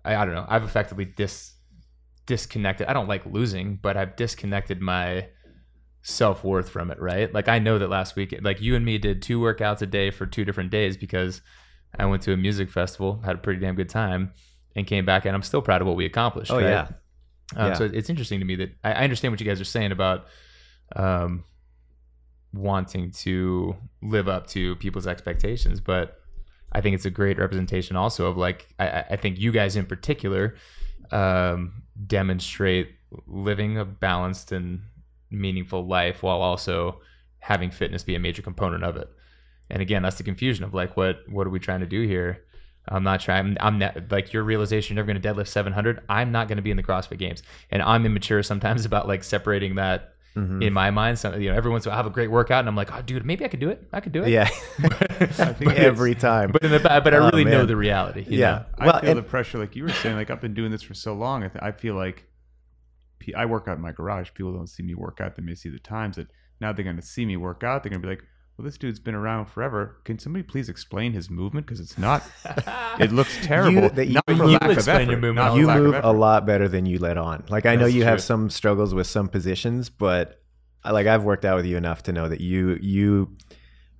[0.04, 0.46] I, I don't know.
[0.48, 1.52] I've effectively dis
[2.26, 2.86] disconnected.
[2.86, 5.28] I don't like losing, but I've disconnected my
[6.02, 6.98] self worth from it.
[6.98, 7.32] Right?
[7.32, 10.10] Like I know that last week, like you and me did two workouts a day
[10.10, 11.42] for two different days because
[11.98, 14.32] I went to a music festival, had a pretty damn good time,
[14.76, 16.50] and came back, and I'm still proud of what we accomplished.
[16.50, 16.64] Oh right?
[16.68, 16.88] yeah.
[17.56, 17.74] Um, Yeah.
[17.74, 20.26] So it's interesting to me that I, I understand what you guys are saying about
[20.96, 21.44] um,
[22.52, 26.18] wanting to live up to people's expectations, but
[26.72, 29.76] I think it's a great representation also of like I, I- I think you guys
[29.76, 30.56] in particular
[31.10, 32.90] um, demonstrate
[33.26, 34.80] living a balanced and
[35.30, 37.00] meaningful life while also
[37.38, 39.08] having fitness be a major component of it.
[39.70, 42.44] And again, that's the confusion of like what what are we trying to do here?
[42.86, 43.56] I'm not trying.
[43.60, 44.94] I'm not like your realization.
[44.96, 46.00] You're never going to deadlift 700.
[46.08, 49.24] I'm not going to be in the CrossFit Games, and I'm immature sometimes about like
[49.24, 50.64] separating that Mhm.
[50.64, 51.16] in my mind.
[51.20, 53.00] So, you know, everyone's once in I have a great workout, and I'm like, oh,
[53.02, 53.86] dude, maybe I could do it.
[53.92, 54.30] I could do it.
[54.30, 54.48] Yeah.
[54.82, 56.50] but, Every time.
[56.50, 58.24] but in the ba- but I Oh, really know the reality.
[58.28, 58.50] you yeah.
[58.50, 58.64] know?
[58.78, 60.16] I Well, feel and- the pressure, like you were saying.
[60.16, 61.44] Like I've been doing this for so long.
[61.44, 62.26] I, th- I feel like
[63.36, 64.30] I work out in my garage.
[64.34, 65.36] People don't see me work out.
[65.36, 66.26] They may see the times that
[66.60, 67.82] now they're going to see me work out.
[67.82, 68.24] They're going to be like,
[68.56, 69.96] "Well, this dude's been around forever.
[70.04, 71.66] Can somebody please explain his movement?
[71.66, 72.22] Because it's not.
[73.00, 73.88] It looks terrible.
[73.90, 75.10] that you- not for you lack of explain effort.
[75.10, 75.56] your movement.
[75.56, 77.44] you move a lot better than you let on.
[77.48, 80.40] Like I know That's you have some struggles with some positions, but
[80.84, 83.36] I, like I've worked out with you enough to know that you you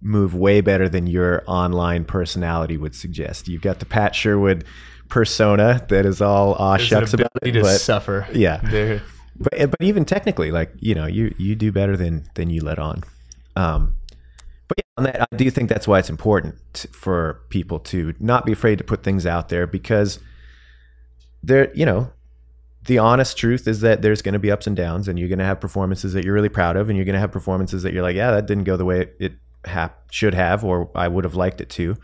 [0.00, 3.48] move way better than your online personality would suggest.
[3.48, 4.64] You've got the Pat Sherwood
[5.08, 8.26] persona that is all aw There's shucks about ability it, to but suffer.
[8.32, 8.60] yeah.
[8.70, 9.02] There-
[9.36, 12.78] but but even technically, like you know, you you do better than than you let
[12.78, 13.02] on.
[13.56, 13.96] Um,
[14.68, 18.46] but yeah, on that, I do think that's why it's important for people to not
[18.46, 20.18] be afraid to put things out there because
[21.42, 22.10] there, you know,
[22.86, 25.38] the honest truth is that there's going to be ups and downs, and you're going
[25.38, 27.92] to have performances that you're really proud of, and you're going to have performances that
[27.92, 29.32] you're like, yeah, that didn't go the way it,
[30.10, 31.96] should have, or I would have liked it to.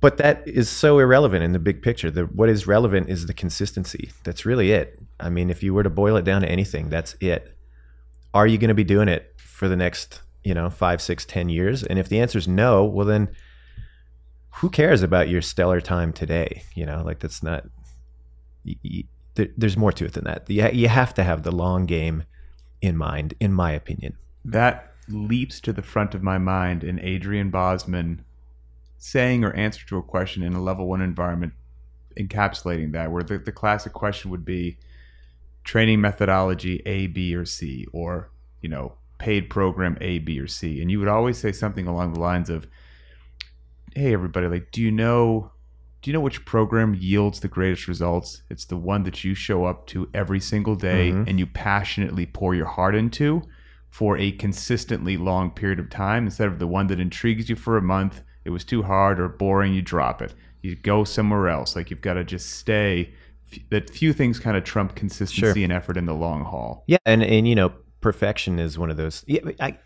[0.00, 2.10] But that is so irrelevant in the big picture.
[2.10, 4.10] The, what is relevant is the consistency.
[4.24, 4.98] That's really it.
[5.20, 7.56] I mean, if you were to boil it down to anything, that's it.
[8.34, 11.48] Are you going to be doing it for the next, you know, five, six, ten
[11.48, 11.82] years?
[11.88, 13.28] And if the answer is no, well, then
[14.58, 16.62] who cares about your stellar time today?
[16.74, 17.64] You know, like that's not.
[18.64, 19.04] y- y-
[19.34, 20.48] there, there's more to it than that.
[20.48, 22.24] You, you have to have the long game
[22.80, 24.12] in mind, in my opinion.
[24.44, 28.24] that leaps to the front of my mind in Adrian Bozman
[28.98, 31.52] saying or answer to a question in a level one environment,
[32.18, 34.76] encapsulating that, where the, the classic question would be
[35.64, 38.30] training methodology A, B, or C, or,
[38.62, 40.80] you know, paid program A, B, or C.
[40.80, 42.66] And you would always say something along the lines of,
[43.94, 45.52] Hey everybody, like, do you know
[46.02, 48.42] do you know which program yields the greatest results?
[48.48, 51.26] It's the one that you show up to every single day Mhm.
[51.26, 53.42] and you passionately pour your heart into
[53.90, 57.76] for a consistently long period of time instead of the one that intrigues you for
[57.76, 58.22] a month.
[58.44, 60.34] It was too hard or boring, you drop it.
[60.62, 61.74] You go somewhere else.
[61.74, 63.12] Like you've got to just stay.
[63.70, 66.84] That few things kind of trump consistency and effort in the long haul.
[66.86, 69.24] Yeah, and and you know, perfection is one of those.
[69.26, 69.78] Yeah, I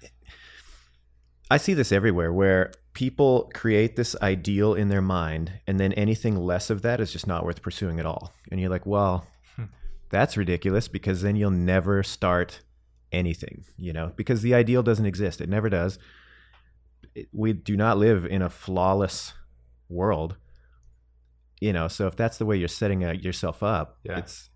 [1.50, 6.36] I see this everywhere where people create this ideal in their mind, and then anything
[6.36, 8.32] less of that is just not worth pursuing at all.
[8.50, 9.26] And you're like, well,
[9.56, 9.64] Hmm.
[10.10, 12.60] that's ridiculous because then you'll never start
[13.12, 15.40] anything, you know, because the ideal doesn't exist.
[15.40, 15.98] It never does.
[17.14, 19.32] It- we do not live in a flawless
[19.88, 20.36] world,
[21.60, 21.88] you know.
[21.88, 24.18] So if that's the way you're setting uh, yourself up, Yeah.
[24.18, 24.50] it's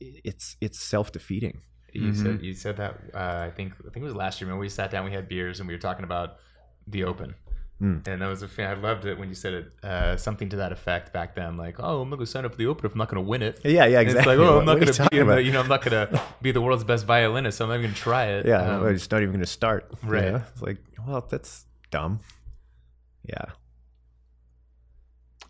[0.00, 1.60] it's it's self defeating.
[1.92, 2.22] You Mhm.
[2.22, 4.46] said you said that uh, I think I think it was last year.
[4.48, 6.36] Remember we sat down, we had beers, and we were talking about
[6.86, 7.34] the Open.
[7.82, 8.06] Mm.
[8.06, 8.76] And that was a fan.
[8.76, 11.56] I loved it when you said it, uh, something to that effect back then.
[11.56, 13.40] Like, oh, I'm not gonna sign up for the Open if I'm not gonna win
[13.42, 13.58] it.
[13.64, 14.18] Yeah, yeah, And exactly.
[14.18, 15.68] It's like, oh, What- I'm not what gonna be, talking in the, you know, I'm
[15.68, 18.44] not gonna be the world's best violinist, so I'm not even gonna try it.
[18.44, 19.88] Yeah, Um, well, it's not even going to start.
[20.04, 20.24] you right.
[20.32, 20.42] know?
[20.52, 20.76] It's like,
[21.06, 22.20] well, that's dumb.
[23.24, 23.46] Yeah.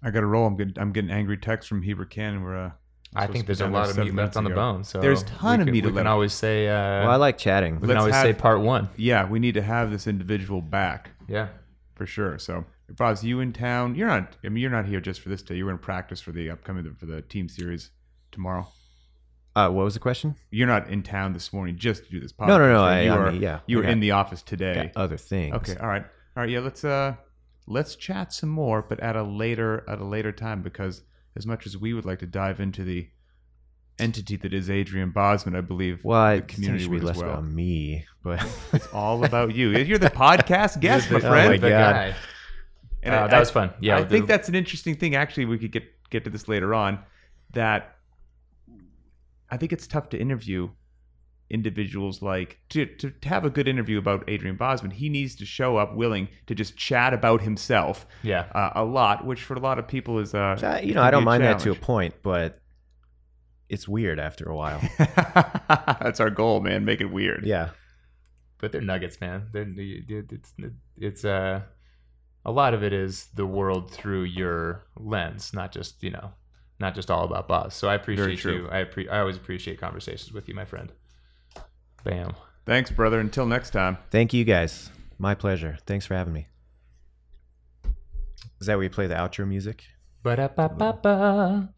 [0.03, 0.47] I got to roll.
[0.47, 2.43] I'm getting I'm getting angry texts from Heber Cannon.
[2.43, 2.71] We're uh,
[3.15, 4.85] I think there's a done there lot of seven meat left on the bone.
[4.85, 5.97] So There's a ton we of can, meat We left.
[5.99, 6.69] can always say.
[6.69, 6.73] Uh,
[7.03, 7.75] Well, I like chatting.
[7.75, 8.89] we can Let's always say part one.
[8.97, 11.49] Yeah, we need to have this individual back Yeah.
[11.95, 12.39] for sure.
[12.39, 12.65] So,
[12.97, 13.95] Bob's you in town?
[13.97, 14.37] You're not.
[14.45, 15.57] I mean, you're not here just for this day.
[15.57, 17.91] You're in practice for the upcoming for the team series
[18.33, 18.69] tomorrow.
[19.57, 20.37] Uh, what was the question?
[20.51, 22.47] You're not in town this morning just to do this podcast.
[22.49, 22.81] No, no, no.
[22.83, 22.99] right?
[22.99, 23.61] I, you I are, mean, yeah.
[23.67, 24.75] you were in the office today.
[24.95, 25.55] got other things.
[25.57, 26.05] Okay, all right,
[26.37, 26.49] all right.
[26.49, 27.15] Yeah, let's uh,
[27.67, 31.03] let's chat some more, but at a later at a later time because
[31.37, 33.09] as much as we would like to dive into the
[33.99, 37.23] entity that is Adrian Bozman, I believe Well, the community should be would less as
[37.23, 37.33] well.
[37.33, 38.43] about me, but
[38.73, 39.71] It's all about you.
[39.71, 41.51] You're the podcast guest, my The- Oh friend.
[41.63, 41.69] my God.
[41.95, 42.15] guy.
[43.03, 43.73] And Uh, I- that was fun.
[43.81, 45.15] Yeah, I the- think that's an interesting thing.
[45.15, 46.99] Actually, we could get get to this later on.
[47.53, 47.97] That
[49.51, 50.71] I think it's tough to interview
[51.51, 54.93] individuals like to, to to have a good interview about Adrian Bozman.
[54.93, 58.47] He needs to show up willing to just chat about himself Yeah.
[58.55, 61.11] uh, a lot, which for a lot of people is uh, Uh, you know, I
[61.11, 62.61] don't a mind that to a point, but
[63.69, 64.81] it's weird after a while.
[66.01, 66.85] That's our goal, man.
[66.85, 67.45] Make it weird.
[67.45, 67.71] yeah.
[68.59, 69.49] but they're nuggets, man.
[69.53, 69.67] They're,
[70.31, 70.53] it's
[70.99, 71.61] it's uh,
[72.45, 76.33] a lot of it is the world through your lens, not just you know,
[76.79, 77.75] not just all about Boz.
[77.75, 78.69] So I appreciate you.
[78.71, 80.93] I appre- I always appreciate conversations with you, my friend.
[82.05, 82.35] Bam.
[82.67, 83.21] Thanks, brother.
[83.21, 83.99] Until next time.
[84.11, 84.91] Thank you guys.
[85.19, 85.79] My pleasure.
[85.87, 86.47] Thanks for having me.
[88.61, 89.85] Is that where you play the outro music?
[90.23, 91.73] Ba da ba ba ba.